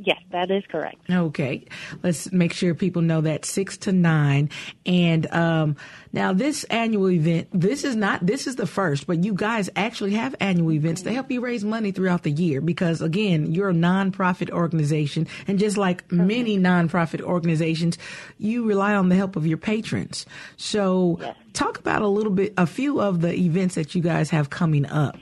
Yes, 0.01 0.21
that 0.31 0.49
is 0.49 0.63
correct. 0.71 0.95
Okay, 1.09 1.65
let's 2.03 2.31
make 2.31 2.53
sure 2.53 2.73
people 2.73 3.01
know 3.01 3.19
that 3.19 3.43
six 3.43 3.75
to 3.79 3.91
nine. 3.91 4.49
And 4.85 5.29
um, 5.33 5.75
now 6.13 6.31
this 6.31 6.63
annual 6.65 7.11
event, 7.11 7.49
this 7.51 7.83
is 7.83 7.97
not 7.97 8.25
this 8.25 8.47
is 8.47 8.55
the 8.55 8.65
first, 8.65 9.07
but 9.07 9.25
you 9.25 9.33
guys 9.33 9.69
actually 9.75 10.11
have 10.11 10.35
annual 10.39 10.71
events 10.71 11.01
to 11.01 11.11
help 11.11 11.29
you 11.29 11.41
raise 11.41 11.65
money 11.65 11.91
throughout 11.91 12.23
the 12.23 12.31
year 12.31 12.61
because 12.61 13.01
again, 13.01 13.51
you're 13.53 13.71
a 13.71 13.73
nonprofit 13.73 14.49
organization, 14.51 15.27
and 15.47 15.59
just 15.59 15.75
like 15.75 16.09
many 16.09 16.57
nonprofit 16.57 17.19
organizations, 17.21 17.97
you 18.37 18.65
rely 18.65 18.95
on 18.95 19.09
the 19.09 19.15
help 19.15 19.35
of 19.35 19.45
your 19.45 19.57
patrons. 19.57 20.25
So, 20.55 21.17
Yes. 21.19 21.35
talk 21.51 21.77
about 21.77 22.01
a 22.03 22.07
little 22.07 22.31
bit, 22.31 22.53
a 22.57 22.65
few 22.65 23.01
of 23.01 23.19
the 23.19 23.33
events 23.33 23.75
that 23.75 23.95
you 23.95 24.01
guys 24.01 24.29
have 24.29 24.49
coming 24.49 24.85
up. 24.85 25.17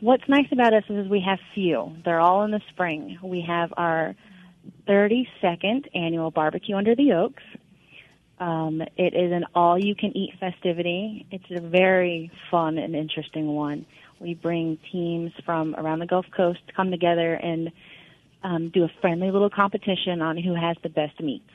What's 0.00 0.28
nice 0.28 0.46
about 0.52 0.74
us 0.74 0.84
is 0.88 1.08
we 1.08 1.20
have 1.20 1.38
few. 1.54 1.96
They're 2.04 2.20
all 2.20 2.44
in 2.44 2.50
the 2.50 2.60
spring. 2.70 3.18
We 3.22 3.44
have 3.46 3.72
our 3.76 4.14
32nd 4.88 5.88
annual 5.94 6.30
barbecue 6.30 6.76
under 6.76 6.94
the 6.94 7.12
oaks. 7.12 7.42
Um, 8.38 8.80
it 8.96 9.14
is 9.14 9.32
an 9.32 9.44
all-you-can-eat 9.54 10.34
festivity. 10.40 11.26
It's 11.30 11.44
a 11.50 11.60
very 11.60 12.30
fun 12.50 12.78
and 12.78 12.94
interesting 12.94 13.48
one. 13.54 13.86
We 14.20 14.34
bring 14.34 14.78
teams 14.90 15.32
from 15.44 15.74
around 15.76 15.98
the 16.00 16.06
Gulf 16.06 16.26
Coast 16.36 16.60
to 16.66 16.72
come 16.72 16.90
together 16.90 17.34
and 17.34 17.70
um, 18.44 18.70
do 18.70 18.84
a 18.84 18.90
friendly 19.00 19.30
little 19.30 19.50
competition 19.50 20.22
on 20.22 20.36
who 20.36 20.54
has 20.54 20.76
the 20.82 20.88
best 20.88 21.20
meats. 21.20 21.48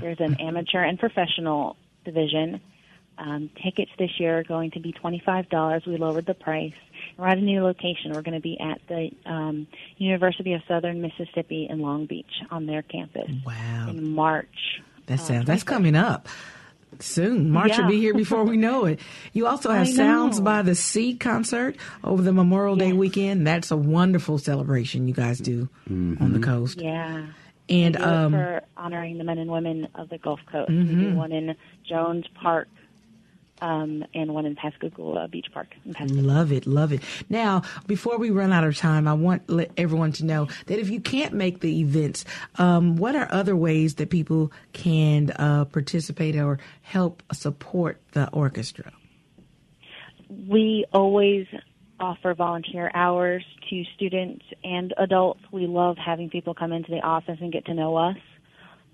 There's 0.00 0.20
an 0.20 0.36
amateur 0.40 0.82
and 0.82 0.98
professional 0.98 1.76
division. 2.04 2.60
Um, 3.18 3.50
tickets 3.60 3.90
this 3.98 4.10
year 4.20 4.38
are 4.38 4.44
going 4.44 4.70
to 4.72 4.80
be 4.80 4.92
$25. 4.92 5.86
We 5.86 5.96
lowered 5.96 6.26
the 6.26 6.34
price. 6.34 6.72
We're 7.18 7.26
at 7.26 7.38
a 7.38 7.40
new 7.42 7.62
location. 7.64 8.12
We're 8.14 8.22
going 8.22 8.34
to 8.36 8.40
be 8.40 8.58
at 8.60 8.80
the 8.88 9.10
um, 9.26 9.66
University 9.96 10.52
of 10.54 10.62
Southern 10.68 11.02
Mississippi 11.02 11.66
in 11.68 11.80
Long 11.80 12.06
Beach 12.06 12.30
on 12.50 12.66
their 12.66 12.82
campus 12.82 13.28
Wow. 13.44 13.88
in 13.90 14.08
March. 14.14 14.80
That 15.06 15.18
sounds 15.20 15.46
that's 15.46 15.64
coming 15.64 15.96
up 15.96 16.28
soon. 17.00 17.50
March 17.50 17.76
will 17.76 17.88
be 17.88 17.98
here 17.98 18.14
before 18.14 18.44
we 18.44 18.56
know 18.56 18.84
it. 18.84 19.00
You 19.32 19.46
also 19.46 19.70
have 19.70 19.88
Sounds 19.88 20.40
by 20.40 20.62
the 20.62 20.74
Sea 20.74 21.16
concert 21.16 21.76
over 22.04 22.22
the 22.22 22.32
Memorial 22.32 22.76
Day 22.76 22.92
weekend. 22.92 23.46
That's 23.46 23.70
a 23.70 23.76
wonderful 23.76 24.38
celebration 24.38 25.08
you 25.08 25.14
guys 25.14 25.38
do 25.40 25.68
on 25.88 26.32
the 26.32 26.40
coast. 26.40 26.80
Yeah. 26.80 27.26
And 27.70 27.96
We 27.96 28.00
do 28.02 28.08
it 28.08 28.14
um, 28.14 28.32
for 28.32 28.62
honoring 28.76 29.18
the 29.18 29.24
men 29.24 29.38
and 29.38 29.50
women 29.50 29.88
of 29.94 30.08
the 30.08 30.18
Gulf 30.18 30.40
Coast. 30.50 30.70
We 30.70 30.84
do 30.84 31.14
one 31.14 31.32
in 31.32 31.54
Jones 31.88 32.26
Park 32.40 32.68
um, 33.60 34.04
and 34.14 34.34
one 34.34 34.46
in 34.46 34.54
Pascagoula 34.56 35.28
Beach 35.28 35.46
Park. 35.52 35.68
Love 36.00 36.52
it, 36.52 36.66
love 36.66 36.92
it. 36.92 37.02
Now, 37.28 37.62
before 37.86 38.18
we 38.18 38.30
run 38.30 38.52
out 38.52 38.64
of 38.64 38.76
time, 38.76 39.08
I 39.08 39.14
want 39.14 39.48
let 39.48 39.70
everyone 39.76 40.12
to 40.12 40.24
know 40.24 40.48
that 40.66 40.78
if 40.78 40.90
you 40.90 41.00
can't 41.00 41.34
make 41.34 41.60
the 41.60 41.80
events, 41.80 42.24
um, 42.56 42.96
what 42.96 43.16
are 43.16 43.28
other 43.30 43.56
ways 43.56 43.96
that 43.96 44.10
people 44.10 44.52
can 44.72 45.30
uh, 45.32 45.64
participate 45.66 46.36
or 46.36 46.58
help 46.82 47.22
support 47.32 48.00
the 48.12 48.28
orchestra? 48.30 48.92
We 50.28 50.84
always 50.92 51.46
offer 52.00 52.34
volunteer 52.34 52.90
hours 52.94 53.44
to 53.70 53.84
students 53.96 54.44
and 54.62 54.94
adults. 54.98 55.40
We 55.50 55.66
love 55.66 55.96
having 55.96 56.30
people 56.30 56.54
come 56.54 56.72
into 56.72 56.90
the 56.90 57.00
office 57.00 57.38
and 57.40 57.52
get 57.52 57.66
to 57.66 57.74
know 57.74 57.96
us. 57.96 58.16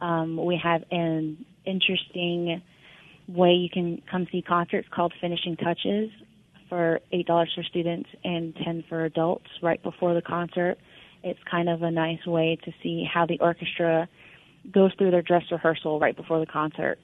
Um, 0.00 0.36
we 0.36 0.60
have 0.62 0.84
an 0.90 1.44
interesting 1.64 2.62
way 3.28 3.52
you 3.52 3.70
can 3.70 4.02
come 4.10 4.26
see 4.30 4.42
concerts 4.42 4.88
called 4.90 5.12
Finishing 5.20 5.56
Touches 5.56 6.10
for 6.68 7.00
eight 7.12 7.26
dollars 7.26 7.52
for 7.54 7.62
students 7.62 8.08
and 8.24 8.54
ten 8.56 8.84
for 8.88 9.04
adults 9.04 9.46
right 9.62 9.82
before 9.82 10.14
the 10.14 10.22
concert. 10.22 10.78
It's 11.22 11.40
kind 11.50 11.68
of 11.68 11.82
a 11.82 11.90
nice 11.90 12.24
way 12.26 12.58
to 12.64 12.72
see 12.82 13.04
how 13.04 13.26
the 13.26 13.38
orchestra 13.40 14.08
goes 14.70 14.92
through 14.96 15.10
their 15.10 15.22
dress 15.22 15.44
rehearsal 15.50 15.98
right 16.00 16.16
before 16.16 16.40
the 16.40 16.46
concert. 16.46 16.98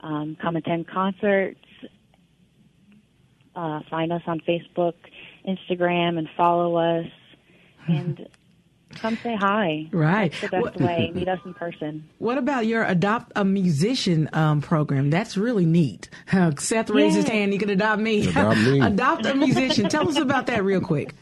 Um, 0.00 0.36
come 0.40 0.56
attend 0.56 0.88
concerts, 0.88 1.60
uh, 3.56 3.80
find 3.90 4.12
us 4.12 4.22
on 4.26 4.40
Facebook, 4.40 4.94
Instagram, 5.46 6.18
and 6.18 6.28
follow 6.36 6.76
us. 6.76 7.06
And 7.88 8.28
come 8.98 9.16
say 9.22 9.36
hi. 9.36 9.88
Right. 9.92 10.30
That's 10.32 10.42
the 10.42 10.48
best 10.48 10.62
What- 10.62 10.80
way. 10.80 11.10
Meet 11.14 11.28
us 11.28 11.38
in 11.44 11.54
person. 11.54 12.08
What 12.18 12.38
about 12.38 12.66
your 12.66 12.84
adopt 12.84 13.32
a 13.36 13.44
musician 13.44 14.28
um, 14.32 14.60
program? 14.60 15.10
That's 15.10 15.36
really 15.36 15.66
neat. 15.66 16.08
Uh, 16.32 16.52
Seth 16.58 16.90
raised 16.90 17.16
his 17.16 17.28
hand. 17.28 17.52
You 17.52 17.58
can 17.58 17.70
adopt 17.70 18.00
me. 18.00 18.28
Adopt 18.28 18.58
me. 18.58 18.80
adopt 18.82 19.26
a 19.26 19.34
musician. 19.34 19.88
Tell 19.88 20.08
us 20.08 20.16
about 20.16 20.46
that 20.46 20.64
real 20.64 20.80
quick. 20.80 21.14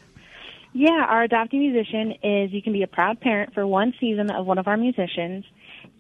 Yeah, 0.72 1.06
our 1.08 1.22
adopting 1.22 1.60
musician 1.60 2.12
is 2.22 2.52
you 2.52 2.60
can 2.60 2.74
be 2.74 2.82
a 2.82 2.86
proud 2.86 3.18
parent 3.20 3.54
for 3.54 3.66
one 3.66 3.94
season 3.98 4.30
of 4.30 4.44
one 4.44 4.58
of 4.58 4.66
our 4.68 4.76
musicians, 4.76 5.44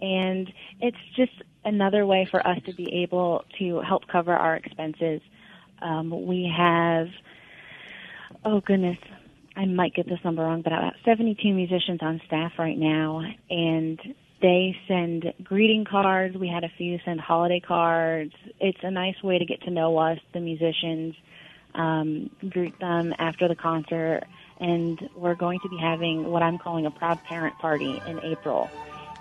and 0.02 0.52
it's 0.80 0.98
just 1.16 1.32
another 1.64 2.04
way 2.04 2.28
for 2.30 2.46
us 2.46 2.58
to 2.66 2.74
be 2.74 3.02
able 3.02 3.44
to 3.58 3.80
help 3.80 4.06
cover 4.06 4.34
our 4.34 4.54
expenses. 4.54 5.22
Um, 5.80 6.26
we 6.26 6.52
have, 6.54 7.08
oh 8.44 8.60
goodness, 8.60 8.98
I 9.56 9.64
might 9.64 9.94
get 9.94 10.06
this 10.06 10.18
number 10.22 10.42
wrong, 10.42 10.60
but 10.60 10.72
about 10.72 10.94
72 11.04 11.52
musicians 11.52 12.00
on 12.02 12.20
staff 12.26 12.52
right 12.58 12.76
now, 12.76 13.22
and 13.48 13.98
they 14.42 14.76
send 14.86 15.32
greeting 15.42 15.86
cards. 15.86 16.36
We 16.36 16.48
had 16.48 16.62
a 16.62 16.68
few 16.76 16.98
send 17.06 17.20
holiday 17.20 17.60
cards. 17.60 18.34
It's 18.60 18.78
a 18.82 18.90
nice 18.90 19.20
way 19.22 19.38
to 19.38 19.46
get 19.46 19.62
to 19.62 19.70
know 19.70 19.96
us, 19.96 20.18
the 20.34 20.40
musicians, 20.40 21.14
um, 21.74 22.30
greet 22.50 22.78
them 22.80 23.14
after 23.18 23.48
the 23.48 23.54
concert, 23.54 24.24
and 24.60 25.08
we're 25.16 25.34
going 25.34 25.60
to 25.60 25.68
be 25.70 25.78
having 25.78 26.24
what 26.24 26.42
I'm 26.42 26.58
calling 26.58 26.84
a 26.84 26.90
proud 26.90 27.22
parent 27.24 27.58
party 27.58 28.00
in 28.06 28.20
April, 28.24 28.70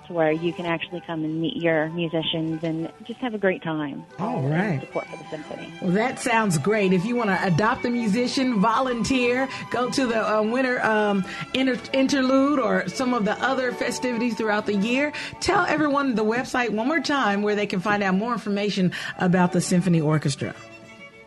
where 0.10 0.32
you 0.32 0.54
can 0.54 0.66
actually 0.66 1.02
come 1.02 1.24
and 1.24 1.42
meet 1.42 1.56
your 1.58 1.90
musicians 1.90 2.64
and 2.64 2.92
just 3.06 3.20
have 3.20 3.34
a 3.34 3.38
great 3.38 3.64
time. 3.64 4.06
All 4.20 4.42
right. 4.42 4.82
Support 4.82 5.08
for 5.08 5.18
the 5.18 5.30
symphony. 5.30 5.74
Well, 5.82 5.92
that 5.92 6.20
sounds 6.20 6.58
great. 6.58 6.94
If 6.94 7.06
you 7.06 7.16
want 7.16 7.30
to 7.30 7.44
adopt 7.46 7.86
a 7.86 7.90
musician, 7.90 8.60
volunteer, 8.60 9.48
go 9.72 9.90
to 9.90 10.08
the 10.08 10.36
uh, 10.36 10.42
winter 10.44 10.84
um, 10.86 11.26
inter- 11.54 11.80
interlude 11.94 12.60
or 12.60 12.88
some 12.88 13.14
of 13.14 13.26
the 13.26 13.34
other 13.44 13.72
festivities 13.72 14.36
throughout 14.36 14.66
the 14.66 14.76
year. 14.76 15.14
Tell 15.40 15.66
everyone 15.66 16.16
the 16.16 16.26
website 16.26 16.70
one 16.70 16.88
more 16.88 17.00
time 17.00 17.42
where 17.42 17.56
they 17.56 17.68
can 17.68 17.80
find 17.80 18.04
out 18.04 18.16
more 18.16 18.34
information 18.34 18.92
about 19.20 19.52
the 19.52 19.62
symphony 19.62 20.02
orchestra. 20.02 20.56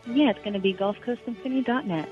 Yeah, 0.07 0.31
it's 0.31 0.39
going 0.39 0.53
to 0.53 0.59
be 0.59 0.73
GulfCoastSymphony.net. 0.73 2.09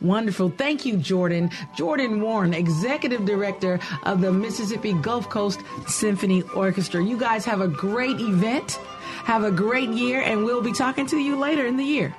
Wonderful. 0.00 0.50
Thank 0.50 0.84
you, 0.84 0.96
Jordan. 0.96 1.50
Jordan 1.76 2.20
Warren, 2.20 2.54
Executive 2.54 3.24
Director 3.24 3.80
of 4.04 4.20
the 4.20 4.32
Mississippi 4.32 4.92
Gulf 4.94 5.28
Coast 5.28 5.60
Symphony 5.86 6.42
Orchestra. 6.54 7.02
You 7.04 7.18
guys 7.18 7.44
have 7.44 7.60
a 7.60 7.68
great 7.68 8.20
event. 8.20 8.78
Have 9.24 9.44
a 9.44 9.50
great 9.50 9.90
year, 9.90 10.22
and 10.22 10.44
we'll 10.44 10.62
be 10.62 10.72
talking 10.72 11.06
to 11.06 11.18
you 11.18 11.36
later 11.36 11.66
in 11.66 11.76
the 11.76 11.84
year. 11.84 12.14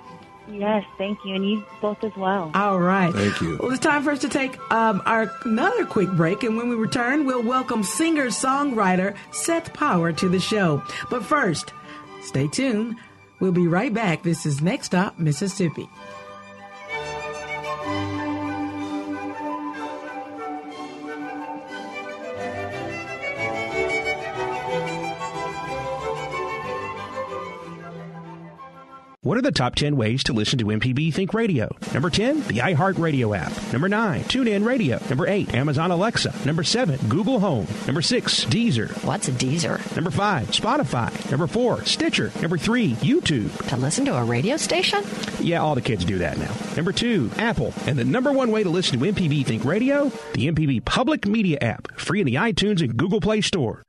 Yes, 0.47 0.83
thank 0.97 1.19
you, 1.23 1.35
and 1.35 1.49
you 1.49 1.63
both 1.81 2.03
as 2.03 2.15
well. 2.17 2.51
All 2.53 2.79
right. 2.79 3.13
Thank 3.13 3.41
you. 3.41 3.57
Well, 3.61 3.71
it's 3.71 3.79
time 3.79 4.03
for 4.03 4.11
us 4.11 4.19
to 4.19 4.29
take 4.29 4.59
um, 4.71 5.01
our 5.05 5.31
another 5.45 5.85
quick 5.85 6.09
break, 6.11 6.43
and 6.43 6.57
when 6.57 6.69
we 6.69 6.75
return, 6.75 7.25
we'll 7.25 7.43
welcome 7.43 7.83
singer 7.83 8.27
songwriter 8.27 9.15
Seth 9.31 9.73
Power 9.73 10.11
to 10.13 10.29
the 10.29 10.39
show. 10.39 10.83
But 11.09 11.23
first, 11.23 11.73
stay 12.21 12.47
tuned. 12.47 12.97
We'll 13.39 13.51
be 13.51 13.67
right 13.67 13.93
back. 13.93 14.23
This 14.23 14.45
is 14.45 14.61
Next 14.61 14.87
Stop, 14.87 15.17
Mississippi. 15.17 15.89
What 29.23 29.37
are 29.37 29.43
the 29.43 29.51
top 29.51 29.75
10 29.75 29.97
ways 29.97 30.23
to 30.23 30.33
listen 30.33 30.57
to 30.57 30.65
MPB 30.65 31.13
Think 31.13 31.35
Radio? 31.35 31.69
Number 31.93 32.09
10, 32.09 32.37
the 32.47 32.57
iHeartRadio 32.57 33.37
app. 33.37 33.51
Number 33.71 33.87
9, 33.87 34.23
TuneIn 34.23 34.65
Radio. 34.65 34.99
Number 35.09 35.27
8, 35.27 35.53
Amazon 35.53 35.91
Alexa. 35.91 36.33
Number 36.43 36.63
7, 36.63 36.97
Google 37.07 37.39
Home. 37.39 37.67
Number 37.85 38.01
6, 38.01 38.45
Deezer. 38.45 38.89
What's 39.05 39.27
a 39.27 39.31
Deezer? 39.31 39.95
Number 39.95 40.09
5, 40.09 40.47
Spotify. 40.47 41.29
Number 41.29 41.45
4, 41.45 41.85
Stitcher. 41.85 42.31
Number 42.41 42.57
3, 42.57 42.95
YouTube. 42.95 43.55
To 43.67 43.77
listen 43.77 44.05
to 44.05 44.17
a 44.17 44.23
radio 44.23 44.57
station? 44.57 45.03
Yeah, 45.39 45.61
all 45.61 45.75
the 45.75 45.81
kids 45.81 46.03
do 46.03 46.17
that 46.17 46.39
now. 46.39 46.55
Number 46.75 46.91
2, 46.91 47.29
Apple. 47.37 47.75
And 47.85 47.99
the 47.99 48.03
number 48.03 48.31
one 48.31 48.49
way 48.49 48.63
to 48.63 48.69
listen 48.71 48.97
to 48.97 49.05
MPB 49.05 49.45
Think 49.45 49.63
Radio? 49.63 50.05
The 50.33 50.51
MPB 50.51 50.83
Public 50.85 51.27
Media 51.27 51.59
app. 51.61 51.89
Free 51.99 52.21
in 52.21 52.25
the 52.25 52.35
iTunes 52.35 52.81
and 52.81 52.97
Google 52.97 53.21
Play 53.21 53.41
Store. 53.41 53.83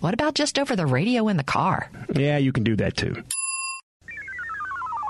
What 0.00 0.14
about 0.14 0.32
just 0.34 0.58
over 0.58 0.74
the 0.74 0.86
radio 0.86 1.28
in 1.28 1.36
the 1.36 1.44
car? 1.44 1.90
Yeah, 2.14 2.38
you 2.38 2.50
can 2.50 2.64
do 2.64 2.76
that 2.76 2.96
too. 2.96 3.22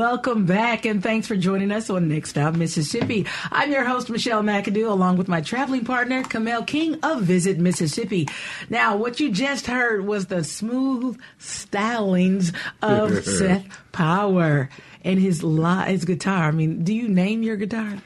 Welcome 0.00 0.46
back, 0.46 0.86
and 0.86 1.02
thanks 1.02 1.26
for 1.26 1.36
joining 1.36 1.70
us 1.70 1.90
on 1.90 2.08
Next 2.08 2.30
Stop 2.30 2.54
Mississippi. 2.54 3.26
I'm 3.52 3.70
your 3.70 3.84
host, 3.84 4.08
Michelle 4.08 4.42
McAdoo, 4.42 4.88
along 4.90 5.18
with 5.18 5.28
my 5.28 5.42
traveling 5.42 5.84
partner, 5.84 6.22
Camille 6.22 6.64
King 6.64 6.98
of 7.02 7.20
Visit 7.20 7.58
Mississippi. 7.58 8.26
Now, 8.70 8.96
what 8.96 9.20
you 9.20 9.30
just 9.30 9.66
heard 9.66 10.06
was 10.06 10.24
the 10.24 10.42
smooth 10.42 11.20
stylings 11.38 12.56
of 12.80 13.22
Seth 13.26 13.66
Power 13.92 14.70
and 15.04 15.20
his 15.20 15.42
li- 15.44 15.90
his 15.92 16.06
guitar. 16.06 16.44
I 16.44 16.52
mean, 16.52 16.82
do 16.82 16.94
you 16.94 17.06
name 17.06 17.42
your 17.42 17.56
guitar? 17.56 17.98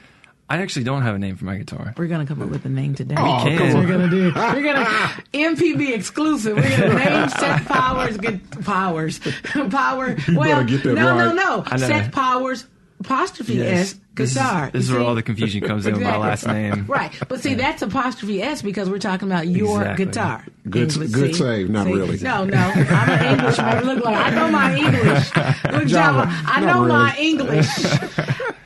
I 0.47 0.57
actually 0.61 0.83
don't 0.83 1.01
have 1.01 1.15
a 1.15 1.19
name 1.19 1.35
for 1.37 1.45
my 1.45 1.57
guitar. 1.57 1.93
We're 1.97 2.05
gonna 2.07 2.27
come 2.27 2.41
up 2.41 2.49
with 2.49 2.65
a 2.65 2.69
name 2.69 2.93
today. 2.93 3.15
We 3.15 3.21
oh, 3.21 3.39
can. 3.43 3.57
Because 3.57 3.73
We're 3.75 3.87
gonna 3.87 4.09
do. 4.09 4.25
We're 4.35 4.61
gonna 4.63 4.85
MPB 5.33 5.93
exclusive. 5.95 6.55
We're 6.57 6.77
gonna 6.77 6.93
name 6.93 7.29
Seth 7.39 7.65
Powers. 7.67 8.17
Good 8.17 8.41
Powers. 8.63 9.19
Power. 9.71 10.15
well, 10.33 10.63
get 10.63 10.83
that 10.83 10.93
no, 10.93 11.17
no, 11.17 11.25
right. 11.27 11.35
no. 11.35 11.63
I 11.65 11.77
know. 11.77 11.87
Seth 11.87 12.11
Powers. 12.11 12.67
Apostrophe 12.99 13.55
Yes. 13.55 13.93
S 13.93 13.99
This 14.13 14.29
is- 14.31 14.37
guitar. 14.37 14.69
This 14.71 14.85
is, 14.85 14.91
where 14.91 15.01
all 15.01 15.15
the 15.15 15.21
confusion 15.21 15.61
comes 15.61 15.85
in 15.85 15.93
with 15.95 16.03
my 16.03 16.15
last 16.15 16.47
name. 16.47 16.85
Right, 16.87 17.11
but 17.27 17.41
see, 17.41 17.53
that's 17.55 17.81
apostrophe 17.81 18.41
S 18.41 18.61
because 18.61 18.89
we're 18.89 18.99
talking 18.99 19.27
about 19.27 19.47
your 19.47 19.81
Exactly. 19.81 20.05
guguitar. 20.05 20.43
Good- 20.69 20.91
English, 20.93 21.11
good 21.11 21.35
see? 21.35 21.39
save, 21.41 21.69
not 21.69 21.87
See? 21.87 21.93
really. 21.93 22.17
No, 22.19 22.45
no, 22.45 22.57
I'm 22.57 23.09
an 23.09 23.37
Englishman. 23.39 23.83
Look 23.85 24.05
like 24.05 24.15
I 24.15 24.29
know 24.29 24.49
my 24.49 24.75
English. 24.77 25.35
Look, 25.73 25.87
Java, 25.87 26.25
I 26.45 26.61
not 26.61 26.65
know 26.65 26.85
my. 26.87 27.15
English. 27.17 27.67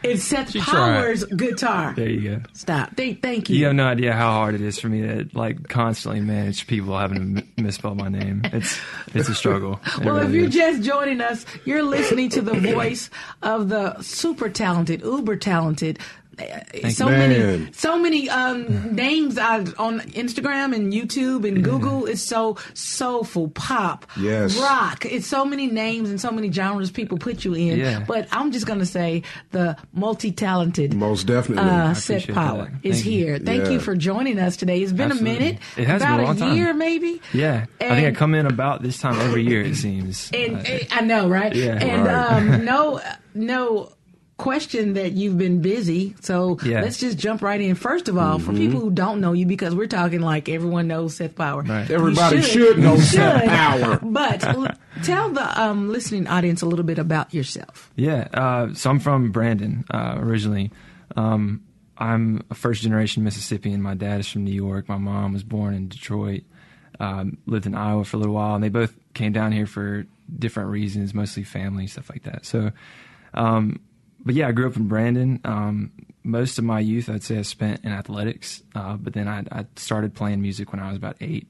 It's 0.01 0.23
Seth 0.23 0.51
She 0.51 0.61
tried. 0.61 1.01
Powers 1.01 1.23
guitar. 1.25 1.93
There 1.95 2.07
you 2.09 2.37
go. 2.37 2.41
Stop. 2.53 2.95
Thank, 2.95 3.21
thank 3.21 3.49
you. 3.49 3.57
You 3.57 3.65
have 3.65 3.75
no 3.75 3.85
idea 3.87 4.13
how 4.13 4.31
hard 4.31 4.55
it 4.55 4.61
is 4.61 4.79
for 4.79 4.87
me 4.87 5.01
to 5.01 5.27
like 5.33 5.67
constantly 5.67 6.21
manage 6.21 6.67
people 6.67 6.97
having 6.97 7.35
to 7.35 7.43
misspell 7.61 7.95
my 7.95 8.07
name. 8.07 8.41
It's 8.45 8.79
it's 9.13 9.27
a 9.29 9.35
struggle. 9.35 9.79
It 9.99 10.05
Well, 10.05 10.17
if 10.17 10.31
you're 10.31 10.45
is. 10.45 10.53
just 10.53 10.83
joining 10.83 11.19
us, 11.19 11.45
you're 11.65 11.83
listening 11.83 12.29
to 12.29 12.41
the 12.41 12.53
voice 12.73 13.09
of 13.41 13.67
the 13.69 13.99
super 14.01 14.49
talented, 14.49 15.01
uber 15.01 15.35
talented. 15.35 15.99
Uh, 16.39 16.89
So 16.89 17.09
you. 17.09 17.17
many, 17.17 17.71
so 17.73 17.99
many 17.99 18.29
um, 18.29 18.95
names 18.95 19.37
on, 19.37 19.73
on 19.77 19.99
Instagram 20.01 20.73
and 20.75 20.91
YouTube 20.93 21.47
and 21.47 21.63
Google. 21.63 22.05
It's 22.05 22.21
so 22.21 22.57
soulful, 22.73 23.49
pop, 23.49 24.05
Yes. 24.19 24.57
rock. 24.59 25.05
It's 25.05 25.27
so 25.27 25.45
many 25.45 25.67
names 25.67 26.09
and 26.09 26.19
so 26.19 26.31
many 26.31 26.51
genres 26.51 26.91
people 26.91 27.17
put 27.17 27.43
you 27.45 27.53
in. 27.53 27.77
Yeah. 27.79 28.03
But 28.07 28.27
I'm 28.31 28.51
just 28.51 28.65
gonna 28.65 28.85
say 28.85 29.23
the 29.51 29.75
multi-talented 29.93 30.93
Most 30.93 31.25
definitely. 31.27 31.69
uh, 31.69 31.89
I 31.89 31.93
Seth 31.93 32.23
appreciate 32.23 32.35
Power 32.35 32.71
that. 32.81 32.87
is 32.87 32.95
Thank 32.97 33.05
you. 33.05 33.11
here. 33.25 33.39
Thank 33.39 33.63
Yeah. 33.65 33.69
you 33.71 33.79
for 33.79 33.95
joining 33.95 34.39
us 34.39 34.57
today. 34.57 34.81
It's 34.81 34.91
been 34.91 35.11
Absolutely. 35.11 35.35
a 35.35 35.39
minute, 35.39 35.57
It 35.77 35.87
has 35.87 36.01
been 36.01 36.11
about 36.11 36.19
a 36.19 36.23
long 36.23 36.37
time. 36.37 36.55
year 36.57 36.73
maybe. 36.73 37.21
yeah, 37.33 37.65
I 37.81 37.95
think 37.95 38.07
I 38.07 38.11
come 38.17 38.35
in 38.35 38.45
about 38.45 38.81
this 38.81 38.97
time 38.97 39.19
every 39.21 39.43
year. 39.43 39.61
It 39.61 39.75
seems. 39.75 40.29
And 40.33 40.57
Uh, 40.57 40.63
I 40.91 41.01
know, 41.01 41.27
right? 41.29 41.53
Yeah. 41.55 41.77
and 41.81 42.05
Right. 42.05 42.15
um, 42.15 42.65
no, 42.71 42.99
no 43.33 43.91
question 44.39 44.93
that 44.93 45.11
you've 45.11 45.37
been 45.37 45.61
busy. 45.61 46.15
So 46.21 46.57
Yeah. 46.63 46.81
let's 46.81 46.97
just 46.97 47.17
jump 47.19 47.41
right 47.43 47.61
in. 47.61 47.75
First 47.75 48.09
of 48.09 48.17
all, 48.17 48.39
for 48.39 48.51
people 48.53 48.79
who 48.79 48.89
don't 48.89 49.21
know 49.21 49.33
you, 49.33 49.45
because 49.45 49.75
we're 49.75 49.85
talking 49.87 50.21
like 50.21 50.49
everyone 50.49 50.87
knows 50.87 51.15
Seth 51.17 51.35
Power. 51.35 51.61
Right. 51.61 51.89
Everybody 51.91 52.41
should 52.41 52.79
know 52.79 52.95
you 52.95 53.01
Seth. 53.01 53.45
Power. 53.45 53.99
But 54.03 54.43
l- 54.43 54.67
tell 55.03 55.29
the 55.29 55.61
um, 55.61 55.89
listening 55.89 56.25
audience 56.27 56.61
a 56.61 56.65
little 56.65 56.85
bit 56.85 56.97
about 56.97 57.33
yourself. 57.33 57.91
Yeah, 57.95 58.27
uh, 58.33 58.73
so 58.73 58.89
I'm 58.89 58.99
from 58.99 59.31
Brandon 59.31 59.85
uh, 59.91 60.15
originally. 60.17 60.71
Um, 61.15 61.61
I'm 61.97 62.43
a 62.49 62.55
first 62.55 62.81
generation 62.81 63.23
Mississippian. 63.23 63.81
My 63.81 63.93
dad 63.93 64.21
is 64.21 64.27
from 64.27 64.45
New 64.45 64.53
York. 64.53 64.87
My 64.89 64.97
mom 64.97 65.33
was 65.33 65.43
born 65.43 65.73
in 65.73 65.89
Detroit. 65.89 66.43
Um, 67.01 67.37
lived 67.45 67.65
in 67.65 67.75
Iowa 67.75 68.03
for 68.05 68.17
a 68.17 68.19
little 68.19 68.35
while, 68.35 68.55
and 68.55 68.63
they 68.63 68.69
both 68.69 68.93
came 69.13 69.31
down 69.31 69.51
here 69.51 69.65
for 69.65 70.05
different 70.37 70.69
reasons, 70.69 71.13
mostly 71.13 71.43
family 71.43 71.87
stuff 71.87 72.09
like 72.09 72.23
that. 72.23 72.45
So, 72.45 72.71
um, 73.33 73.79
but 74.25 74.35
yeah, 74.35 74.47
I 74.47 74.51
grew 74.51 74.67
up 74.67 74.77
in 74.77 74.87
Brandon. 74.87 75.39
Um, 75.43 75.91
most 76.23 76.57
of 76.57 76.63
my 76.63 76.79
youth, 76.79 77.09
I'd 77.09 77.23
say, 77.23 77.37
I 77.37 77.43
spent 77.43 77.83
in 77.83 77.91
athletics. 77.91 78.61
Uh, 78.75 78.97
but 78.97 79.13
then 79.13 79.27
I, 79.27 79.43
I 79.51 79.65
started 79.75 80.13
playing 80.13 80.41
music 80.41 80.71
when 80.71 80.81
I 80.81 80.89
was 80.89 80.97
about 80.97 81.17
eight 81.21 81.47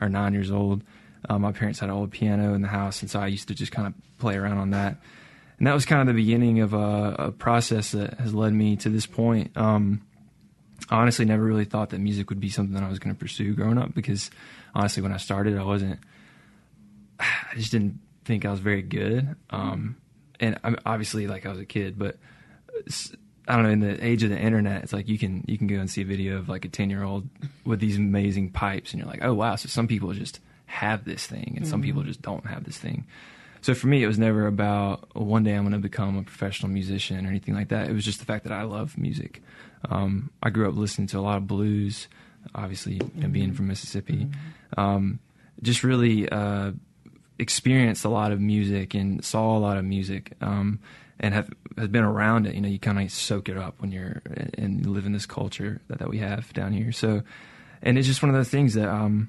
or 0.00 0.08
nine 0.08 0.34
years 0.34 0.50
old. 0.50 0.82
Uh, 1.28 1.38
my 1.38 1.52
parents 1.52 1.80
had 1.80 1.88
an 1.88 1.94
old 1.94 2.10
piano 2.10 2.54
in 2.54 2.62
the 2.62 2.68
house, 2.68 3.02
and 3.02 3.10
so 3.10 3.20
I 3.20 3.26
used 3.26 3.48
to 3.48 3.54
just 3.54 3.72
kind 3.72 3.86
of 3.86 3.94
play 4.18 4.36
around 4.36 4.58
on 4.58 4.70
that. 4.70 4.96
and 5.58 5.66
that 5.66 5.74
was 5.74 5.84
kind 5.84 6.00
of 6.00 6.06
the 6.06 6.20
beginning 6.20 6.60
of 6.60 6.72
a, 6.72 7.16
a 7.18 7.32
process 7.32 7.92
that 7.92 8.18
has 8.20 8.34
led 8.34 8.52
me 8.52 8.76
to 8.76 8.88
this 8.88 9.06
point. 9.06 9.56
Um, 9.56 10.02
honestly 10.90 11.24
never 11.24 11.42
really 11.42 11.64
thought 11.64 11.90
that 11.90 11.98
music 11.98 12.30
would 12.30 12.40
be 12.40 12.48
something 12.48 12.74
that 12.74 12.82
I 12.82 12.88
was 12.88 12.98
going 12.98 13.14
to 13.14 13.18
pursue 13.18 13.54
growing 13.54 13.78
up 13.78 13.94
because 13.94 14.30
honestly, 14.74 15.02
when 15.02 15.12
I 15.12 15.18
started, 15.18 15.58
I 15.58 15.64
wasn't. 15.64 16.00
I 17.20 17.54
just 17.56 17.72
didn't 17.72 18.00
think 18.24 18.44
I 18.44 18.50
was 18.50 18.60
very 18.60 18.82
good. 18.82 19.36
Um, 19.50 19.96
and 20.40 20.58
I'm 20.64 20.76
obviously 20.86 21.26
like 21.26 21.46
I 21.46 21.50
was 21.50 21.58
a 21.58 21.66
kid, 21.66 21.98
but 21.98 22.16
I 23.46 23.54
don't 23.54 23.64
know. 23.64 23.70
In 23.70 23.80
the 23.80 24.04
age 24.04 24.22
of 24.22 24.30
the 24.30 24.38
internet, 24.38 24.82
it's 24.82 24.92
like 24.92 25.08
you 25.08 25.18
can 25.18 25.44
you 25.46 25.58
can 25.58 25.66
go 25.66 25.76
and 25.76 25.90
see 25.90 26.02
a 26.02 26.06
video 26.06 26.38
of 26.38 26.48
like 26.48 26.64
a 26.64 26.68
ten 26.68 26.90
year 26.90 27.02
old 27.02 27.28
with 27.64 27.80
these 27.80 27.96
amazing 27.96 28.50
pipes, 28.50 28.92
and 28.92 29.00
you're 29.00 29.10
like, 29.10 29.22
oh 29.22 29.34
wow. 29.34 29.56
So 29.56 29.68
some 29.68 29.86
people 29.86 30.12
just 30.12 30.40
have 30.66 31.04
this 31.04 31.26
thing, 31.26 31.54
and 31.56 31.56
mm-hmm. 31.56 31.70
some 31.70 31.82
people 31.82 32.02
just 32.02 32.22
don't 32.22 32.46
have 32.46 32.64
this 32.64 32.78
thing. 32.78 33.06
So 33.62 33.74
for 33.74 33.88
me, 33.88 34.02
it 34.02 34.06
was 34.06 34.18
never 34.18 34.46
about 34.46 35.14
well, 35.14 35.26
one 35.26 35.42
day 35.42 35.54
I'm 35.54 35.62
going 35.62 35.72
to 35.72 35.78
become 35.78 36.16
a 36.16 36.22
professional 36.22 36.72
musician 36.72 37.26
or 37.26 37.28
anything 37.28 37.54
like 37.54 37.68
that. 37.68 37.88
It 37.88 37.92
was 37.92 38.04
just 38.04 38.20
the 38.20 38.24
fact 38.24 38.44
that 38.44 38.52
I 38.52 38.62
love 38.62 38.96
music. 38.96 39.42
Um, 39.88 40.30
I 40.42 40.50
grew 40.50 40.68
up 40.68 40.76
listening 40.76 41.08
to 41.08 41.18
a 41.18 41.20
lot 41.20 41.36
of 41.36 41.46
blues, 41.46 42.08
obviously, 42.54 42.98
mm-hmm. 42.98 43.30
being 43.30 43.52
from 43.52 43.68
Mississippi. 43.68 44.26
Mm-hmm. 44.26 44.80
Um, 44.80 45.18
just 45.62 45.84
really 45.84 46.28
uh, 46.28 46.72
experienced 47.40 48.04
a 48.04 48.08
lot 48.08 48.32
of 48.32 48.40
music 48.40 48.94
and 48.94 49.24
saw 49.24 49.56
a 49.56 49.58
lot 49.58 49.76
of 49.76 49.84
music. 49.84 50.34
Um, 50.40 50.80
and 51.20 51.34
have 51.34 51.50
has 51.76 51.88
been 51.88 52.02
around 52.02 52.46
it. 52.46 52.54
You 52.54 52.62
know, 52.62 52.68
you 52.68 52.78
kind 52.78 52.98
of 52.98 53.12
soak 53.12 53.48
it 53.48 53.56
up 53.56 53.74
when 53.78 53.92
you're 53.92 54.22
and 54.54 54.84
you 54.84 54.90
live 54.90 55.06
in 55.06 55.12
this 55.12 55.26
culture 55.26 55.80
that, 55.88 55.98
that 55.98 56.08
we 56.08 56.18
have 56.18 56.52
down 56.54 56.72
here. 56.72 56.92
So, 56.92 57.22
and 57.82 57.98
it's 57.98 58.08
just 58.08 58.22
one 58.22 58.30
of 58.30 58.34
those 58.34 58.48
things 58.48 58.74
that 58.74 58.88
um, 58.88 59.28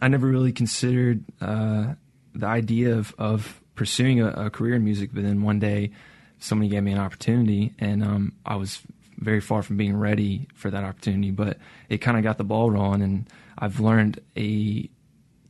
I 0.00 0.08
never 0.08 0.26
really 0.26 0.52
considered 0.52 1.24
uh, 1.40 1.94
the 2.34 2.46
idea 2.46 2.96
of 2.96 3.14
of 3.18 3.60
pursuing 3.74 4.20
a, 4.20 4.28
a, 4.28 4.50
career 4.50 4.76
in 4.76 4.84
music. 4.84 5.10
But 5.12 5.24
then 5.24 5.42
one 5.42 5.58
day, 5.58 5.90
somebody 6.38 6.70
gave 6.70 6.84
me 6.84 6.92
an 6.92 6.98
opportunity, 6.98 7.74
and 7.78 8.04
um, 8.04 8.32
I 8.46 8.54
was 8.54 8.80
very 9.18 9.40
far 9.40 9.62
from 9.62 9.76
being 9.76 9.96
ready 9.96 10.46
for 10.54 10.70
that 10.70 10.84
opportunity. 10.84 11.32
But 11.32 11.58
it 11.88 11.98
kind 11.98 12.16
of 12.16 12.22
got 12.22 12.38
the 12.38 12.44
ball 12.44 12.70
rolling, 12.70 13.02
and 13.02 13.28
I've 13.58 13.80
learned 13.80 14.20
a 14.36 14.88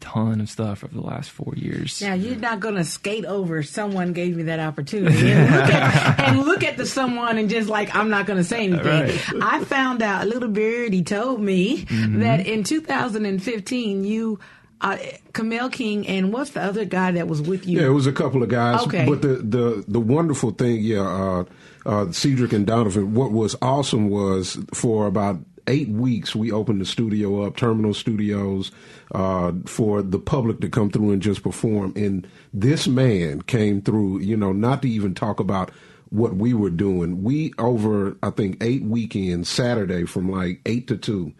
ton 0.01 0.41
of 0.41 0.49
stuff 0.49 0.83
over 0.83 0.95
the 0.95 1.01
last 1.01 1.31
four 1.31 1.55
years. 1.57 2.01
Now 2.03 2.15
you're 2.15 2.37
not 2.37 2.61
going 2.61 2.75
to 2.75 2.85
skate 2.85 3.25
over 3.25 3.63
someone 3.63 4.13
gave 4.13 4.37
me 4.37 4.45
that 4.45 4.61
opportunity 4.61 5.31
and 5.31 5.51
look, 5.55 5.75
at, 5.75 6.21
and 6.29 6.41
look 6.41 6.65
at 6.65 6.77
the 6.77 6.87
someone 6.87 7.39
and 7.39 7.49
just 7.49 7.69
like 7.69 7.95
I'm 7.95 8.11
not 8.11 8.27
going 8.27 8.39
to 8.39 8.45
say 8.45 8.65
anything. 8.65 8.87
Right. 8.87 9.43
I 9.43 9.65
found 9.65 10.03
out 10.03 10.25
a 10.25 10.27
little 10.27 10.49
birdie 10.49 11.03
told 11.03 11.41
me 11.41 11.85
mm-hmm. 11.85 12.21
that 12.21 12.47
in 12.47 12.65
2015 12.65 14.05
you. 14.05 14.41
Uh, 14.83 14.97
Camille 15.35 15.69
King 15.69 16.09
and 16.09 16.33
what's 16.33 16.53
the 16.53 16.63
other 16.63 16.87
guy 16.87 17.11
that 17.13 17.29
was 17.29 17.43
with 17.43 17.67
you? 17.67 17.81
Yeah, 17.81 17.89
it 17.89 17.91
was 17.91 18.07
a 18.07 18.13
couple 18.13 18.43
of 18.43 18.49
guys. 18.49 18.81
Okay. 18.87 19.05
But 19.05 19.21
the 19.21 19.35
the 19.35 19.85
the 19.87 20.01
wonderful 20.01 20.53
thing, 20.53 20.81
yeah, 20.81 21.03
uh, 21.03 21.45
uh, 21.85 22.13
Cedric 22.13 22.55
and 22.55 22.67
Donovan. 22.67 23.13
What 23.13 23.31
was 23.31 23.57
awesome 23.61 24.09
was 24.09 24.57
for 24.73 25.07
about 25.07 25.39
eight 25.71 25.89
weeks, 25.89 26.35
we 26.35 26.51
opened 26.53 26.81
the 26.81 26.85
studio 26.85 27.45
up, 27.45 27.57
Terminal 27.57 27.95
Studios, 27.95 28.73
uh, 29.15 29.53
for 29.67 30.03
the 30.03 30.19
public 30.19 30.61
to 30.61 30.69
come 30.69 30.91
through 30.91 31.13
and 31.13 31.23
just 31.23 31.43
perform. 31.43 31.93
And 31.97 32.27
this 32.53 32.87
man 32.87 33.43
came 33.43 33.81
through, 33.81 34.19
you 34.19 34.37
know, 34.37 34.53
not 34.53 34.83
to 34.83 34.89
even 34.89 35.15
talk 35.15 35.41
about 35.41 35.71
what 36.11 36.35
we 36.35 36.53
were 36.53 36.71
doing. 36.71 37.23
We, 37.23 37.55
over, 37.59 38.17
I 38.23 38.31
think, 38.31 38.63
eight 38.63 38.83
weekends, 38.83 39.49
Saturday 39.49 40.05
from 40.05 40.29
like 40.31 40.61
eight 40.67 40.89
to 40.89 40.97
two, 40.97 41.33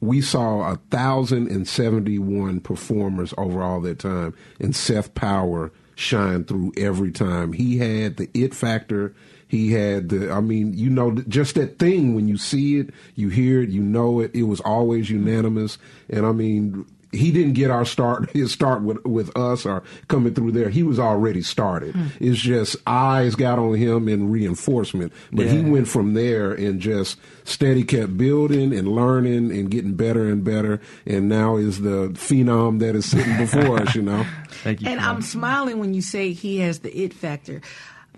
we 0.00 0.20
saw 0.20 0.72
a 0.72 0.76
thousand 0.90 1.50
and 1.50 1.66
seventy 1.66 2.18
one 2.18 2.60
performers 2.60 3.34
over 3.36 3.62
all 3.62 3.80
that 3.82 3.98
time, 3.98 4.34
and 4.58 4.76
Seth 4.76 5.14
Power 5.14 5.72
shine 5.94 6.44
through 6.44 6.72
every 6.76 7.12
time. 7.12 7.52
He 7.52 7.78
had 7.78 8.16
the 8.16 8.30
it 8.34 8.54
factor. 8.54 9.14
He 9.50 9.72
had 9.72 10.10
the, 10.10 10.30
I 10.30 10.40
mean, 10.40 10.74
you 10.74 10.88
know, 10.88 11.10
just 11.10 11.56
that 11.56 11.80
thing 11.80 12.14
when 12.14 12.28
you 12.28 12.36
see 12.36 12.78
it, 12.78 12.90
you 13.16 13.30
hear 13.30 13.60
it, 13.60 13.70
you 13.70 13.82
know 13.82 14.20
it. 14.20 14.30
It 14.32 14.44
was 14.44 14.60
always 14.60 15.10
unanimous. 15.10 15.76
And 16.08 16.24
I 16.24 16.30
mean, 16.30 16.86
he 17.10 17.32
didn't 17.32 17.54
get 17.54 17.68
our 17.68 17.84
start 17.84 18.30
his 18.34 18.52
start 18.52 18.82
with 18.82 19.04
with 19.04 19.36
us 19.36 19.66
or 19.66 19.82
coming 20.06 20.34
through 20.34 20.52
there. 20.52 20.68
He 20.68 20.84
was 20.84 21.00
already 21.00 21.42
started. 21.42 21.96
Mm. 21.96 22.10
It's 22.20 22.38
just 22.38 22.76
eyes 22.86 23.34
got 23.34 23.58
on 23.58 23.74
him 23.74 24.06
and 24.06 24.30
reinforcement. 24.30 25.12
But 25.32 25.46
yeah. 25.46 25.52
he 25.52 25.62
went 25.62 25.88
from 25.88 26.14
there 26.14 26.52
and 26.52 26.80
just 26.80 27.18
steady 27.42 27.82
kept 27.82 28.16
building 28.16 28.72
and 28.72 28.86
learning 28.86 29.50
and 29.50 29.68
getting 29.68 29.94
better 29.94 30.28
and 30.28 30.44
better. 30.44 30.80
And 31.06 31.28
now 31.28 31.56
is 31.56 31.80
the 31.80 32.10
phenom 32.10 32.78
that 32.78 32.94
is 32.94 33.10
sitting 33.10 33.36
before 33.36 33.82
us. 33.82 33.96
You 33.96 34.02
know. 34.02 34.24
Thank 34.62 34.82
you. 34.82 34.88
And 34.88 35.00
I'm 35.00 35.22
smiling 35.22 35.80
when 35.80 35.94
you 35.94 36.02
say 36.02 36.32
he 36.32 36.58
has 36.58 36.80
the 36.80 36.96
it 36.96 37.12
factor 37.12 37.62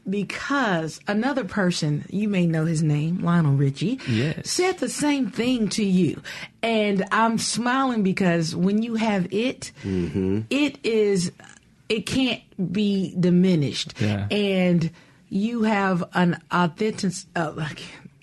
because 0.09 1.01
another 1.07 1.45
person, 1.45 2.05
you 2.11 2.29
may 2.29 2.47
know 2.47 2.65
his 2.65 2.83
name, 2.83 3.23
Lionel 3.23 3.55
Richie, 3.55 4.01
yes. 4.09 4.51
said 4.51 4.79
the 4.79 4.88
same 4.88 5.31
thing 5.31 5.69
to 5.71 5.85
you. 5.85 6.21
And 6.62 7.05
I'm 7.12 7.38
smiling 7.38 8.03
because 8.03 8.55
when 8.55 8.83
you 8.83 8.97
have 8.97 9.33
it, 9.33 9.73
mm-hmm. 9.83 10.41
it 10.51 10.79
is, 10.85 11.33
it 11.88 12.07
can't 12.07 12.43
be 12.73 13.15
diminished. 13.19 13.95
Yeah. 14.01 14.27
And 14.31 14.91
you 15.29 15.62
have 15.62 16.05
an 16.15 16.41
authentic, 16.51 17.12
uh, 17.37 17.69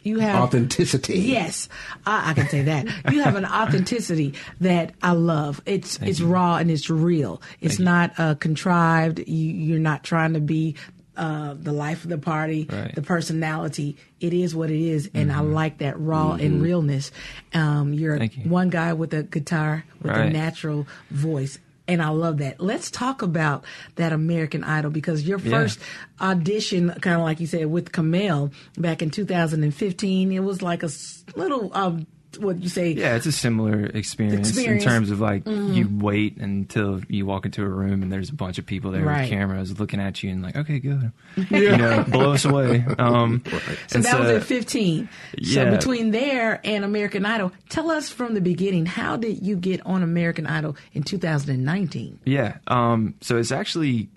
you 0.03 0.19
have 0.19 0.43
authenticity. 0.43 1.19
Yes, 1.19 1.67
I, 2.05 2.31
I, 2.31 2.33
can 2.33 2.47
say 2.47 2.63
that. 2.63 2.87
You 3.11 3.23
have 3.23 3.35
an 3.35 3.45
authenticity 3.45 4.35
that 4.61 4.93
I 5.01 5.11
love. 5.11 5.61
It's 5.65 5.97
Thank 5.97 6.09
it's 6.09 6.19
you. 6.19 6.27
raw 6.27 6.57
and 6.57 6.71
it's 6.71 6.89
real. 6.89 7.41
It's 7.59 7.75
Thank 7.75 7.85
not 7.85 8.19
uh, 8.19 8.35
contrived. 8.35 9.19
You, 9.19 9.25
you're 9.51 9.79
not 9.79 10.03
trying 10.03 10.33
to 10.33 10.39
be 10.39 10.75
uh, 11.19 11.53
the 11.53 11.73
life 11.73 12.03
of 12.05 12.09
the 12.09 12.17
party, 12.17 12.65
right. 12.71 12.95
the 12.95 13.01
personality. 13.01 13.97
It 14.19 14.33
is 14.33 14.55
what 14.55 14.71
it 14.71 14.81
is, 14.81 15.09
and 15.13 15.29
mm-hmm. 15.29 15.39
I 15.39 15.43
like 15.43 15.79
that 15.79 15.99
raw 15.99 16.31
mm-hmm. 16.31 16.45
and 16.45 16.61
realness. 16.61 17.11
Um, 17.53 17.93
you're 17.93 18.23
you. 18.23 18.49
one 18.49 18.69
guy 18.69 18.93
with 18.93 19.13
a 19.13 19.23
guitar 19.23 19.83
with 20.01 20.11
right. 20.11 20.27
a 20.27 20.29
natural 20.29 20.87
voice. 21.11 21.59
And 21.89 22.03
I 22.03 22.09
love 22.09 22.37
that. 22.37 22.61
Let's 22.61 22.91
talk 22.91 23.23
about 23.23 23.65
that 23.95 24.13
American 24.13 24.63
Idol 24.63 24.91
because 24.91 25.27
your 25.27 25.39
first 25.39 25.79
yeah. 25.79 26.29
audition, 26.29 26.91
kind 26.91 27.15
of 27.15 27.23
like 27.23 27.39
you 27.39 27.47
said, 27.47 27.65
with 27.65 27.91
Camille 27.91 28.51
back 28.77 29.01
in 29.01 29.09
2015, 29.09 30.31
it 30.31 30.39
was 30.39 30.61
like 30.61 30.83
a 30.83 30.89
little 31.35 31.71
um, 31.75 32.05
what 32.37 32.61
you 32.61 32.69
say. 32.69 32.91
Yeah, 32.91 33.15
it's 33.15 33.25
a 33.25 33.31
similar 33.31 33.85
experience, 33.85 34.49
experience. 34.49 34.83
in 34.83 34.89
terms 34.89 35.11
of 35.11 35.19
like 35.19 35.45
mm-hmm. 35.45 35.73
you 35.73 35.89
wait 35.91 36.37
until 36.37 37.01
you 37.07 37.25
walk 37.25 37.45
into 37.45 37.63
a 37.63 37.67
room 37.67 38.03
and 38.03 38.11
there's 38.11 38.29
a 38.29 38.35
bunch 38.35 38.57
of 38.57 38.65
people 38.65 38.91
there 38.91 39.03
right. 39.03 39.21
with 39.21 39.29
cameras 39.29 39.79
looking 39.79 39.99
at 39.99 40.21
you 40.21 40.31
and 40.31 40.43
like, 40.43 40.55
okay, 40.55 40.79
good, 40.79 41.11
you 41.49 41.77
know, 41.77 42.03
blow 42.03 42.33
us 42.33 42.45
away. 42.45 42.85
Um, 42.97 43.43
so 43.87 43.99
that 43.99 44.11
so, 44.11 44.19
was 44.19 44.29
at 44.29 44.43
15. 44.43 45.09
Yeah. 45.37 45.53
So 45.53 45.71
between 45.71 46.11
there 46.11 46.61
and 46.63 46.85
American 46.85 47.25
Idol, 47.25 47.51
tell 47.69 47.89
us 47.89 48.09
from 48.09 48.33
the 48.33 48.41
beginning, 48.41 48.85
how 48.85 49.15
did 49.15 49.45
you 49.45 49.55
get 49.55 49.85
on 49.85 50.03
American 50.03 50.45
Idol 50.45 50.75
in 50.93 51.03
2019? 51.03 52.19
Yeah, 52.25 52.57
um, 52.67 53.15
so 53.21 53.37
it's 53.37 53.51
actually 53.51 54.09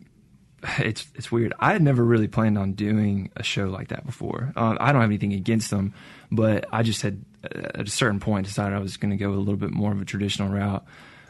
it's 0.79 1.07
it's 1.15 1.33
weird. 1.33 1.55
I 1.59 1.73
had 1.73 1.83
never 1.83 2.05
really 2.05 2.29
planned 2.29 2.59
on 2.59 2.73
doing 2.73 3.31
a 3.37 3.43
show 3.43 3.65
like 3.67 3.89
that 3.89 4.07
before. 4.07 4.53
Uh, 4.57 4.77
I 4.79 4.93
don't 4.93 5.01
have 5.01 5.11
anything 5.11 5.33
against 5.33 5.71
them, 5.71 5.95
but 6.31 6.67
I 6.73 6.83
just 6.83 7.03
had 7.03 7.25
at 7.45 7.87
a 7.87 7.91
certain 7.91 8.21
point 8.21 8.47
decided 8.47 8.75
I 8.77 8.81
was 8.81 8.97
going 8.97 9.11
to 9.11 9.17
go 9.17 9.33
a 9.33 9.35
little 9.35 9.57
bit 9.57 9.71
more 9.71 9.93
of 9.93 10.01
a 10.01 10.05
traditional 10.05 10.49
route. 10.49 10.85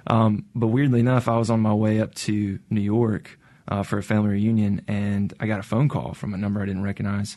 Um, 0.06 0.46
but 0.54 0.68
weirdly 0.68 1.00
enough, 1.00 1.28
I 1.28 1.36
was 1.36 1.50
on 1.50 1.60
my 1.60 1.74
way 1.74 2.00
up 2.00 2.14
to 2.14 2.58
New 2.70 2.80
York 2.80 3.38
uh, 3.68 3.82
for 3.82 3.98
a 3.98 4.02
family 4.02 4.30
reunion, 4.30 4.82
and 4.88 5.32
I 5.40 5.46
got 5.46 5.60
a 5.60 5.62
phone 5.62 5.88
call 5.88 6.14
from 6.14 6.34
a 6.34 6.36
number 6.36 6.60
I 6.60 6.66
didn't 6.66 6.82
recognize. 6.82 7.36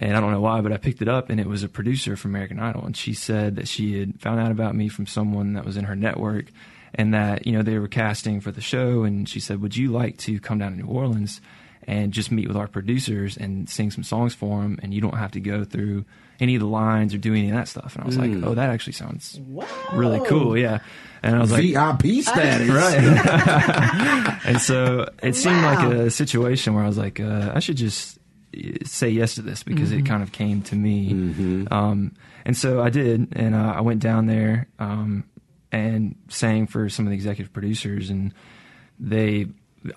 And 0.00 0.16
I 0.16 0.20
don't 0.20 0.30
know 0.30 0.40
why, 0.40 0.60
but 0.62 0.72
I 0.72 0.78
picked 0.78 1.02
it 1.02 1.08
up, 1.08 1.28
and 1.28 1.38
it 1.38 1.46
was 1.46 1.62
a 1.62 1.68
producer 1.68 2.16
from 2.16 2.30
American 2.30 2.58
Idol, 2.58 2.86
and 2.86 2.96
she 2.96 3.12
said 3.12 3.56
that 3.56 3.68
she 3.68 3.98
had 3.98 4.20
found 4.20 4.40
out 4.40 4.50
about 4.50 4.74
me 4.74 4.88
from 4.88 5.06
someone 5.06 5.52
that 5.52 5.64
was 5.64 5.76
in 5.76 5.84
her 5.84 5.96
network, 5.96 6.46
and 6.94 7.12
that 7.12 7.46
you 7.46 7.52
know 7.52 7.62
they 7.62 7.78
were 7.78 7.88
casting 7.88 8.40
for 8.40 8.52
the 8.52 8.60
show, 8.60 9.02
and 9.02 9.28
she 9.28 9.38
said, 9.38 9.60
"Would 9.60 9.76
you 9.76 9.90
like 9.90 10.16
to 10.18 10.40
come 10.40 10.58
down 10.58 10.72
to 10.72 10.78
New 10.78 10.86
Orleans?" 10.86 11.42
And 11.84 12.12
just 12.12 12.30
meet 12.30 12.48
with 12.48 12.56
our 12.56 12.68
producers 12.68 13.36
and 13.36 13.68
sing 13.68 13.90
some 13.90 14.04
songs 14.04 14.34
for 14.34 14.62
them, 14.62 14.78
and 14.82 14.94
you 14.94 15.00
don't 15.00 15.16
have 15.16 15.32
to 15.32 15.40
go 15.40 15.64
through 15.64 16.04
any 16.40 16.54
of 16.56 16.60
the 16.60 16.66
lines 16.66 17.14
or 17.14 17.18
do 17.18 17.32
any 17.34 17.48
of 17.48 17.54
that 17.54 17.68
stuff. 17.68 17.94
And 17.94 18.02
I 18.02 18.06
was 18.06 18.16
mm. 18.16 18.42
like, 18.42 18.50
oh, 18.50 18.54
that 18.54 18.70
actually 18.70 18.94
sounds 18.94 19.38
wow. 19.46 19.66
really 19.92 20.20
cool. 20.26 20.56
Yeah. 20.56 20.80
And 21.22 21.36
I 21.36 21.40
was 21.40 21.52
like, 21.52 21.62
VIP 21.62 22.22
status. 22.24 22.68
Right. 22.68 24.40
and 24.44 24.60
so 24.60 25.08
it 25.22 25.36
seemed 25.36 25.62
wow. 25.62 25.74
like 25.76 25.94
a 25.94 26.10
situation 26.10 26.74
where 26.74 26.82
I 26.82 26.88
was 26.88 26.98
like, 26.98 27.20
uh, 27.20 27.52
I 27.54 27.60
should 27.60 27.76
just 27.76 28.18
say 28.84 29.08
yes 29.08 29.36
to 29.36 29.42
this 29.42 29.62
because 29.62 29.90
mm-hmm. 29.90 30.00
it 30.00 30.06
kind 30.06 30.22
of 30.22 30.32
came 30.32 30.62
to 30.62 30.74
me. 30.74 31.12
Mm-hmm. 31.12 31.72
Um, 31.72 32.14
and 32.44 32.56
so 32.56 32.82
I 32.82 32.90
did. 32.90 33.28
And 33.32 33.54
uh, 33.54 33.74
I 33.76 33.80
went 33.80 34.00
down 34.00 34.26
there 34.26 34.68
um, 34.80 35.24
and 35.70 36.16
sang 36.28 36.66
for 36.66 36.88
some 36.88 37.06
of 37.06 37.10
the 37.10 37.16
executive 37.16 37.52
producers. 37.52 38.10
And 38.10 38.34
they 38.98 39.46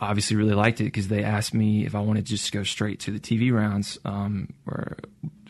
obviously 0.01 0.35
really 0.37 0.53
liked 0.55 0.81
it 0.81 0.85
because 0.85 1.07
they 1.07 1.23
asked 1.23 1.53
me 1.53 1.85
if 1.85 1.95
I 1.95 1.99
wanted 1.99 2.25
to 2.25 2.29
just 2.31 2.51
go 2.51 2.63
straight 2.63 2.99
to 3.01 3.11
the 3.11 3.19
TV 3.19 3.51
rounds, 3.53 3.97
um, 4.05 4.49
or 4.67 4.97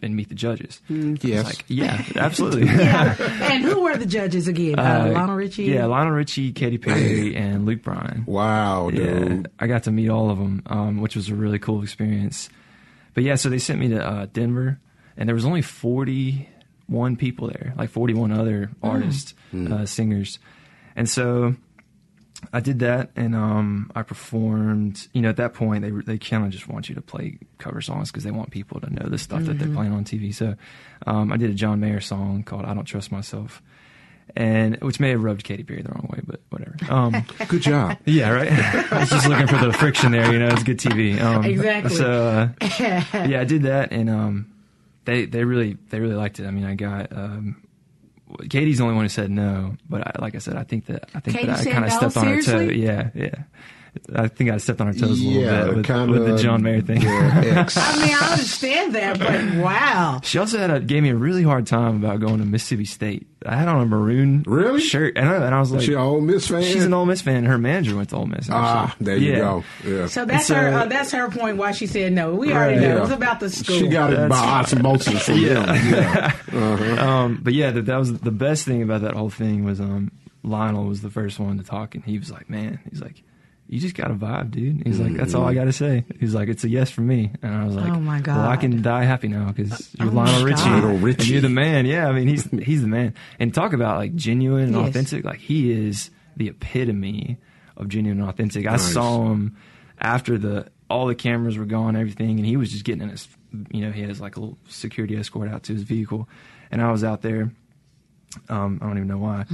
and 0.02 0.15
meet 0.15 0.30
the 0.30 0.36
judges. 0.36 0.82
Mm, 0.89 1.24
yes. 1.24 1.45
Like, 1.45 1.65
yeah, 1.67 2.04
absolutely. 2.15 2.65
yeah. 2.67 3.16
And 3.51 3.64
who 3.64 3.82
were 3.84 3.97
the 3.97 4.05
judges 4.05 4.47
again? 4.47 4.78
Uh, 4.78 5.12
Lionel 5.14 5.36
Richie. 5.36 5.64
Yeah, 5.64 5.86
Lionel 5.86 6.12
Richie, 6.14 6.51
Katy 6.51 6.78
Perry, 6.78 7.36
and 7.36 7.66
Luke 7.66 7.82
Bryan. 7.82 8.24
Wow, 8.28 8.89
dude. 8.91 9.47
Yeah, 9.47 9.49
I 9.57 9.68
got 9.68 9.84
to 9.84 9.91
meet 9.91 10.09
all 10.09 10.30
of 10.30 10.38
them, 10.38 10.62
um, 10.68 11.01
which 11.01 11.16
was 11.16 11.30
a 11.30 11.36
really 11.36 11.57
cool 11.59 11.82
experience. 11.82 12.49
But 13.14 13.24
yeah, 13.24 13.36
so 13.36 13.49
they 13.49 13.57
sent 13.59 13.80
me 13.80 13.88
to 13.89 14.05
uh, 14.05 14.28
Denver, 14.34 14.80
and 15.18 15.28
there 15.30 15.34
was 15.36 15.45
only 15.45 15.62
forty-one 15.62 17.16
people 17.16 17.47
there, 17.47 17.74
like 17.78 17.89
forty-one 17.89 18.32
other 18.32 18.70
artists, 18.84 19.34
Mm. 19.53 19.72
uh, 19.72 19.86
singers, 19.86 20.39
and 20.97 21.07
so 21.09 21.55
I 22.54 22.60
did 22.60 22.80
that, 22.80 23.10
and 23.16 23.36
um, 23.36 23.91
I 23.96 24.02
performed. 24.04 25.08
You 25.14 25.22
know, 25.22 25.30
at 25.30 25.38
that 25.38 25.54
point, 25.54 25.82
they 25.84 25.91
they 25.91 26.18
kind 26.18 26.43
of 26.46 26.50
just 26.52 26.68
want 26.68 26.89
you 26.89 26.96
to 26.96 27.02
play 27.02 27.38
cover 27.58 27.82
songs 27.82 28.12
because 28.12 28.24
they 28.24 28.32
want 28.32 28.52
people 28.52 28.80
to 28.82 28.93
know 28.93 29.08
the 29.10 29.18
stuff 29.18 29.43
that 29.46 29.58
they're 29.60 29.68
Mhm. 29.68 29.76
playing 29.76 29.93
on 29.93 30.04
TV. 30.04 30.34
So 30.34 30.56
um, 31.08 31.32
I 31.32 31.38
did 31.38 31.50
a 31.50 31.54
John 31.54 31.80
Mayer 31.80 32.02
song 32.02 32.43
called 32.43 32.66
"I 32.66 32.74
Don't 32.74 32.86
Trust 32.86 33.12
Myself." 33.12 33.62
And 34.36 34.78
which 34.82 35.00
may 35.00 35.12
have 35.12 35.24
rubbed 35.24 35.43
Katy 35.43 35.64
Perry 35.64 35.82
the 35.84 35.89
wrong 35.89 36.10
way, 36.12 36.20
but 36.26 36.41
whatever. 36.50 36.76
Um, 36.89 37.26
Good 37.48 37.62
job. 37.62 37.98
yeah, 38.06 38.30
right. 38.32 38.52
I 38.91 39.00
was 39.02 39.10
just 39.10 39.28
looking 39.30 39.48
for 39.48 39.64
the 39.64 39.72
friction 39.72 40.12
there. 40.12 40.34
You 40.34 40.39
know, 40.39 40.48
it's 40.48 40.64
good 40.64 40.80
TV. 40.80 41.22
Um, 41.22 41.46
Exactly. 41.46 41.96
So 41.96 42.28
uh, 42.28 42.50
yeah, 42.80 43.39
I 43.39 43.46
did 43.46 43.64
that, 43.64 43.91
and 43.93 44.10
um, 44.10 44.52
they 45.06 45.26
they 45.26 45.43
really 45.46 45.78
they 45.89 46.00
really 46.00 46.16
liked 46.16 46.39
it. 46.39 46.48
I 46.48 46.52
mean, 46.52 46.66
I 46.66 46.74
got 46.76 47.12
um, 47.16 47.62
Katy's 48.38 48.77
the 48.77 48.83
only 48.83 48.95
one 48.95 49.05
who 49.05 49.09
said 49.09 49.31
no, 49.31 49.75
but 49.89 50.07
I, 50.07 50.21
like 50.21 50.36
I 50.36 50.39
said, 50.39 50.55
I 50.55 50.63
think 50.63 50.86
that 50.88 51.09
I 51.13 51.19
think 51.19 51.38
Katie 51.38 51.47
that 51.47 51.59
I 51.67 51.71
kind 51.71 51.86
of 51.86 51.91
stepped 51.91 52.17
on 52.17 52.27
her 52.27 52.41
toe. 52.41 52.59
Yeah, 52.59 53.09
yeah. 53.13 53.43
I 54.16 54.28
think 54.28 54.50
I 54.52 54.58
stepped 54.58 54.82
on 54.82 54.88
her 54.88 54.93
toes 54.93 55.22
a 55.22 55.24
little 55.26 55.41
Yeah, 55.41 55.66
bit 55.66 55.76
with, 55.78 55.86
kinda, 55.86 56.12
with 56.12 56.26
the 56.28 56.38
John 56.38 56.62
Mayer 56.64 56.82
thing. 56.82 57.02
yeah, 57.02 57.41
X. 57.58 57.78
I 57.78 58.06
mean, 58.06 58.16
I 58.16 58.32
understand 58.34 58.96
that, 58.96 59.20
but 59.20 59.64
wow. 59.64 60.20
She 60.24 60.38
also 60.38 60.58
had 60.58 60.70
a, 60.72 60.80
gave 60.80 61.02
me 61.04 61.10
a 61.10 61.16
really 61.16 61.43
hard 61.43 61.66
time 61.68 61.96
about 62.04 62.20
going 62.20 62.39
to 62.39 62.46
Mississippi 62.46 62.86
State. 62.86 63.28
I 63.46 63.56
had 63.56 63.68
on 63.68 63.82
a 63.82 63.86
maroon 63.86 64.43
Really? 64.48 64.82
shirt, 64.82 65.18
and 65.18 65.30
I, 65.30 65.36
and 65.36 65.54
I 65.56 65.60
was 65.60 65.72
like, 65.72 65.82
she 65.84 65.93
an 65.93 66.00
Ole 66.00 66.20
Miss 66.22 66.48
fan? 66.48 66.64
She's 66.64 66.84
an 66.86 66.93
Ole 66.93 67.06
Miss 67.06 67.22
fan. 67.22 67.46
Her 67.46 67.58
manager 67.60 67.96
went 67.96 68.10
to 68.10 68.16
Ole 68.18 68.26
Miss. 68.26 68.48
Ah, 68.52 68.96
there 69.00 69.18
you 69.18 69.34
Yeah. 69.34 69.38
go. 69.39 69.64
Yeah. 69.86 70.06
So 70.08 70.26
that's 70.26 70.48
So- 70.48 70.56
her. 70.56 70.70
Uh, 70.70 70.86
that's 70.88 71.12
her 71.12 71.30
point. 71.30 71.58
Why 71.58 71.72
she 71.72 71.86
said 71.88 72.12
no. 72.14 72.34
We 72.36 72.52
already 72.54 72.78
Right. 72.80 72.88
know 72.89 72.96
Yeah. 72.98 73.04
it's 73.04 73.12
about 73.12 73.39
the 73.39 73.50
school. 73.50 73.78
She 73.78 73.88
got 73.88 74.14
it 74.14 74.18
by 74.30 74.36
That's- 74.36 74.74
osmosis 74.74 75.24
from 75.26 75.38
Yeah. 75.38 75.54
them. 75.66 75.76
Yeah. 75.93 76.32
Uh-huh. 76.56 77.08
um, 77.08 77.39
but 77.43 77.54
yeah, 77.54 77.70
that, 77.72 77.86
that 77.86 77.98
was 78.00 78.18
the 78.20 78.32
best 78.32 78.66
thing 78.66 78.82
about 78.82 79.02
that 79.02 79.14
whole 79.14 79.30
thing 79.30 79.64
was 79.66 79.80
um, 79.82 80.10
Lionel 80.43 80.86
was 80.86 81.02
the 81.02 81.10
first 81.10 81.38
one 81.39 81.58
to 81.58 81.64
talk, 81.64 81.96
and 81.96 82.04
he 82.04 82.18
was 82.18 82.32
like, 82.32 82.50
"Man, 82.50 82.80
he's 82.89 83.02
like, 83.02 83.22
you 83.68 83.80
just 83.80 83.95
got 83.95 84.11
a 84.11 84.13
vibe, 84.13 84.51
dude." 84.51 84.84
He's 84.86 84.99
like, 84.99 85.13
"That's 85.18 85.34
all 85.34 85.45
I 85.45 85.53
got 85.53 85.66
to 85.66 85.74
say." 85.74 86.05
He's 86.20 86.34
like, 86.36 86.49
"It's 86.49 86.63
a 86.63 86.70
yes 86.70 86.89
from 86.91 87.07
me," 87.07 87.32
and 87.41 87.53
I 87.53 87.66
was 87.66 87.76
like, 87.76 87.91
Oh, 87.91 87.99
my 87.99 88.20
god, 88.22 88.38
Well, 88.38 88.49
I 88.49 88.57
can 88.57 88.82
die 88.82 89.03
happy 89.05 89.28
now 89.28 89.51
because 89.51 89.89
you're 89.99 90.09
Oh, 90.09 90.11
Lionel 90.11 90.45
Richie, 90.45 90.70
Little 90.70 90.97
Richie. 90.97 91.18
and 91.22 91.28
you're 91.30 91.41
the 91.41 91.49
man." 91.49 91.86
Yeah, 91.86 92.07
I 92.07 92.11
mean, 92.11 92.28
he's 92.28 92.43
he's 92.63 92.82
the 92.82 92.88
man, 92.88 93.13
and 93.39 93.53
talk 93.53 93.74
about 93.74 93.97
like 93.97 94.16
genuine 94.16 94.66
and 94.66 94.76
Yes. 94.76 94.89
authentic. 94.89 95.26
Like 95.26 95.39
he 95.39 95.72
is 95.72 96.09
the 96.38 96.47
epitome 96.49 97.38
of 97.78 97.88
genuine 97.89 98.20
and 98.22 98.30
authentic. 98.30 98.68
I 98.68 98.78
saw 98.78 99.32
him 99.32 99.55
after 99.99 100.38
the 100.38 100.68
all 100.89 101.07
the 101.07 101.16
cameras 101.16 101.57
were 101.57 101.66
gone, 101.66 101.95
everything, 101.95 102.38
and 102.38 102.45
he 102.45 102.57
was 102.57 102.72
just 102.72 102.84
getting 102.86 103.01
in 103.01 103.09
his, 103.09 103.28
you 103.72 103.82
know, 103.82 103.91
he 103.91 104.03
has 104.03 104.22
like 104.22 104.36
a 104.36 104.39
little 104.39 104.57
security 104.68 105.16
escort 105.18 105.49
out 105.49 105.63
to 105.63 105.74
his 105.74 105.82
vehicle, 105.84 106.30
and 106.72 106.82
I 106.82 106.91
was 106.91 107.03
out 107.03 107.22
there. 107.24 107.51
Um, 108.49 108.80
I 108.82 108.86
don't 108.88 108.97
even 108.97 109.07
know 109.07 109.18
why, 109.18 109.45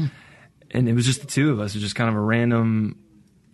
and 0.72 0.90
it 0.90 0.94
was 0.94 1.06
just 1.06 1.22
the 1.22 1.28
two 1.28 1.52
of 1.52 1.60
us. 1.60 1.72
It 1.74 1.78
was 1.78 1.84
just 1.84 1.96
kind 1.96 2.10
of 2.10 2.16
a 2.16 2.20
random 2.20 2.98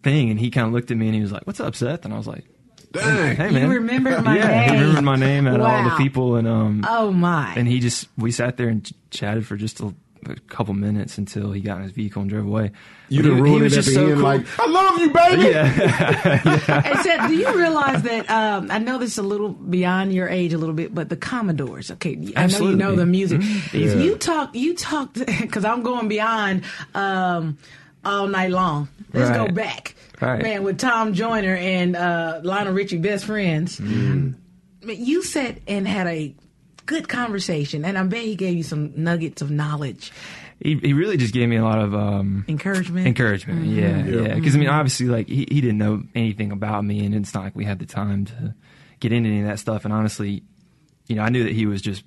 thing, 0.08 0.30
and 0.32 0.40
he 0.40 0.50
kind 0.50 0.68
of 0.68 0.74
looked 0.74 0.92
at 0.92 0.98
me 0.98 1.08
and 1.08 1.16
he 1.16 1.22
was 1.22 1.32
like, 1.32 1.46
"What's 1.46 1.60
up, 1.60 1.76
Seth?" 1.76 2.06
And 2.06 2.14
I 2.14 2.18
was 2.18 2.28
like, 2.28 2.46
Dang. 2.92 3.36
"Hey, 3.36 3.48
You 3.48 3.54
man." 3.54 3.70
remembered 3.70 4.24
my 4.24 4.38
yeah, 4.38 4.48
name. 4.48 4.70
he 4.74 4.80
remembered 4.80 5.04
my 5.04 5.16
name 5.18 5.48
and 5.48 5.62
all 5.62 5.84
the 5.90 5.96
people, 5.98 6.36
and 6.38 6.48
um, 6.48 6.86
Oh 6.88 7.12
my. 7.12 7.54
and 7.56 7.68
he 7.68 7.80
just 7.80 8.08
we 8.18 8.32
sat 8.32 8.58
there 8.58 8.70
and 8.70 8.86
ch- 8.86 8.94
chatted 9.12 9.46
for 9.46 9.56
just 9.58 9.80
a, 9.82 9.94
a 10.26 10.36
couple 10.48 10.74
minutes 10.74 11.18
until 11.18 11.52
he 11.52 11.62
got 11.62 11.78
in 11.78 11.84
his 11.84 11.92
vehicle 11.92 12.22
and 12.22 12.30
drove 12.32 12.46
away. 12.46 12.72
You 13.10 13.22
But 13.24 13.30
done 13.30 13.38
he- 13.38 13.44
he 13.44 13.50
ruined 13.50 13.64
it 13.66 13.66
at 13.68 13.72
just 13.76 13.88
the 13.90 13.94
so 13.96 14.06
end 14.06 14.14
cool. 14.16 14.24
like, 14.24 14.60
I 14.60 14.68
love 14.68 15.00
you, 15.00 15.10
baby. 15.14 15.44
yeah. 15.52 16.84
And 16.92 17.00
Seth, 17.00 17.28
do 17.30 17.36
you 17.36 17.58
realize 17.58 18.02
that? 18.04 18.30
Um, 18.30 18.72
I 18.72 18.80
know 18.80 18.98
this 18.98 19.12
is 19.14 19.18
a 19.18 19.24
little 19.24 19.50
beyond 19.50 20.14
your 20.14 20.28
age, 20.28 20.54
a 20.54 20.58
little 20.58 20.76
bit, 20.76 20.94
but 20.96 21.08
the 21.10 21.16
Commodores. 21.18 21.92
Okay, 21.92 22.18
I 22.36 22.44
Absolutely. 22.44 22.78
know 22.78 22.90
you 22.92 22.96
know 22.96 23.00
the 23.02 23.06
music. 23.06 23.42
Mhm. 23.42 23.74
Yeah. 23.74 24.04
you 24.04 24.16
talk, 24.18 24.56
you 24.56 24.76
talk 24.76 25.14
because 25.14 25.64
I'm 25.72 25.84
going 25.84 26.08
beyond 26.10 26.64
um, 26.96 27.58
all 28.04 28.28
night 28.28 28.52
long. 28.52 28.88
Let's 29.14 29.32
go 29.32 29.48
back, 29.48 29.96
Right. 30.20 30.42
man, 30.42 30.64
with 30.64 30.80
Tom 30.80 31.14
Joyner 31.14 31.56
and 31.56 31.96
uh, 31.96 32.42
Lionel 32.44 32.74
Richie, 32.74 32.98
best 32.98 33.26
friends. 33.26 33.80
Mm. 33.80 34.36
You 34.84 35.22
sat 35.24 35.60
and 35.68 35.88
had 35.88 36.08
a 36.08 36.34
good 36.86 37.08
conversation, 37.10 37.86
and 37.86 37.98
I 37.98 38.04
bet 38.04 38.22
he 38.24 38.36
gave 38.36 38.56
you 38.58 38.64
some 38.64 38.94
nuggets 38.96 39.42
of 39.42 39.52
knowledge, 39.52 40.12
he 40.60 40.76
he 40.78 40.94
really 40.94 41.18
just 41.18 41.34
gave 41.34 41.48
me 41.50 41.58
a 41.58 41.64
lot 41.64 41.78
of 41.80 41.94
um, 41.94 42.46
encouragement. 42.48 43.06
encouragement. 43.06 43.62
Mm-hmm. 43.66 43.78
Yeah, 43.80 44.06
Yeah. 44.06 44.28
yeah. 44.30 44.36
Because 44.36 44.56
I 44.56 44.60
mean, 44.60 44.70
obviously, 44.70 45.06
like 45.08 45.28
he, 45.28 45.46
he 45.52 45.62
didn't 45.62 45.78
know 45.78 46.04
anything 46.16 46.52
about 46.52 46.84
me, 46.84 47.06
and 47.06 47.14
it's 47.14 47.34
not 47.34 47.44
like 47.44 47.56
we 47.56 47.66
had 47.66 47.78
the 47.80 47.86
time 47.86 48.26
to 48.26 48.56
get 49.00 49.12
into 49.14 49.30
any 49.30 49.42
of 49.42 49.48
that 49.48 49.60
stuff. 49.60 49.86
And 49.86 49.94
honestly, 49.94 50.42
you 51.06 51.16
know, 51.16 51.22
I 51.22 51.30
knew 51.30 51.44
that 51.44 51.54
he 51.54 51.66
was 51.68 51.82
just 51.82 52.04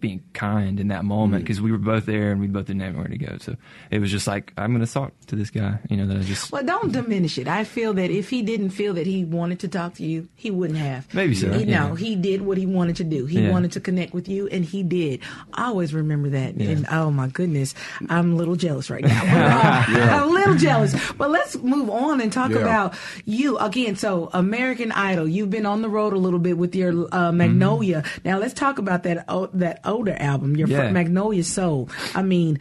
being 0.00 0.22
kind 0.32 0.80
in 0.80 0.88
that 0.88 1.04
moment 1.04 1.44
because 1.44 1.60
we 1.60 1.70
were 1.70 1.78
both 1.78 2.06
there 2.06 2.30
and 2.32 2.40
we 2.40 2.46
both 2.46 2.66
didn't 2.66 2.80
have 2.80 2.90
anywhere 2.94 3.08
to 3.08 3.18
go. 3.18 3.36
So 3.38 3.56
it 3.90 3.98
was 4.00 4.10
just 4.10 4.26
like 4.26 4.52
I'm 4.56 4.72
going 4.74 4.84
to 4.84 4.92
talk 4.92 5.12
to 5.26 5.36
this 5.36 5.50
guy. 5.50 5.78
You 5.88 5.96
know, 5.98 6.06
that 6.06 6.16
I 6.16 6.20
just 6.20 6.50
Well, 6.52 6.64
don't 6.64 6.92
diminish 6.92 7.38
it. 7.38 7.46
I 7.48 7.64
feel 7.64 7.92
that 7.94 8.10
if 8.10 8.30
he 8.30 8.42
didn't 8.42 8.70
feel 8.70 8.94
that 8.94 9.06
he 9.06 9.24
wanted 9.24 9.60
to 9.60 9.68
talk 9.68 9.94
to 9.94 10.04
you, 10.04 10.28
he 10.34 10.50
wouldn't 10.50 10.78
have. 10.78 11.12
Maybe 11.14 11.34
so, 11.34 11.52
He, 11.52 11.64
yeah. 11.64 11.88
No, 11.88 11.94
he 11.94 12.16
did 12.16 12.42
what 12.42 12.56
he 12.58 12.66
wanted 12.66 12.96
to 12.96 13.04
do. 13.04 13.26
He 13.26 13.40
Yeah. 13.42 13.50
wanted 13.50 13.72
to 13.72 13.80
connect 13.80 14.14
with 14.14 14.28
you, 14.28 14.48
and 14.48 14.64
he 14.64 14.82
did. 14.82 15.20
I 15.54 15.66
always 15.66 15.92
remember 15.94 16.30
that. 16.30 16.56
Yeah. 16.58 16.70
And 16.70 16.86
oh 16.90 17.10
my 17.10 17.28
goodness, 17.28 17.74
I'm 18.08 18.32
a 18.32 18.36
little 18.36 18.56
jealous 18.56 18.90
right 18.90 19.04
now. 19.04 19.20
I'm 20.22 20.28
a 20.28 20.32
little 20.32 20.54
jealous. 20.56 20.94
But 21.12 21.30
let's 21.30 21.56
move 21.56 21.90
on 21.90 22.20
and 22.20 22.32
talk 22.32 22.50
Yeah. 22.50 22.58
about 22.58 22.94
you 23.26 23.58
again. 23.58 23.96
So, 23.96 24.30
American 24.32 24.92
Idol. 24.92 25.28
You've 25.28 25.50
been 25.50 25.66
on 25.66 25.82
the 25.82 25.88
road 25.88 26.12
a 26.12 26.18
little 26.18 26.38
bit 26.38 26.56
with 26.56 26.74
your 26.74 27.06
uh, 27.14 27.32
Magnolia. 27.32 28.02
Now, 28.24 28.38
let's 28.38 28.54
talk 28.54 28.78
about 28.78 29.02
that 29.04 29.24
o- 29.28 29.50
that 29.54 29.80
older 29.90 30.16
album, 30.18 30.56
your. 30.56 30.68
Yeah. 30.68 30.90
Magnolia 30.90 31.44
Soul. 31.44 31.88
I 32.14 32.22
mean 32.22 32.58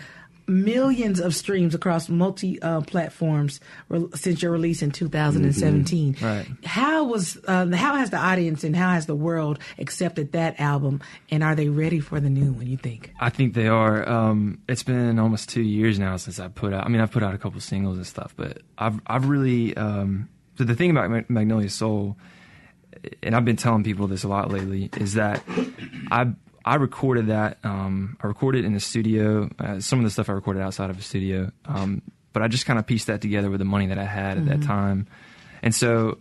millions 0.49 1.19
of 1.19 1.35
streams 1.35 1.75
across 1.75 2.09
multi 2.09 2.61
uh, 2.61 2.81
platforms 2.81 3.59
re- 3.87 4.07
since 4.15 4.41
your 4.41 4.51
release 4.51 4.81
in 4.81 4.91
2017. 4.91 6.15
Mm-hmm. 6.15 6.25
Right. 6.25 6.47
How 6.65 7.05
was 7.05 7.37
uh, 7.47 7.67
how 7.67 7.95
has 7.95 8.09
the 8.09 8.17
audience 8.17 8.63
and 8.63 8.75
how 8.75 8.91
has 8.91 9.05
the 9.05 9.15
world 9.15 9.59
accepted 9.77 10.33
that 10.33 10.59
album? 10.59 11.01
And 11.29 11.43
are 11.43 11.55
they 11.55 11.69
ready 11.69 11.99
for 11.99 12.19
the 12.19 12.29
new 12.29 12.51
one? 12.51 12.67
You 12.67 12.77
think? 12.77 13.13
I 13.19 13.29
think 13.29 13.53
they 13.53 13.67
are. 13.67 14.07
Um, 14.09 14.61
it's 14.67 14.83
been 14.83 15.19
almost 15.19 15.49
two 15.49 15.61
years 15.61 15.99
now 15.99 16.17
since 16.17 16.39
I 16.39 16.47
put 16.47 16.73
out. 16.73 16.85
I 16.85 16.89
mean, 16.89 17.01
I've 17.01 17.11
put 17.11 17.23
out 17.23 17.35
a 17.35 17.37
couple 17.37 17.61
singles 17.61 17.97
and 17.97 18.07
stuff, 18.07 18.33
but 18.35 18.61
I've 18.77 18.99
I've 19.07 19.29
really. 19.29 19.77
Um, 19.77 20.29
so 20.57 20.65
the 20.65 20.75
thing 20.75 20.91
about 20.91 21.29
Magnolia 21.29 21.69
Soul, 21.69 22.17
and 23.23 23.33
I've 23.33 23.45
been 23.45 23.55
telling 23.55 23.83
people 23.85 24.07
this 24.07 24.25
a 24.25 24.27
lot 24.27 24.51
lately, 24.51 24.89
is 24.97 25.13
that 25.13 25.41
I 26.11 26.33
I 26.69 26.75
recorded 26.75 27.27
that. 27.27 27.57
Um, 27.63 28.15
I 28.21 28.27
recorded 28.27 28.63
in 28.63 28.73
the 28.73 28.79
studio. 28.79 29.49
Uh, 29.57 29.79
some 29.79 29.97
of 29.97 30.05
the 30.05 30.11
stuff 30.11 30.29
I 30.29 30.33
recorded 30.33 30.61
outside 30.61 30.91
of 30.91 30.97
the 30.97 31.03
studio, 31.03 31.51
um, 31.65 32.03
but 32.31 32.43
I 32.43 32.47
just 32.47 32.67
kind 32.67 32.77
of 32.77 32.85
pieced 32.85 33.07
that 33.07 33.21
together 33.21 33.49
with 33.49 33.57
the 33.57 33.65
money 33.65 33.87
that 33.87 33.97
I 33.97 34.05
had 34.05 34.37
at 34.37 34.45
that 34.45 34.61
time, 34.61 35.07
and 35.63 35.73
so 35.73 36.19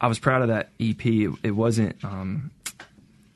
I 0.00 0.06
was 0.06 0.18
proud 0.18 0.40
of 0.40 0.48
that 0.48 0.70
EP. 0.80 1.04
It, 1.04 1.30
it 1.42 1.50
wasn't. 1.50 2.02
Um, 2.02 2.50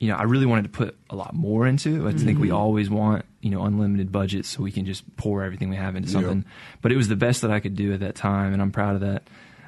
you 0.00 0.08
know, 0.08 0.16
I 0.16 0.22
really 0.22 0.46
wanted 0.46 0.62
to 0.64 0.68
put 0.70 0.96
a 1.10 1.16
lot 1.16 1.34
more 1.34 1.66
into. 1.66 2.06
it. 2.06 2.08
I 2.08 2.12
think 2.24 2.38
we 2.38 2.50
always 2.50 2.88
want, 2.90 3.24
you 3.42 3.50
know, 3.50 3.62
unlimited 3.64 4.10
budgets 4.10 4.48
so 4.48 4.62
we 4.62 4.72
can 4.72 4.86
just 4.86 5.16
pour 5.16 5.42
everything 5.44 5.68
we 5.70 5.76
have 5.76 5.96
into 5.96 6.08
something. 6.12 6.44
But 6.82 6.92
it 6.92 6.96
was 6.96 7.08
the 7.08 7.16
best 7.16 7.42
that 7.42 7.50
I 7.50 7.60
could 7.60 7.76
do 7.76 7.92
at 7.92 8.00
that 8.00 8.14
time, 8.14 8.52
and 8.54 8.62
I'm 8.62 8.72
proud 8.72 8.94
of 8.96 9.00
that. 9.02 9.22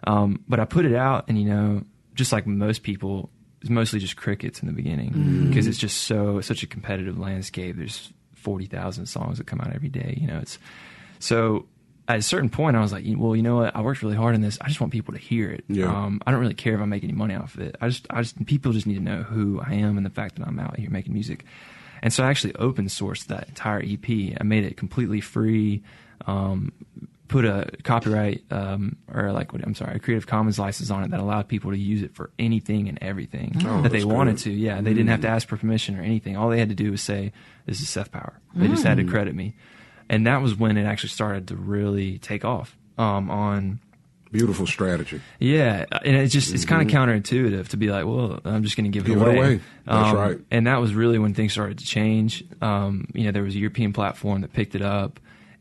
Um, 0.06 0.42
but 0.48 0.60
I 0.60 0.64
put 0.64 0.86
it 0.86 0.94
out, 0.94 1.26
and 1.28 1.38
you 1.38 1.46
know, 1.48 1.84
just 2.14 2.32
like 2.32 2.46
most 2.46 2.82
people, 2.82 3.28
it's 3.66 3.70
mostly 3.72 3.98
just 3.98 4.16
crickets 4.16 4.60
in 4.60 4.68
the 4.68 4.72
beginning 4.72 5.48
because 5.48 5.66
it's 5.66 5.76
just 5.76 6.04
so 6.04 6.40
such 6.40 6.62
a 6.62 6.68
competitive 6.68 7.18
landscape. 7.18 7.76
There's 7.76 8.12
forty 8.34 8.66
thousand 8.66 9.06
songs 9.06 9.38
that 9.38 9.48
come 9.48 9.60
out 9.60 9.74
every 9.74 9.88
day. 9.88 10.16
You 10.20 10.28
know, 10.28 10.38
it's 10.38 10.60
so. 11.18 11.66
At 12.08 12.20
a 12.20 12.22
certain 12.22 12.48
point, 12.48 12.76
I 12.76 12.80
was 12.80 12.92
like, 12.92 13.04
well, 13.16 13.34
you 13.34 13.42
know 13.42 13.56
what? 13.56 13.74
I 13.74 13.80
worked 13.80 14.00
really 14.00 14.14
hard 14.14 14.36
on 14.36 14.40
this. 14.40 14.56
I 14.60 14.68
just 14.68 14.80
want 14.80 14.92
people 14.92 15.14
to 15.14 15.18
hear 15.18 15.50
it. 15.50 15.64
Yeah. 15.66 15.86
Um, 15.86 16.22
I 16.24 16.30
don't 16.30 16.38
really 16.38 16.54
care 16.54 16.76
if 16.76 16.80
I 16.80 16.84
make 16.84 17.02
any 17.02 17.12
money 17.12 17.34
off 17.34 17.56
of 17.56 17.62
it. 17.62 17.74
I 17.80 17.88
just, 17.88 18.06
I 18.10 18.22
just, 18.22 18.46
people 18.46 18.70
just 18.70 18.86
need 18.86 18.94
to 18.94 19.02
know 19.02 19.24
who 19.24 19.60
I 19.60 19.72
am 19.72 19.96
and 19.96 20.06
the 20.06 20.10
fact 20.10 20.36
that 20.36 20.46
I'm 20.46 20.60
out 20.60 20.78
here 20.78 20.88
making 20.88 21.14
music. 21.14 21.44
And 22.02 22.12
so 22.12 22.22
I 22.22 22.30
actually 22.30 22.54
open 22.54 22.86
sourced 22.86 23.26
that 23.26 23.48
entire 23.48 23.82
EP. 23.84 24.38
I 24.40 24.44
made 24.44 24.62
it 24.62 24.76
completely 24.76 25.20
free. 25.20 25.82
Um, 26.26 26.70
put 27.28 27.44
a 27.44 27.70
copyright 27.82 28.44
um, 28.50 28.96
or 29.12 29.32
like 29.32 29.52
what 29.52 29.62
I'm 29.64 29.74
sorry, 29.74 29.96
a 29.96 29.98
Creative 29.98 30.26
Commons 30.26 30.58
license 30.58 30.90
on 30.90 31.02
it 31.04 31.10
that 31.10 31.20
allowed 31.20 31.48
people 31.48 31.70
to 31.72 31.78
use 31.78 32.02
it 32.02 32.14
for 32.14 32.30
anything 32.38 32.88
and 32.88 32.98
everything 33.02 33.56
Oh, 33.64 33.82
that 33.82 33.92
they 33.92 34.04
wanted 34.04 34.38
to. 34.38 34.50
Yeah, 34.50 34.80
they 34.80 34.94
didn't 34.94 35.08
have 35.08 35.22
to 35.22 35.28
ask 35.28 35.48
for 35.48 35.56
permission 35.56 35.98
or 35.98 36.02
anything. 36.02 36.36
All 36.36 36.48
they 36.50 36.58
had 36.58 36.68
to 36.68 36.74
do 36.74 36.90
was 36.90 37.02
say, 37.02 37.32
"This 37.66 37.80
is 37.80 37.88
Seth 37.88 38.12
Power." 38.12 38.40
They 38.54 38.68
just 38.68 38.84
had 38.84 38.96
to 38.98 39.04
credit 39.04 39.34
me, 39.34 39.54
and 40.08 40.26
that 40.26 40.40
was 40.42 40.54
when 40.56 40.76
it 40.76 40.84
actually 40.84 41.10
started 41.10 41.48
to 41.48 41.56
really 41.56 42.18
take 42.18 42.44
off 42.44 42.76
um, 42.98 43.30
on 43.30 43.80
Beautiful 44.32 44.66
strategy. 44.66 45.20
Yeah, 45.38 45.86
and 46.04 46.16
it's 46.16 46.32
just 46.32 46.52
it's 46.52 46.64
kind 46.64 46.82
Mhm. 46.90 46.92
of 46.92 47.08
counterintuitive 47.24 47.68
to 47.68 47.76
be 47.76 47.90
like, 47.90 48.04
well, 48.04 48.40
I'm 48.44 48.64
just 48.64 48.76
going 48.76 48.84
to 48.84 48.90
give 48.90 49.06
it 49.06 49.10
Give 49.12 49.22
it 49.22 49.28
away. 49.28 49.36
away. 49.38 49.60
That's 49.86 50.10
Um, 50.10 50.16
right. 50.16 50.38
And 50.50 50.66
that 50.66 50.80
was 50.80 50.94
really 50.94 51.18
when 51.18 51.32
things 51.32 51.52
started 51.52 51.78
to 51.78 51.86
change. 51.86 52.44
Um, 52.60 53.06
you 53.14 53.24
know, 53.24 53.30
there 53.30 53.44
was 53.44 53.54
a 53.54 53.58
European 53.58 53.92
platform 53.92 54.40
that 54.42 54.52
picked 54.52 54.74
it 54.74 54.82
up, 54.82 55.20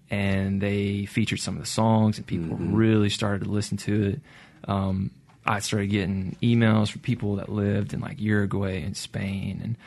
and 0.10 0.62
they 0.62 1.06
featured 1.06 1.40
some 1.40 1.56
of 1.56 1.62
the 1.62 1.68
songs, 1.68 2.18
and 2.18 2.26
people 2.28 2.56
Mm-hmm. 2.56 2.76
really 2.76 3.10
started 3.10 3.46
to 3.46 3.50
listen 3.52 3.78
to 3.78 4.04
it. 4.12 4.22
Um, 4.70 5.12
I 5.46 5.60
started 5.60 5.88
getting 5.88 6.36
emails 6.42 6.90
from 6.92 7.02
people 7.02 7.36
that 7.38 7.50
lived 7.50 7.94
in 7.94 8.00
like 8.02 8.20
Uruguay 8.20 8.82
and 8.82 8.96
Spain 8.98 9.62
and 9.64 9.78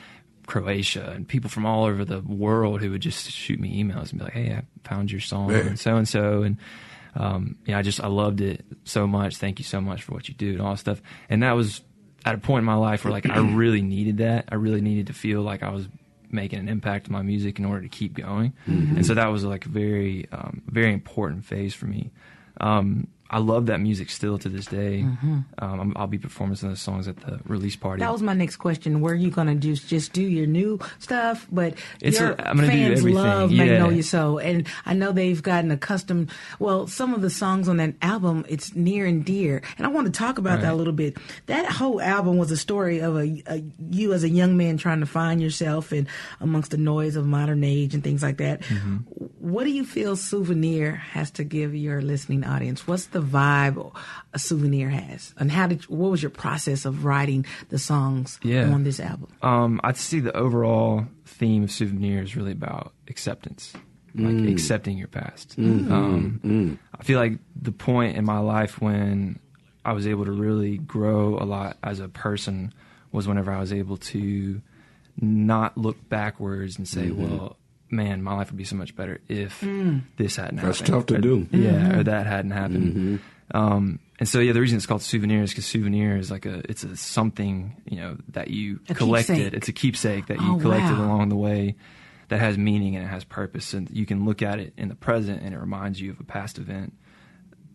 Croatia 0.47 1.11
and 1.15 1.27
people 1.29 1.51
from 1.51 1.67
all 1.67 1.85
over 1.85 2.05
the 2.05 2.21
world 2.21 2.81
who 2.81 2.91
would 2.93 3.03
just 3.03 3.31
shoot 3.31 3.59
me 3.61 3.83
emails 3.83 4.11
and 4.11 4.19
be 4.19 4.25
like, 4.25 4.33
"Hey, 4.35 4.53
I 4.53 4.63
found 4.89 5.11
your 5.11 5.21
song 5.21 5.53
and 5.53 5.79
so 5.79 5.97
and 5.97 6.09
so," 6.09 6.43
and 6.43 6.57
um, 7.15 7.57
yeah, 7.67 7.77
I 7.79 7.83
just 7.83 8.01
I 8.01 8.07
loved 8.07 8.41
it 8.41 8.65
so 8.85 9.07
much. 9.07 9.37
Thank 9.37 9.59
you 9.59 9.65
so 9.65 9.81
much 9.81 10.03
for 10.05 10.13
what 10.13 10.29
you 10.29 10.35
do 10.35 10.53
and 10.53 10.61
all 10.63 10.71
that 10.73 10.79
stuff. 10.79 11.03
And 11.29 11.43
that 11.43 11.53
was 11.53 11.83
at 12.25 12.35
a 12.35 12.39
point 12.39 12.61
in 12.61 12.65
my 12.65 12.75
life 12.75 13.05
where 13.05 13.13
like 13.13 13.29
I 13.29 13.39
really 13.55 13.83
needed 13.83 14.19
that. 14.19 14.47
I 14.51 14.55
really 14.55 14.81
needed 14.81 15.09
to 15.09 15.13
feel 15.13 15.43
like 15.43 15.63
I 15.63 15.71
was 15.71 15.89
making 16.31 16.59
an 16.59 16.69
impact 16.69 17.07
to 17.07 17.13
my 17.13 17.23
music 17.23 17.59
in 17.59 17.65
order 17.65 17.83
to 17.83 17.89
keep 17.89 18.15
going. 18.15 18.53
Mhm. 18.67 18.97
And 18.97 19.07
so 19.07 19.15
that 19.15 19.29
was 19.29 19.45
like 19.45 19.67
a 19.67 19.69
very 19.69 20.27
um, 20.33 20.63
very 20.67 20.93
important 20.93 21.45
phase 21.45 21.75
for 21.75 21.87
me. 21.87 22.11
Um, 22.61 23.07
I 23.31 23.39
love 23.39 23.67
that 23.67 23.81
music 23.81 24.09
still 24.11 24.39
to 24.39 24.49
this 24.49 24.67
day. 24.67 25.05
Mhm. 25.07 25.45
Um, 25.59 25.93
I'll 25.97 26.07
be 26.07 26.19
performing 26.19 26.57
some 26.57 26.71
of 26.71 26.77
those 26.77 26.81
songs 26.83 27.09
at 27.09 27.17
the 27.19 27.41
release 27.47 27.77
party. 27.77 28.01
That 28.01 28.11
was 28.13 28.23
my 28.23 28.33
next 28.33 28.57
question. 28.57 29.01
Were 29.01 29.15
you 29.15 29.31
going 29.31 29.49
to 29.49 29.55
just 29.55 29.89
just 29.89 30.13
do 30.15 30.23
your 30.23 30.47
new 30.47 30.79
stuff? 30.99 31.47
But 31.53 31.75
It's 32.01 32.19
your 32.19 32.33
a- 32.33 32.37
gonna 32.37 32.63
do 32.63 32.69
fans 32.69 33.05
love 33.05 33.53
yeah. 33.53 33.65
Magnolia 33.65 34.03
Soul, 34.03 34.39
and 34.39 34.67
I 34.87 34.95
know 34.95 35.13
they've 35.13 35.43
gotten 35.43 35.71
accustomed. 35.71 36.31
Well, 36.59 36.87
some 36.87 37.13
of 37.13 37.21
the 37.21 37.31
songs 37.31 37.69
on 37.69 37.77
that 37.79 37.95
album, 38.01 38.45
it's 38.49 38.75
near 38.75 39.05
and 39.05 39.25
dear, 39.25 39.61
and 39.77 39.87
I 39.87 39.91
want 39.91 40.07
to 40.07 40.13
talk 40.13 40.39
about 40.39 40.63
that 40.63 40.73
a 40.73 40.77
little 40.77 40.93
bit. 40.95 41.19
That 41.47 41.67
whole 41.71 42.01
album 42.01 42.39
was 42.39 42.51
a 42.51 42.57
story 42.57 43.01
of 43.01 43.17
a, 43.17 43.43
a 43.47 43.63
you 43.91 44.13
as 44.15 44.25
a 44.25 44.29
young 44.31 44.57
man 44.57 44.77
trying 44.79 45.01
to 45.01 45.07
find 45.07 45.41
yourself 45.43 45.93
and 45.93 46.07
amongst 46.41 46.71
the 46.71 46.77
noise 46.79 47.15
of 47.17 47.27
modern 47.27 47.63
age 47.63 47.95
and 47.95 48.03
things 48.03 48.23
like 48.23 48.39
that. 48.39 48.63
Mm-hmm. 48.63 48.97
What 49.39 49.65
do 49.65 49.71
you 49.71 49.85
feel 49.85 50.17
Souvenir 50.17 50.93
has 50.95 51.31
to 51.33 51.45
give 51.45 51.75
your 51.75 52.01
listening 52.03 52.45
audience? 52.45 52.87
What's 52.87 53.07
the 53.07 53.18
vibe 53.21 53.93
a 54.33 54.39
Souvenir 54.39 54.89
has, 54.91 55.35
and 55.39 55.51
how 55.51 55.67
did 55.67 55.85
what 55.89 56.11
was 56.11 56.23
your 56.23 56.31
process 56.31 56.85
of 56.85 57.05
writing 57.05 57.45
the 57.69 57.79
songs 57.79 58.39
Yeah. 58.43 58.71
on 58.73 58.85
this 58.85 59.01
album? 59.01 59.29
Um, 59.43 59.81
I'd 59.85 59.97
see 59.97 60.21
the 60.21 60.37
overall 60.37 61.07
theme 61.27 61.65
of 61.65 61.71
Souvenir 61.71 62.23
is 62.23 62.37
really 62.37 62.53
about 62.53 62.93
acceptance, 63.09 63.73
like 64.15 64.35
Mm. 64.35 64.51
accepting 64.53 64.99
your 64.99 65.09
past. 65.09 65.57
Mhm. 65.59 65.91
Um, 65.91 66.41
Mm. 66.45 66.79
I 66.99 67.03
feel 67.05 67.19
like 67.19 67.39
the 67.61 67.73
point 67.73 68.17
in 68.17 68.25
my 68.25 68.39
life 68.39 68.81
when 68.81 69.39
I 69.85 69.93
was 69.93 70.07
able 70.07 70.25
to 70.27 70.33
really 70.33 70.79
grow 70.79 71.39
a 71.39 71.45
lot 71.47 71.79
as 71.83 72.01
a 72.01 72.09
person 72.09 72.73
was 73.13 73.27
whenever 73.27 73.51
I 73.53 73.61
was 73.61 73.73
able 73.73 73.97
to 73.97 74.61
not 75.21 75.77
look 75.79 76.09
backwards 76.09 76.77
and 76.79 76.87
say, 76.87 77.09
Mhm. 77.09 77.17
well, 77.17 77.57
man, 77.91 78.23
my 78.23 78.35
life 78.35 78.51
would 78.51 78.57
be 78.59 78.65
so 78.65 78.77
much 78.77 78.95
better 78.97 79.21
if 79.29 79.61
Mm. 79.61 80.03
this 80.17 80.37
hadn't 80.37 80.57
That's 80.57 80.81
happened. 80.81 80.95
That's 80.95 81.07
tough 81.07 81.07
to 81.07 81.17
Or- 81.17 81.21
do. 81.21 81.47
Yeah, 81.51 81.71
Mm-hmm. 81.73 81.99
or 81.99 82.03
that 82.05 82.27
hadn't 82.27 82.51
happened. 82.53 82.95
Mhm. 82.97 83.21
Um, 83.59 83.99
and 84.21 84.29
so 84.29 84.41
yeah, 84.41 84.53
the 84.53 84.61
reason 84.61 84.77
it's 84.77 84.85
called 84.87 85.01
souvenir 85.03 85.43
is 85.43 85.51
because 85.51 85.65
souvenir 85.65 86.17
is 86.17 86.31
like 86.31 86.45
a 86.45 86.63
it's 86.69 86.85
a 86.85 86.97
something 86.97 87.75
you 87.87 87.97
know 87.97 88.17
that 88.33 88.51
you 88.51 88.81
A 88.91 88.95
collected. 88.95 89.35
keepsake. 89.37 89.55
It's 89.55 89.69
a 89.69 89.73
keepsake 89.73 90.27
that 90.27 90.41
you 90.41 90.55
Oh, 90.55 90.59
collected 90.59 90.99
wow. 90.99 91.07
along 91.07 91.29
the 91.31 91.37
way 91.37 91.77
that 92.29 92.41
has 92.41 92.59
meaning 92.59 92.95
and 92.95 93.05
it 93.07 93.09
has 93.09 93.25
purpose, 93.25 93.73
and 93.73 93.89
you 93.91 94.05
can 94.05 94.27
look 94.27 94.43
at 94.43 94.59
it 94.61 94.75
in 94.77 94.89
the 94.89 94.95
present 94.95 95.41
and 95.43 95.55
it 95.55 95.59
reminds 95.59 95.99
you 96.01 96.11
of 96.11 96.21
a 96.21 96.25
past 96.25 96.59
event 96.59 96.93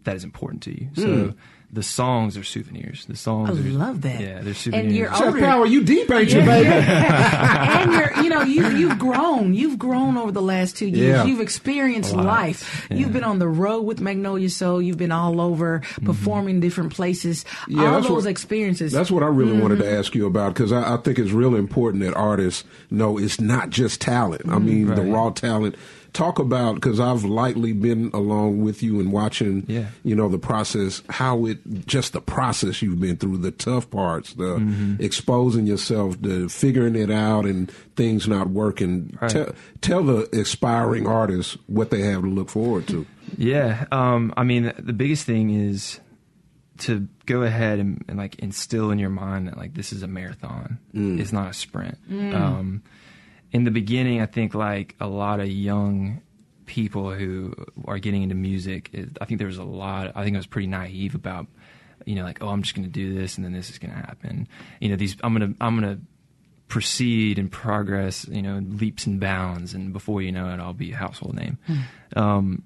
that 0.03 0.15
is 0.15 0.23
important 0.23 0.61
to 0.63 0.71
you. 0.71 0.89
So 0.93 1.07
Mm. 1.07 1.35
The 1.73 1.83
songs 1.83 2.37
are 2.37 2.43
souvenirs. 2.43 3.05
The 3.05 3.15
songs. 3.15 3.49
I 3.49 3.53
are, 3.53 3.55
love 3.71 4.01
that. 4.03 4.21
Yeah, 4.21 4.41
they're 4.41 4.53
souvenirs. 4.53 4.85
And 4.85 4.95
you're 4.95 5.09
Chef 5.13 5.21
older. 5.23 5.39
Power, 5.39 5.65
you 5.65 5.83
deep, 5.83 6.09
ain't 6.11 6.31
you, 6.31 6.41
baby? 6.41 6.69
and 6.69 7.91
you're, 7.91 8.23
you 8.23 8.29
know, 8.29 8.43
you 8.43 8.67
you've 8.77 8.99
grown. 8.99 9.53
You've 9.53 9.79
grown 9.79 10.15
over 10.17 10.31
the 10.31 10.41
last 10.41 10.77
two 10.77 10.85
years. 10.87 11.17
Yeah. 11.17 11.25
You've 11.25 11.41
experienced 11.41 12.13
life. 12.15 12.87
Yeah. 12.89 12.97
You've 12.97 13.13
been 13.13 13.23
on 13.23 13.39
the 13.39 13.47
road 13.47 13.81
with 13.81 13.99
Magnolia 14.01 14.49
Soul. 14.49 14.81
You've 14.81 14.97
been 14.97 15.11
all 15.11 15.41
over 15.41 15.81
performing 16.05 16.59
different 16.59 16.93
places. 16.93 17.43
Yeah, 17.67 17.85
all 17.85 17.91
that's 17.95 18.07
those 18.07 18.23
what- 18.25 18.29
experiences. 18.31 18.91
That's 18.91 19.11
what 19.11 19.23
I 19.23 19.27
really 19.27 19.59
wanted 19.59 19.79
Mm-hmm. 19.79 19.81
to 19.89 19.97
ask 19.97 20.13
you 20.13 20.27
about 20.27 20.53
because 20.53 20.71
I, 20.71 20.93
I 20.93 20.97
think 20.97 21.17
it's 21.17 21.31
really 21.31 21.57
important 21.57 22.03
that 22.03 22.13
artists 22.13 22.63
know 22.91 23.17
it's 23.17 23.41
not 23.41 23.71
just 23.71 23.99
talent. 23.99 24.43
I 24.45 24.53
Mm-hmm. 24.53 24.65
mean, 24.65 24.85
the 24.93 25.01
raw 25.01 25.31
talent. 25.31 25.75
Talk 26.13 26.37
about 26.39 26.75
because 26.75 26.99
I've 26.99 27.23
lightly 27.25 27.73
been 27.73 28.11
along 28.13 28.61
with 28.63 28.83
you 28.83 28.99
and 28.99 29.11
watching, 29.11 29.65
Yeah. 29.67 29.87
you 30.03 30.15
know, 30.15 30.29
the 30.29 30.37
process, 30.37 31.01
how 31.09 31.45
it 31.47 31.85
just 31.87 32.13
the 32.13 32.21
process 32.21 32.81
you've 32.83 32.99
been 32.99 33.17
through, 33.17 33.37
the 33.37 33.49
tough 33.51 33.89
parts, 33.89 34.33
the 34.35 34.57
Mm-hmm. 34.59 35.03
exposing 35.03 35.65
yourself, 35.65 36.21
the 36.21 36.47
figuring 36.49 36.95
it 36.95 37.09
out, 37.09 37.45
and 37.45 37.71
things 37.95 38.27
not 38.27 38.49
working. 38.51 39.17
Right. 39.19 39.31
Tell, 39.31 39.55
tell 39.81 40.03
the 40.03 40.29
aspiring 40.39 41.07
artists 41.07 41.57
what 41.65 41.89
they 41.89 42.01
have 42.03 42.21
to 42.21 42.27
look 42.29 42.49
forward 42.49 42.87
to. 42.89 43.05
Yeah, 43.35 43.85
um, 43.91 44.33
I 44.37 44.43
mean, 44.43 44.71
the 44.77 44.93
biggest 44.93 45.25
thing 45.25 45.49
is 45.49 45.99
to 46.79 47.07
go 47.25 47.41
ahead 47.43 47.79
and, 47.79 48.03
and 48.07 48.17
like 48.17 48.35
instill 48.39 48.91
in 48.91 48.99
your 48.99 49.09
mind 49.09 49.47
that 49.47 49.57
like 49.57 49.73
this 49.73 49.91
is 49.93 50.03
a 50.03 50.07
marathon. 50.07 50.77
Mm. 50.93 51.19
It's 51.19 51.31
not 51.31 51.49
a 51.49 51.53
sprint. 51.53 51.97
Um, 52.11 52.83
in 53.53 53.63
the 53.63 53.71
beginning, 53.71 54.19
I 54.19 54.25
think 54.25 54.53
like 54.53 54.95
a 54.99 55.07
lot 55.07 55.39
of 55.39 55.47
young 55.47 56.21
people 56.65 57.13
who 57.13 57.53
are 57.85 57.99
getting 57.99 58.23
into 58.23 58.35
music, 58.35 58.89
I 59.21 59.25
think 59.25 59.37
there 59.37 59.47
was 59.47 59.57
a 59.57 59.63
lot. 59.63 60.11
I 60.15 60.23
think 60.23 60.35
I 60.35 60.39
was 60.39 60.47
pretty 60.47 60.67
naive 60.67 61.13
about, 61.13 61.47
you 62.05 62.15
know, 62.15 62.23
like 62.23 62.41
oh, 62.41 62.49
I'm 62.49 62.63
just 62.63 62.75
going 62.75 62.85
to 62.85 62.91
do 62.91 63.13
this 63.13 63.37
and 63.37 63.45
then 63.45 63.53
this 63.53 63.69
is 63.69 63.77
going 63.77 63.91
to 63.91 63.97
happen. 63.97 64.47
You 64.81 64.89
know, 64.89 64.95
these 64.95 65.15
I'm 65.23 65.33
gonna 65.33 65.53
I'm 65.61 65.79
gonna 65.79 65.99
proceed 66.67 67.37
and 67.37 67.51
progress, 67.51 68.27
you 68.27 68.41
know, 68.41 68.57
leaps 68.57 69.05
and 69.05 69.19
bounds, 69.19 69.75
and 69.75 69.93
before 69.93 70.23
you 70.23 70.31
know 70.31 70.49
it, 70.49 70.59
I'll 70.59 70.73
be 70.73 70.91
a 70.91 70.95
household 70.95 71.35
name. 71.35 71.59
Um, 72.15 72.63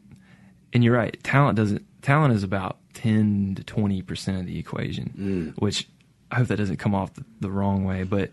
and 0.71 0.83
you're 0.83 0.95
right, 0.95 1.21
talent 1.23 1.57
doesn't. 1.57 1.85
Talent 2.01 2.33
is 2.33 2.43
about 2.43 2.77
ten 2.93 3.55
to 3.55 3.63
twenty 3.63 4.01
percent 4.01 4.39
of 4.39 4.45
the 4.45 4.57
equation, 4.57 5.11
which 5.59 5.89
I 6.31 6.35
hope 6.35 6.47
that 6.47 6.57
doesn't 6.57 6.77
come 6.77 6.95
off 6.95 7.13
the, 7.15 7.25
the 7.41 7.51
wrong 7.51 7.83
way. 7.83 8.03
But 8.03 8.31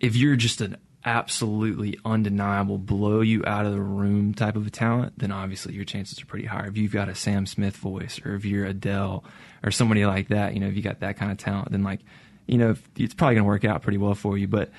if 0.00 0.16
you're 0.16 0.36
just 0.36 0.62
an 0.62 0.78
absolutely 1.04 1.98
undeniable, 2.04 2.78
blow 2.78 3.20
you 3.20 3.44
out 3.46 3.64
of 3.66 3.72
the 3.72 3.80
room 3.80 4.34
type 4.34 4.56
of 4.56 4.66
a 4.66 4.70
talent, 4.70 5.14
then 5.18 5.32
obviously 5.32 5.74
your 5.74 5.84
chances 5.84 6.20
are 6.20 6.26
pretty 6.26 6.46
high. 6.46 6.66
If 6.66 6.76
you've 6.76 6.92
got 6.92 7.08
a 7.08 7.14
Sam 7.14 7.46
Smith 7.46 7.76
voice, 7.76 8.20
or 8.24 8.34
if 8.34 8.44
you're 8.44 8.64
Adele, 8.66 9.24
or 9.62 9.70
somebody 9.70 10.04
like 10.06 10.28
that, 10.28 10.54
you 10.54 10.60
know, 10.60 10.66
if 10.68 10.76
you 10.76 10.82
got 10.82 11.00
that 11.00 11.16
kind 11.16 11.32
of 11.32 11.38
talent, 11.38 11.70
then 11.72 11.82
like, 11.82 12.00
you 12.46 12.58
know, 12.58 12.74
it's 12.96 13.14
probably 13.14 13.34
going 13.36 13.44
to 13.44 13.48
work 13.48 13.64
out 13.64 13.82
pretty 13.82 13.98
well 13.98 14.14
for 14.14 14.36
you. 14.38 14.48
But 14.48 14.70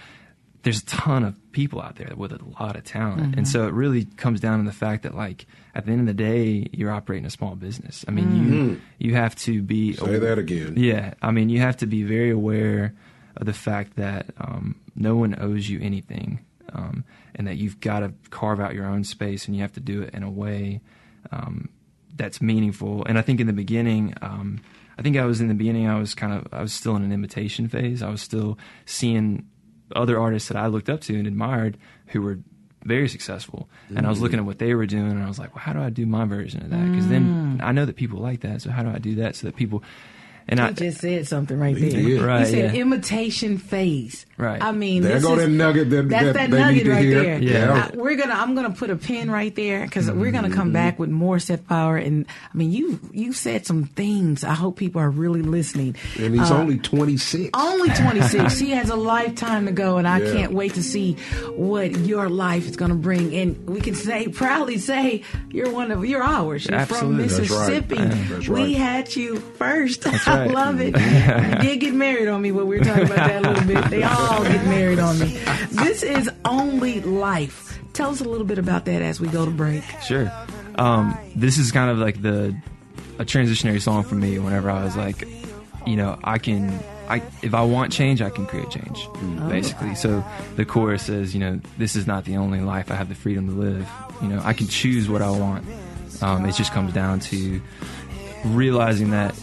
there's 0.64 0.82
a 0.82 0.86
ton 0.86 1.24
of 1.24 1.36
people 1.54 1.82
out 1.82 1.96
there 1.96 2.12
with 2.16 2.32
a 2.34 2.40
lot 2.60 2.76
of 2.76 2.84
talent, 2.84 3.22
Mm-hmm. 3.22 3.38
and 3.40 3.48
so 3.48 3.66
it 3.68 3.74
really 3.74 4.06
comes 4.06 4.40
down 4.42 4.60
to 4.60 4.66
the 4.66 4.76
fact 4.76 5.04
that 5.04 5.16
like 5.16 5.46
at 5.74 5.86
the 5.86 5.92
end 5.94 6.02
of 6.02 6.08
the 6.08 6.14
day, 6.14 6.68
you're 6.74 6.92
operating 6.92 7.26
a 7.26 7.30
small 7.30 7.56
business. 7.56 8.04
I 8.08 8.12
mean, 8.12 8.36
you 8.36 8.82
you 8.98 9.16
have 9.16 9.36
to 9.38 9.62
be. 9.62 9.94
Say 9.94 10.20
that 10.20 10.38
again. 10.38 10.74
yeah, 10.76 11.14
I 11.22 11.32
mean, 11.32 11.48
you 11.50 11.60
have 11.60 11.78
to 11.78 11.86
be 11.86 12.04
very 12.04 12.30
aware 12.32 12.94
of 13.40 13.46
the 13.46 13.54
fact 13.54 13.96
that 13.96 14.28
um, 14.38 14.76
no 14.96 15.16
one 15.16 15.36
owes 15.40 15.70
you 15.70 15.80
anything, 15.82 16.46
um, 16.74 17.04
and 17.36 17.48
that 17.48 17.58
you've 17.58 17.80
got 17.80 18.02
to 18.02 18.14
carve 18.30 18.60
out 18.60 18.76
your 18.76 18.86
own 18.86 19.04
space, 19.04 19.48
and 19.48 19.56
you 19.56 19.62
have 19.62 19.74
to 19.74 19.80
do 19.80 20.02
it 20.04 20.14
in 20.14 20.24
a 20.24 20.30
way 20.30 20.82
um, 21.32 21.70
that's 22.16 22.42
meaningful. 22.42 23.06
And 23.06 23.18
I 23.18 23.22
think 23.22 23.40
in 23.40 23.48
the 23.48 23.54
beginning, 23.54 24.14
um, 24.22 24.62
I 24.98 25.02
think 25.02 25.16
I 25.18 25.26
was 25.26 25.40
in 25.40 25.48
the 25.48 25.54
beginning, 25.54 25.88
I 25.88 25.98
was 25.98 26.14
kind 26.14 26.34
of, 26.34 26.54
I 26.54 26.62
was 26.62 26.74
still 26.74 26.96
in 26.98 27.04
an 27.04 27.14
imitation 27.14 27.70
phase. 27.70 28.04
I 28.04 28.10
was 28.10 28.22
still 28.22 28.58
seeing 28.86 29.48
other 29.96 30.20
artists 30.20 30.50
that 30.50 30.58
I 30.58 30.68
looked 30.68 30.90
up 30.90 31.02
to 31.02 31.18
and 31.18 31.26
admired 31.26 31.78
who 32.08 32.22
were 32.22 32.40
very 32.84 33.08
successful. 33.08 33.70
And 33.96 34.06
I 34.06 34.10
was 34.10 34.22
looking 34.22 34.40
at 34.40 34.46
what 34.46 34.60
they 34.60 34.74
were 34.74 34.86
doing 34.86 35.12
and 35.12 35.24
I 35.24 35.28
was 35.28 35.40
like, 35.40 35.56
well, 35.56 35.64
how 35.64 35.74
do 35.74 35.82
I 35.82 35.90
do 35.90 36.06
my 36.06 36.26
version 36.26 36.62
of 36.64 36.70
that? 36.70 36.92
Because 36.92 37.08
then 37.08 37.60
I 37.64 37.72
know 37.72 37.86
that 37.86 37.96
people 37.96 38.20
like 38.20 38.42
that. 38.42 38.62
So 38.62 38.70
how 38.70 38.84
do 38.84 38.90
I 38.90 39.00
do 39.00 39.16
that 39.16 39.36
so 39.36 39.48
that 39.48 39.56
people, 39.56 39.84
and 40.50 40.60
I, 40.60 40.68
He 40.70 40.74
just 40.74 41.00
said 41.00 41.28
something 41.28 41.58
right 41.60 41.78
He 41.78 41.90
there. 41.90 42.02
did. 42.04 42.22
Right, 42.22 42.46
He 42.46 42.52
said 42.54 42.76
yeah. 42.76 42.82
imitation 42.82 43.58
phase. 43.58 44.26
Right. 44.38 44.62
I 44.64 44.72
mean, 44.72 45.04
There 45.04 45.16
this 45.16 45.24
go 45.24 45.34
is, 45.34 45.40
that 45.46 45.50
nugget 45.50 45.90
that, 45.90 46.10
that's 46.10 46.24
that, 46.26 46.34
that 46.34 46.52
they 46.52 46.58
nugget 46.60 46.76
need 46.78 46.84
to 46.86 46.92
right 46.92 47.04
hear. 47.04 47.24
there. 47.24 47.40
Yeah. 47.42 47.74
Uh, 47.74 47.92
we're 47.96 48.16
gonna. 48.16 48.34
I'm 48.34 48.56
gonna 48.56 48.72
put 48.72 48.90
a 48.90 48.96
pin 48.96 49.30
right 49.30 49.54
there 49.56 49.84
because 49.86 50.10
we're 50.12 50.32
gonna 50.32 50.48
Mm-hmm. 50.50 50.58
come 50.58 50.72
back 50.72 50.98
with 50.98 51.10
more 51.10 51.40
Seth 51.40 51.68
Power. 51.68 51.98
And 51.98 52.26
I 52.54 52.58
mean, 52.58 52.72
you 52.72 53.00
you 53.12 53.34
said 53.34 53.66
some 53.66 53.84
things. 53.86 54.44
I 54.46 54.54
hope 54.54 54.78
people 54.78 55.02
are 55.02 55.10
really 55.10 55.42
listening. 55.42 55.96
And 56.18 56.34
he's 56.34 56.50
Uh, 56.52 56.58
only 56.58 56.78
26. 56.78 57.50
Only 57.54 57.90
26. 57.90 58.58
she 58.58 58.72
has 58.72 58.90
a 58.90 58.96
lifetime 58.96 59.66
to 59.66 59.72
go, 59.74 59.98
and 59.98 60.08
I 60.08 60.20
Yeah. 60.22 60.32
can't 60.34 60.54
wait 60.54 60.74
to 60.76 60.84
see 60.84 61.18
what 61.58 61.92
your 62.00 62.30
life 62.30 62.66
is 62.68 62.78
going 62.78 62.92
to 62.92 62.98
bring. 62.98 63.34
And 63.36 63.68
we 63.68 63.82
can 63.82 63.94
say 63.96 64.28
proudly 64.30 64.78
say 64.78 65.24
you're 65.52 65.70
one 65.70 65.92
of 65.92 66.06
you're 66.06 66.24
ours. 66.24 66.66
You're 66.66 66.80
from 66.86 67.20
Absolutely. 67.20 67.28
That's 67.28 67.50
right. 67.52 67.70
Mississippi. 67.70 67.96
That's 68.36 68.48
We 68.48 68.62
right. 68.62 68.76
had 68.78 69.16
you 69.16 69.36
first. 69.58 70.02
That's 70.04 70.28
I 70.28 70.39
right. 70.40 70.52
love 70.52 70.80
it. 70.82 70.96
you 71.64 71.70
did 71.70 71.80
get 71.80 71.94
married 71.94 72.28
on 72.28 72.42
me, 72.42 72.52
but 72.52 72.66
we 72.66 72.80
are 72.80 72.84
talking 72.84 73.04
about 73.06 73.16
that 73.18 73.46
a 73.46 73.50
little 73.50 73.68
bit. 73.68 73.90
They 73.90 74.04
all 74.04 74.44
get 74.44 74.64
married 74.66 75.00
on 75.00 75.20
me. 75.20 75.38
This 75.72 76.04
is 76.04 76.30
only 76.46 77.02
life. 77.02 77.80
Tell 77.94 78.12
us 78.12 78.22
a 78.22 78.26
little 78.26 78.46
bit 78.46 78.58
about 78.60 78.86
that 78.86 79.02
as 79.02 79.20
we 79.20 79.28
go 79.28 79.46
to 79.46 79.52
break. 79.52 79.84
Sure. 80.04 80.32
Um, 80.76 81.18
this 81.36 81.58
is 81.58 81.72
kind 81.72 81.90
of 81.92 81.98
like 81.98 82.22
the 82.22 82.56
a 83.18 83.26
transitionary 83.26 83.82
song 83.82 84.04
for 84.04 84.16
me. 84.16 84.40
Whenever 84.40 84.70
I 84.70 84.84
was 84.84 84.96
like, 84.96 85.28
you 85.86 85.98
know, 85.98 86.18
I 86.24 86.38
can, 86.38 86.80
I 87.10 87.22
if 87.42 87.54
I 87.54 87.64
want 87.64 87.92
change, 87.92 88.22
I 88.22 88.30
can 88.30 88.46
create 88.46 88.70
change, 88.70 89.06
Oh. 89.08 89.48
basically. 89.50 89.96
So 89.96 90.24
the 90.56 90.64
chorus 90.64 91.04
says, 91.04 91.34
you 91.34 91.42
know, 91.42 91.60
this 91.78 91.96
is 91.98 92.08
not 92.08 92.24
the 92.24 92.38
only 92.38 92.62
life 92.62 92.92
I 92.92 92.96
have 92.96 93.10
the 93.10 93.16
freedom 93.16 93.48
to 93.48 93.54
live. 93.54 93.90
You 94.22 94.30
know, 94.30 94.42
I 94.44 94.54
can 94.54 94.68
choose 94.68 95.10
what 95.10 95.22
I 95.22 95.32
want. 95.32 95.66
Um, 96.22 96.46
it 96.46 96.56
just 96.56 96.72
comes 96.72 96.94
down 96.94 97.20
to 97.22 97.62
realizing 98.46 99.12
that 99.12 99.36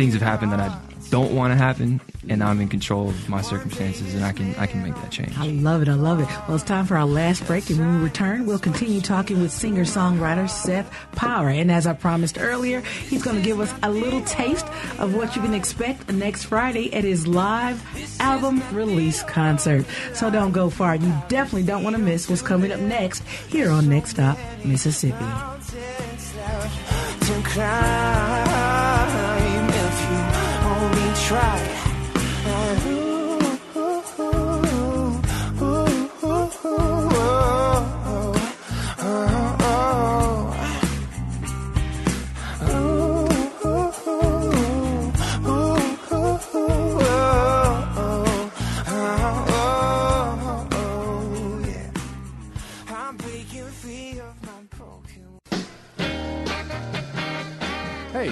things 0.00 0.14
have 0.14 0.22
happened 0.22 0.50
that 0.50 0.60
I 0.60 0.80
don't 1.10 1.34
want 1.34 1.52
to 1.52 1.56
happen, 1.56 2.00
and 2.26 2.42
I'm 2.42 2.58
in 2.60 2.68
control 2.68 3.10
of 3.10 3.28
my 3.28 3.42
circumstances, 3.42 4.14
and 4.14 4.24
I 4.24 4.32
can 4.32 4.54
I 4.54 4.66
can 4.66 4.82
make 4.82 4.94
that 4.94 5.10
change. 5.10 5.36
I 5.36 5.48
love 5.48 5.82
it. 5.82 5.88
I 5.88 5.94
love 5.94 6.20
it. 6.20 6.28
Well, 6.46 6.54
it's 6.54 6.64
time 6.64 6.86
for 6.86 6.96
our 6.96 7.04
last 7.04 7.46
break, 7.46 7.68
and 7.68 7.78
when 7.78 7.96
we 7.96 8.02
return, 8.02 8.46
we'll 8.46 8.58
continue 8.58 9.02
talking 9.02 9.42
with 9.42 9.52
singer 9.52 9.84
songwriter 9.84 10.48
Seth 10.48 10.90
Power. 11.12 11.50
And 11.50 11.70
as 11.70 11.86
I 11.86 11.92
promised 11.92 12.38
earlier, 12.40 12.80
he's 12.80 13.22
going 13.22 13.36
to 13.36 13.42
give 13.42 13.60
us 13.60 13.74
a 13.82 13.90
little 13.90 14.22
taste 14.22 14.66
of 14.98 15.14
what 15.14 15.36
you 15.36 15.42
can 15.42 15.52
expect 15.52 16.10
next 16.10 16.44
Friday 16.44 16.94
at 16.94 17.04
his 17.04 17.26
live 17.26 17.84
album 18.20 18.62
release 18.72 19.22
concert. 19.24 19.84
So 20.14 20.30
don't 20.30 20.52
go 20.52 20.70
far. 20.70 20.94
You 20.96 21.12
definitely 21.28 21.64
don't 21.64 21.82
want 21.82 21.94
to 21.96 22.00
miss 22.00 22.30
what's 22.30 22.40
coming 22.40 22.72
up 22.72 22.80
next 22.80 23.22
here 23.48 23.68
on 23.70 23.90
Next 23.90 24.10
Stop 24.12 24.38
Mississippi. 24.64 25.26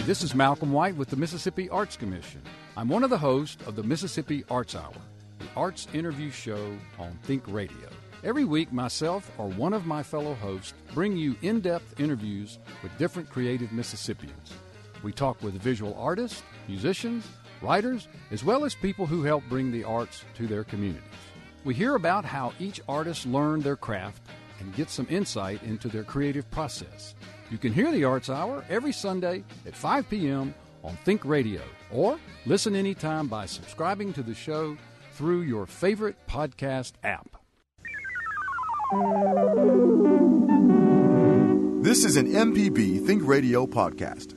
This 0.09 0.23
is 0.23 0.35
Malcolm 0.35 0.73
White 0.73 0.97
with 0.97 1.11
the 1.11 1.17
Mississippi 1.17 1.69
Arts 1.69 1.95
Commission. 1.95 2.41
I'm 2.79 2.89
one 2.89 3.05
of 3.05 3.11
the 3.11 3.19
hosts 3.19 3.63
of 3.67 3.77
the 3.77 3.83
Mississippi 3.83 4.43
Arts 4.51 4.75
Hour, 4.75 4.95
the 5.39 5.45
arts 5.55 5.87
interview 5.93 6.31
show 6.31 6.75
on 6.99 7.19
Think 7.25 7.43
Radio. 7.47 7.91
Every 8.25 8.47
week, 8.47 8.73
myself 8.73 9.31
or 9.37 9.49
one 9.49 9.75
of 9.75 9.85
my 9.85 10.03
fellow 10.03 10.33
hosts 10.37 10.73
bring 10.95 11.15
you 11.15 11.37
in 11.43 11.61
depth 11.61 12.01
interviews 12.01 12.59
with 12.83 12.97
different 12.97 13.29
creative 13.29 13.71
Mississippians. 13.71 14.55
We 15.03 15.13
talk 15.13 15.43
with 15.43 15.61
visual 15.61 15.95
artists, 15.99 16.43
musicians, 16.69 17.29
writers, 17.61 18.09
as 18.31 18.43
well 18.43 18.65
as 18.65 18.75
people 18.75 19.05
who 19.05 19.25
help 19.25 19.45
bring 19.51 19.71
the 19.71 19.85
arts 19.85 20.25
to 20.37 20.47
their 20.47 20.65
communities. 20.65 21.03
We 21.65 21.75
hear 21.75 21.97
about 21.97 22.25
how 22.25 22.55
each 22.59 22.81
artist 22.89 23.27
learned 23.27 23.63
their 23.63 23.77
craft 23.77 24.23
and 24.59 24.75
get 24.75 24.89
some 24.89 25.07
insight 25.11 25.63
into 25.65 25.89
their 25.89 26.03
creative 26.03 26.51
process. 26.51 27.15
You 27.51 27.59
can 27.59 27.73
hear 27.73 27.91
the 27.91 28.05
Arts 28.05 28.29
Hour 28.29 28.65
every 28.69 28.93
Sunday 28.93 29.43
at 29.67 29.75
5 29.75 30.11
p.m. 30.11 30.55
on 30.85 30.97
Think 31.05 31.25
Radio 31.25 31.63
or 31.91 32.19
listen 32.47 32.75
anytime 32.75 33.27
by 33.27 33.47
subscribing 33.47 34.13
to 34.15 34.23
the 34.23 34.35
show 34.35 34.77
through 35.15 35.41
your 35.43 35.67
favorite 35.67 36.17
podcast 36.29 36.93
app. 37.03 37.29
This 41.83 42.05
is 42.05 42.17
an 42.17 42.27
MPB 42.33 43.07
Think 43.07 43.27
Radio 43.27 43.67
podcast. 43.67 44.35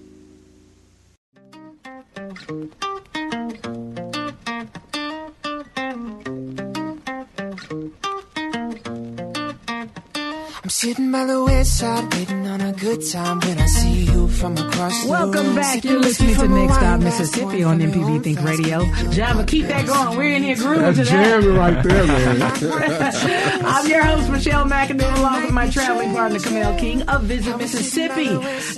Sitting 10.72 11.12
by 11.12 11.26
the 11.26 11.44
west 11.44 11.80
side, 11.80 12.14
waiting 12.14 12.48
on 12.48 12.62
a 12.62 12.72
good 12.72 13.06
time 13.12 13.42
when 13.42 13.60
I 13.60 13.66
see 13.66 14.06
you 14.06 14.30
from 14.30 14.58
across 14.58 15.04
the 15.04 15.10
Welcome 15.10 15.48
room. 15.48 15.56
back. 15.56 15.84
You're 15.84 16.00
listening 16.00 16.34
to 16.34 16.40
from 16.40 16.56
Next 16.56 16.76
Stop 16.76 17.02
Mississippi 17.02 17.62
on 17.64 17.82
from 17.82 17.92
MPB 17.92 18.24
Think. 18.24 18.42
Radio. 18.42 18.86
Java, 19.12 19.44
keep 19.44 19.68
that 19.68 19.86
going. 19.86 20.18
We're 20.18 20.34
in 20.38 20.44
here 20.44 20.56
grooving 20.56 20.82
That's 20.82 20.98
to 21.00 21.04
that. 21.04 21.42
jamming 21.42 21.56
right 21.56 21.84
there, 21.84 22.08
man. 22.08 22.42
I'm 23.66 23.90
your 23.90 24.04
host, 24.04 24.30
Michelle 24.32 24.66
McAdoo, 24.66 25.20
along 25.20 25.44
with 25.44 25.52
my 25.52 25.70
traveling 25.70 26.14
partner, 26.14 26.40
Camille 26.40 26.80
King 26.80 27.02
of 27.04 27.24
Visit 27.24 27.58
Mississippi. 27.58 28.30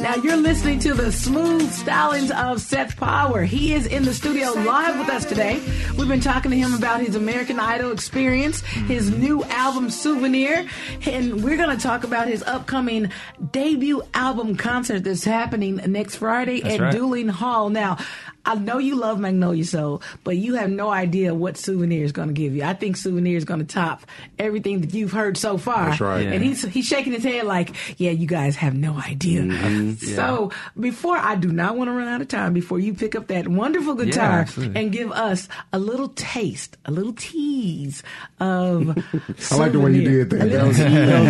Now, 0.02 0.16
you're 0.16 0.36
listening 0.36 0.80
to 0.80 0.96
the 0.96 1.12
smooth 1.12 1.72
stylings 1.72 2.32
of 2.32 2.60
Seth 2.60 2.98
Power. 2.98 3.44
He 3.44 3.74
is 3.76 3.86
in 3.86 4.04
the 4.04 4.16
studio 4.16 4.52
live 4.52 4.98
with 4.98 5.10
us 5.10 5.26
today. 5.26 5.62
We've 5.96 6.08
been 6.08 6.22
talking 6.22 6.50
to 6.52 6.58
him 6.58 6.74
about 6.74 7.02
his 7.02 7.16
American 7.16 7.60
Idol 7.60 7.92
experience, 7.92 8.62
his 8.62 9.16
new 9.16 9.44
album, 9.44 9.92
Souvenir, 9.92 10.68
and 11.06 11.44
we're 11.44 11.56
going 11.56 11.78
to 11.78 11.83
talk 11.84 12.04
about 12.04 12.28
his 12.28 12.42
upcoming 12.44 13.12
debut 13.52 14.02
album 14.14 14.56
concert 14.56 15.04
that's 15.04 15.26
happening 15.26 15.76
next 15.88 16.16
Friday 16.16 16.62
That's 16.62 16.76
at 16.76 16.82
right. 16.82 16.92
Duling 16.92 17.28
Hall. 17.28 17.70
Now, 17.70 17.98
I 18.46 18.56
know 18.56 18.78
you 18.78 18.96
love 18.96 19.20
Magnolia 19.20 19.64
Soul, 19.64 20.02
but 20.24 20.36
you 20.38 20.56
have 20.56 20.70
no 20.70 20.90
idea 20.90 21.34
what 21.34 21.58
Souvenir 21.58 22.04
is 22.04 22.12
going 22.12 22.28
to 22.28 22.34
give 22.34 22.56
you. 22.56 22.64
I 22.64 22.74
think 22.74 22.98
Souvenir 22.98 23.38
is 23.38 23.46
going 23.46 23.62
to 23.62 23.66
top 23.66 24.06
everything 24.38 24.82
that 24.82 24.94
you've 24.94 25.14
heard 25.14 25.38
so 25.38 25.58
far. 25.58 25.90
That's 25.90 26.02
right. 26.02 26.28
And 26.28 26.44
he's 26.44 26.64
he's 26.64 26.86
shaking 26.86 27.14
his 27.14 27.24
head 27.24 27.46
like, 27.46 27.74
yeah, 27.98 28.12
you 28.12 28.28
guys 28.28 28.56
have 28.58 28.76
no 28.76 28.96
idea. 28.98 29.42
Mm-hmm. 29.42 29.94
So 30.14 30.52
before 30.80 31.18
I 31.18 31.36
do 31.36 31.52
not 31.52 31.76
want 31.76 31.88
to 31.88 31.92
run 31.92 32.08
out 32.08 32.22
of 32.22 32.28
time, 32.28 32.54
before 32.54 32.80
you 32.80 32.94
pick 32.94 33.16
up 33.16 33.28
that 33.28 33.48
wonderful 33.48 33.96
guitar 33.96 34.42
absolutely. 34.42 34.80
and 34.80 34.92
give 34.92 35.12
us 35.12 35.48
a 35.72 35.80
little 35.80 36.10
taste, 36.10 36.78
a 36.86 36.92
little 36.92 37.14
tease 37.14 38.04
of. 38.40 38.90
I 39.52 39.56
like 39.56 39.72
the 39.72 39.80
way 39.80 39.94
you 39.94 40.26
did 40.26 40.30
that. 40.30 40.46
A 40.46 40.50
That 40.50 40.68
was, 40.68 40.78
that 40.78 41.24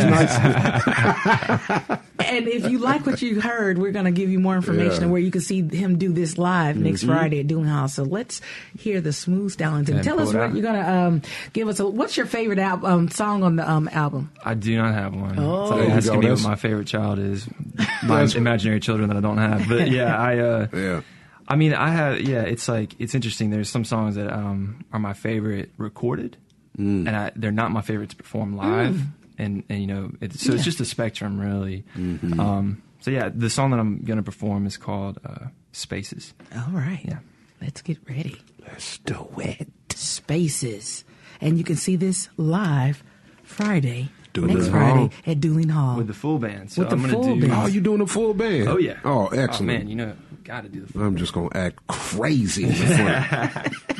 was 1.79 1.89
nice. 1.89 1.99
And 2.25 2.47
if 2.47 2.69
you 2.69 2.79
like 2.79 3.05
what 3.05 3.21
you 3.21 3.39
heard, 3.41 3.77
we're 3.77 3.91
going 3.91 4.05
to 4.05 4.11
give 4.11 4.29
you 4.29 4.39
more 4.39 4.55
information 4.55 4.85
Yeah. 4.85 4.91
Mm-hmm. 4.95 5.03
of 5.05 5.11
where 5.11 5.21
you 5.21 5.31
can 5.31 5.41
see 5.41 5.61
him 5.61 5.97
do 5.97 6.11
this 6.13 6.37
live 6.37 6.77
next 6.77 7.03
Friday 7.03 7.39
at 7.39 7.47
Doing 7.47 7.65
House. 7.65 7.93
So 7.95 8.03
let's 8.03 8.41
hear 8.77 9.01
the 9.01 9.13
smooth 9.13 9.55
stylings 9.55 9.89
and 9.89 10.03
tell 10.03 10.19
us 10.19 10.27
what 10.27 10.35
out. 10.37 10.53
you're 10.53 10.61
going 10.63 10.81
to 10.83 10.89
um, 10.91 11.21
give 11.53 11.67
us. 11.67 11.79
A, 11.79 11.87
what's 11.87 12.15
your 12.17 12.25
favorite 12.25 12.59
al- 12.59 12.85
um, 12.85 13.09
song 13.09 13.43
on 13.43 13.55
the 13.57 13.69
um, 13.69 13.87
album? 13.91 14.31
I 14.43 14.53
do 14.53 14.75
not 14.77 14.93
have 14.93 15.13
one. 15.13 15.37
Oh. 15.39 15.61
It's 15.63 15.69
There 15.69 15.77
like 15.79 15.87
you 15.89 15.93
asking 15.95 16.19
me 16.21 16.29
what 16.31 16.41
my 16.43 16.55
favorite 16.55 16.87
child 16.87 17.19
is. 17.19 17.47
My 18.03 18.23
imaginary 18.35 18.79
children 18.79 19.09
that 19.09 19.17
I 19.17 19.21
don't 19.21 19.37
have. 19.37 19.67
But 19.67 19.89
yeah, 19.89 20.17
I. 20.19 20.37
Uh, 20.39 20.67
Yeah. 20.73 21.01
I 21.47 21.55
mean, 21.57 21.73
I 21.73 21.89
have. 21.89 22.21
Yeah, 22.21 22.41
it's 22.43 22.67
like 22.69 22.95
it's 22.99 23.15
interesting. 23.15 23.49
There's 23.49 23.69
some 23.69 23.83
songs 23.83 24.15
that 24.15 24.31
um, 24.31 24.85
are 24.93 24.99
my 24.99 25.13
favorite 25.13 25.71
recorded, 25.77 26.37
Mm. 26.77 27.07
and 27.07 27.09
I, 27.09 27.31
they're 27.35 27.51
not 27.51 27.71
my 27.71 27.81
favorite 27.81 28.09
to 28.11 28.15
perform 28.15 28.55
live. 28.55 28.99
And 29.37 29.63
and 29.69 29.81
you 29.81 29.87
know, 29.87 30.11
it's, 30.21 30.41
so 30.41 30.53
it's 30.53 30.63
just 30.63 30.79
a 30.79 30.85
spectrum, 30.85 31.39
really. 31.39 31.83
Mm-hmm. 31.95 32.39
Um, 32.39 32.81
so 32.99 33.11
yeah, 33.11 33.29
the 33.33 33.49
song 33.49 33.71
that 33.71 33.79
I'm 33.79 34.03
gonna 34.03 34.23
perform 34.23 34.65
is 34.65 34.77
called 34.77 35.19
uh, 35.25 35.47
Spaces. 35.71 36.33
All 36.55 36.71
right. 36.73 37.01
Yeah. 37.03 37.19
Let's 37.61 37.81
get 37.81 37.97
ready. 38.09 38.41
Let's 38.61 38.97
do 38.99 39.27
it. 39.37 39.67
Spaces. 39.93 41.03
And 41.41 41.57
you 41.57 41.63
can 41.63 41.75
see 41.75 41.95
this 41.95 42.29
live 42.37 43.03
Friday, 43.43 44.09
Dueling 44.33 44.55
next 44.57 44.67
Hall. 44.69 44.79
Friday 44.79 45.09
at 45.25 45.39
Duling 45.41 45.69
Hall. 45.69 45.97
With 45.97 46.07
the 46.07 46.13
full 46.13 46.39
band. 46.39 46.71
So 46.71 46.81
With 46.81 46.89
the 46.89 46.95
I'm 46.95 47.01
gonna 47.01 47.13
full 47.13 47.35
do. 47.35 47.41
band. 47.41 47.53
Oh, 47.53 47.65
you 47.67 47.81
doing 47.81 48.01
a 48.01 48.07
full 48.07 48.33
band? 48.33 48.67
Oh 48.67 48.77
yeah. 48.77 48.99
Oh, 49.03 49.27
excellent. 49.27 49.61
Oh 49.71 49.77
man, 49.79 49.87
you 49.87 49.95
know, 49.95 50.13
gotta 50.43 50.69
do 50.69 50.81
the 50.81 50.93
full. 50.93 51.01
I'm 51.01 51.15
just 51.17 51.33
gonna 51.33 51.49
act 51.55 51.85
crazy 51.87 52.63
in 52.63 52.69
the 52.69 52.75
front. 52.75 53.75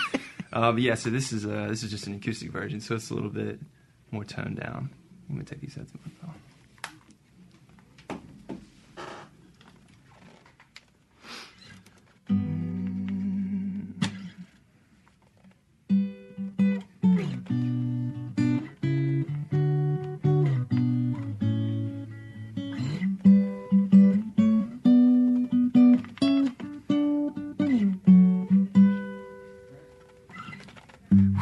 Uh, 0.53 0.71
but 0.71 0.83
yeah, 0.83 0.93
so 0.93 1.09
this 1.09 1.33
is 1.33 1.47
uh, 1.47 1.65
this 1.67 1.81
is 1.81 1.89
just 1.89 2.05
an 2.05 2.13
acoustic 2.13 2.51
version, 2.51 2.79
so 2.79 2.93
it's 2.93 3.09
a 3.09 3.13
little 3.15 3.31
bit 3.31 3.59
more 4.11 4.23
toned 4.23 4.57
down. 4.57 4.91
I'm 5.29 5.35
gonna 5.35 5.45
take 5.45 5.61
these 5.61 5.75
headphones 5.75 6.15
off. 6.27 6.37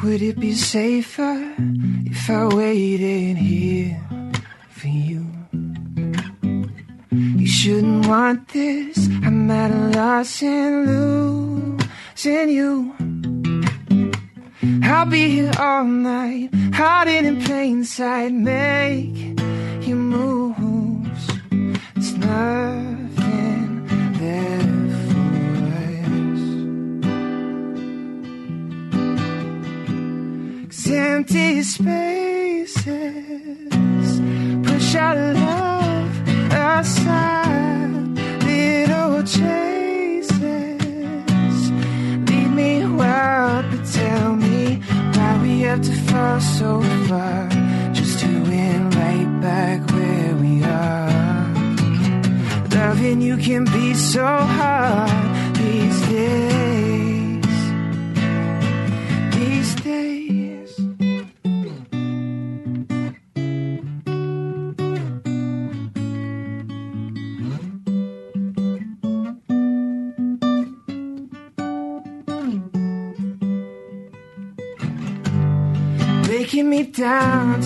Would 0.02 0.20
it 0.20 0.40
be 0.40 0.52
safer 0.52 1.41
if 2.24 2.30
I 2.30 2.54
waited 2.54 3.36
here 3.36 4.00
for 4.70 4.86
you? 4.86 5.26
You 7.10 7.46
shouldn't 7.48 8.06
want 8.06 8.46
this. 8.52 9.08
I'm 9.24 9.50
at 9.50 9.72
a 9.72 9.98
loss 9.98 10.40
and 10.40 10.86
losing 10.86 12.48
you. 12.48 12.94
I'll 14.84 15.06
be 15.06 15.30
here 15.30 15.50
all 15.58 15.82
night, 15.82 16.50
hiding 16.72 17.24
in 17.24 17.42
plain 17.42 17.84
sight. 17.84 18.32
Make 18.32 19.40
you 19.84 19.96
moves. 19.96 20.41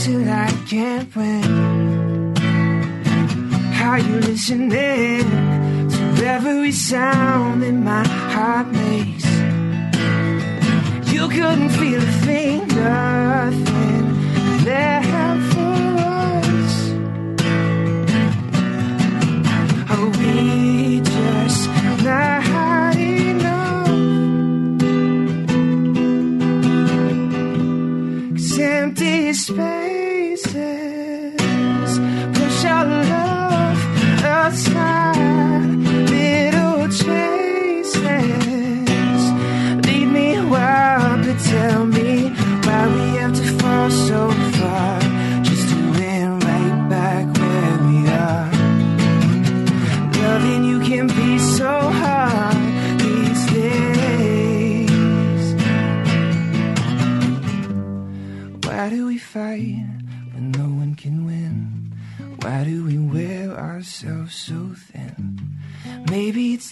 Till 0.07 0.29
I 0.29 0.51
can't 0.71 1.17
win. 1.17 2.37
How 3.79 3.97
you 3.97 4.17
listening 4.21 5.29
to 5.95 6.25
every 6.25 6.71
sound 6.71 7.65
that 7.65 7.73
my 7.73 8.07
heart 8.33 8.69
makes? 8.69 9.27
You 11.13 11.27
couldn't 11.29 11.71
feel 11.81 12.01
a 12.11 12.13
thing, 12.27 12.59
nothing 12.69 14.05
left 14.69 15.43
for 15.53 15.85
us. 16.37 16.75
Are 19.93 20.11
we 20.21 21.01
just 21.15 21.63
not 22.05 22.97
enough? 22.97 23.57
Empty 28.59 29.33
spaces 29.35 29.76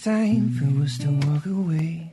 time 0.05 0.51
for 0.51 0.83
us 0.83 0.99
to 0.99 1.09
walk 1.25 1.47
away. 1.47 2.07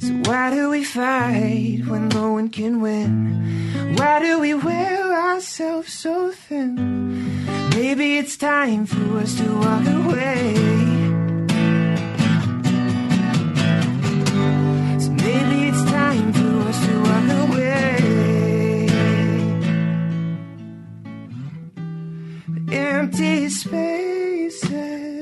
So 0.00 0.12
why 0.30 0.48
do 0.48 0.70
we 0.70 0.82
fight 0.82 1.82
when 1.86 2.08
no 2.08 2.32
one 2.32 2.48
can 2.48 2.80
win? 2.80 3.94
Why 3.98 4.20
do 4.20 4.40
we 4.40 4.54
wear 4.54 5.12
ourselves 5.12 5.92
so 5.92 6.32
thin? 6.32 6.72
Maybe 7.72 8.16
it's 8.16 8.38
time 8.38 8.86
for 8.86 9.18
us 9.18 9.34
to 9.36 9.58
walk 9.58 9.86
away. 9.86 11.05
Empty 22.68 23.48
spaces 23.48 25.15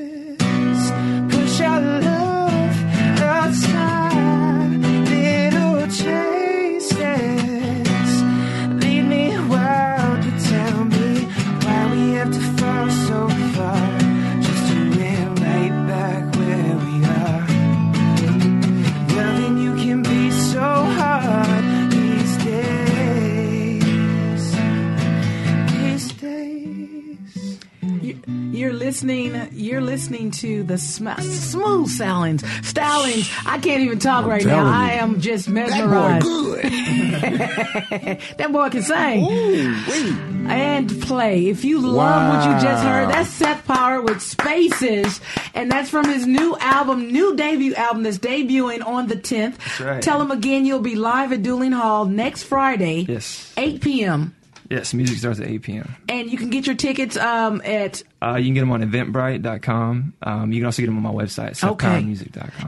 listening. 29.09 29.49
You're 29.53 29.81
listening 29.81 30.31
to 30.31 30.63
the 30.63 30.77
sm- 30.77 31.09
smooth 31.21 31.89
sounds, 31.89 32.43
stylings. 32.43 33.31
I 33.45 33.59
can't 33.59 33.81
even 33.81 33.99
talk 33.99 34.25
right 34.25 34.43
now. 34.45 34.63
you. 34.65 34.69
I 34.71 34.91
am 34.93 35.19
just 35.21 35.47
mesmerized. 35.49 36.25
That 36.25 36.31
boy 36.31 36.61
good. 36.61 38.19
that 38.37 38.51
boy 38.51 38.69
can 38.69 38.81
sing 38.83 40.47
and 40.49 41.01
play. 41.01 41.47
If 41.47 41.63
you 41.65 41.79
love 41.79 42.29
what 42.33 42.45
you 42.55 42.63
just 42.67 42.83
heard, 42.83 43.09
that's 43.09 43.29
Seth 43.29 43.65
Power 43.65 44.01
with 44.01 44.21
Spaces, 44.21 45.21
and 45.53 45.71
that's 45.71 45.89
from 45.89 46.05
his 46.07 46.25
new 46.25 46.55
album, 46.59 47.11
new 47.11 47.35
debut 47.35 47.73
album 47.75 48.03
that's 48.03 48.17
debuting 48.19 48.85
on 48.85 49.07
the 49.07 49.15
10th. 49.15 49.83
right. 49.85 50.01
Tell 50.01 50.21
him 50.21 50.31
again, 50.31 50.65
you'll 50.65 50.79
be 50.79 50.95
live 50.95 51.31
at 51.31 51.43
Duling 51.43 51.71
Hall 51.71 52.05
next 52.05 52.43
Friday, 52.43 53.05
Yes. 53.07 53.53
8 53.57 53.81
p.m. 53.81 54.35
Yes, 54.69 54.93
music 54.93 55.17
starts 55.19 55.39
at 55.39 55.47
8 55.47 55.61
p.m. 55.61 55.95
And 56.09 56.29
you 56.31 56.37
can 56.37 56.49
get 56.49 56.65
your 56.65 56.75
tickets 56.75 57.15
um, 57.17 57.61
at 57.63 58.03
Uh, 58.21 58.35
you 58.35 58.45
can 58.45 58.53
get 58.55 58.59
them 58.61 58.71
on 58.71 58.81
eventbrite.com. 58.81 60.13
Um, 60.23 60.51
you 60.51 60.59
can 60.61 60.65
also 60.65 60.81
get 60.81 60.87
them 60.87 60.97
on 60.97 61.03
my 61.15 61.23
website, 61.23 61.63
Okay. 61.63 61.87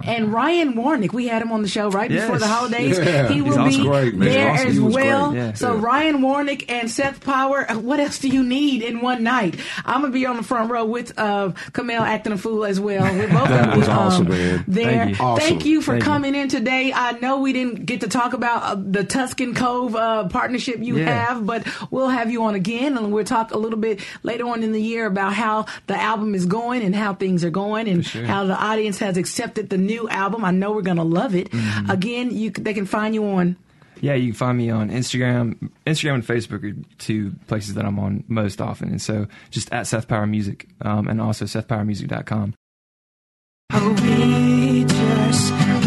And 0.04 0.32
Ryan 0.34 0.74
Warnick, 0.74 1.14
we 1.14 1.28
had 1.28 1.42
him 1.42 1.52
on 1.52 1.62
the 1.62 1.68
show 1.68 1.90
right 1.90 2.10
before 2.10 2.38
the 2.40 2.48
holidays. 2.48 2.98
Yeah. 3.00 3.28
He 3.30 3.42
will 3.42 3.58
awesome. 3.60 3.82
be 3.84 3.88
Great, 3.88 4.16
man. 4.16 4.30
there 4.30 4.52
Awesome. 4.52 4.68
as 4.68 4.80
well. 4.80 5.36
Yeah. 5.36 5.54
So 5.54 5.74
Yeah. 5.76 5.82
Ryan 5.82 6.18
Warnick 6.22 6.66
and 6.70 6.90
Seth 6.92 7.22
Power, 7.24 7.66
uh, 7.70 7.80
what 7.80 8.00
else 8.00 8.20
do 8.20 8.28
you 8.28 8.44
need 8.44 8.82
in 8.84 9.02
one 9.02 9.24
night? 9.24 9.56
I'm 9.86 10.02
gonna 10.02 10.14
be 10.14 10.26
on 10.26 10.38
the 10.38 10.44
front 10.44 10.70
row 10.72 10.86
with 10.86 11.18
uh, 11.18 11.52
Camille 11.74 12.02
acting 12.04 12.34
a 12.34 12.38
fool 12.38 12.66
as 12.66 12.80
well. 12.80 13.04
We're 13.04 13.28
both 13.28 13.50
That 13.50 13.66
gonna 13.66 13.78
was 13.78 13.88
be 13.88 13.92
um, 13.92 14.00
awesome, 14.00 14.30
man. 14.30 14.64
there. 14.68 14.84
Thank 15.06 15.20
you. 15.20 15.26
Awesome. 15.26 15.48
Thank 15.48 15.66
you 15.66 15.82
for 15.82 15.92
Thank 15.94 16.04
you. 16.04 16.12
coming 16.12 16.36
in 16.36 16.50
today. 16.50 16.92
I 16.94 17.14
know 17.20 17.40
we 17.40 17.54
didn't 17.54 17.86
get 17.86 18.02
to 18.02 18.08
talk 18.08 18.34
about 18.34 18.64
uh, 18.64 18.76
the 18.80 19.04
Tuscan 19.04 19.54
Cove 19.56 19.96
uh, 19.96 20.28
partnership 20.28 20.78
you 20.80 20.98
Yeah. 20.98 21.26
have, 21.28 21.46
but 21.46 21.66
we'll 21.92 22.10
have 22.10 22.32
you 22.32 22.44
on 22.44 22.56
again, 22.56 22.98
and 22.98 23.12
we'll 23.12 23.24
talk 23.24 23.52
a 23.52 23.58
little 23.58 23.80
bit 23.80 24.02
later 24.24 24.48
on 24.48 24.64
in 24.64 24.72
the 24.72 24.82
year 24.82 25.06
about 25.06 25.34
how 25.34 25.66
the 25.88 25.96
album 25.96 26.36
is 26.36 26.46
going 26.46 26.84
and 26.84 26.96
how 26.96 27.14
things 27.14 27.44
are 27.44 27.50
going, 27.50 27.88
and 27.88 28.06
sure. 28.06 28.26
how 28.26 28.46
the 28.46 28.56
audience 28.56 29.00
has 29.00 29.18
accepted 29.18 29.70
the 29.70 29.78
new 29.78 30.08
album. 30.10 30.46
I 30.46 30.52
know 30.52 30.72
we're 30.72 30.82
gonna 30.82 31.04
love 31.04 31.36
it. 31.36 31.52
Mm-hmm. 31.52 31.92
Again, 31.92 32.32
you 32.32 32.52
they 32.52 32.74
can 32.74 32.86
find 32.86 33.14
you 33.14 33.26
on. 33.26 33.58
Yeah, 34.02 34.14
you 34.14 34.28
can 34.28 34.36
find 34.36 34.58
me 34.58 34.70
on 34.70 34.90
Instagram. 34.90 35.72
Instagram 35.86 36.16
and 36.16 36.26
Facebook 36.26 36.64
are 36.64 36.76
two 36.98 37.34
places 37.48 37.74
that 37.76 37.86
I'm 37.86 38.00
on 38.00 38.24
most 38.28 38.62
often. 38.62 38.90
And 38.90 39.02
so 39.02 39.28
just 39.50 39.72
at 39.74 39.88
Seth 39.88 40.08
Power 40.08 40.28
Music 40.28 40.68
um, 40.82 41.08
and 41.08 41.22
also 41.22 41.46
SethPowerMusic.com. 41.46 42.54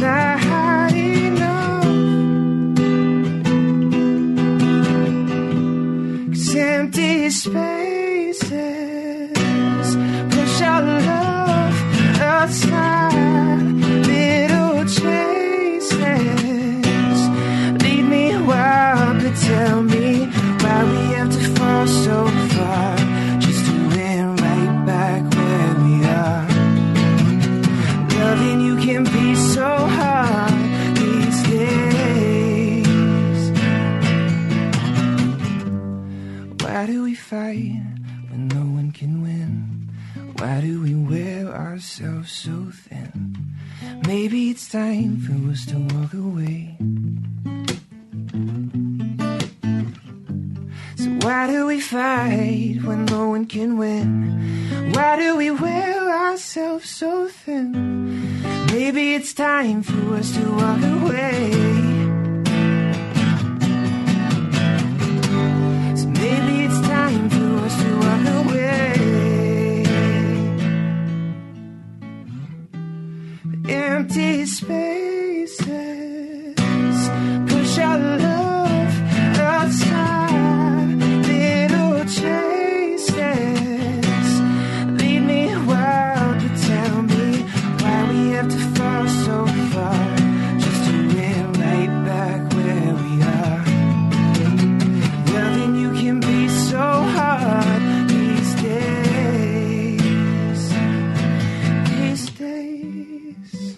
Are 0.02 0.49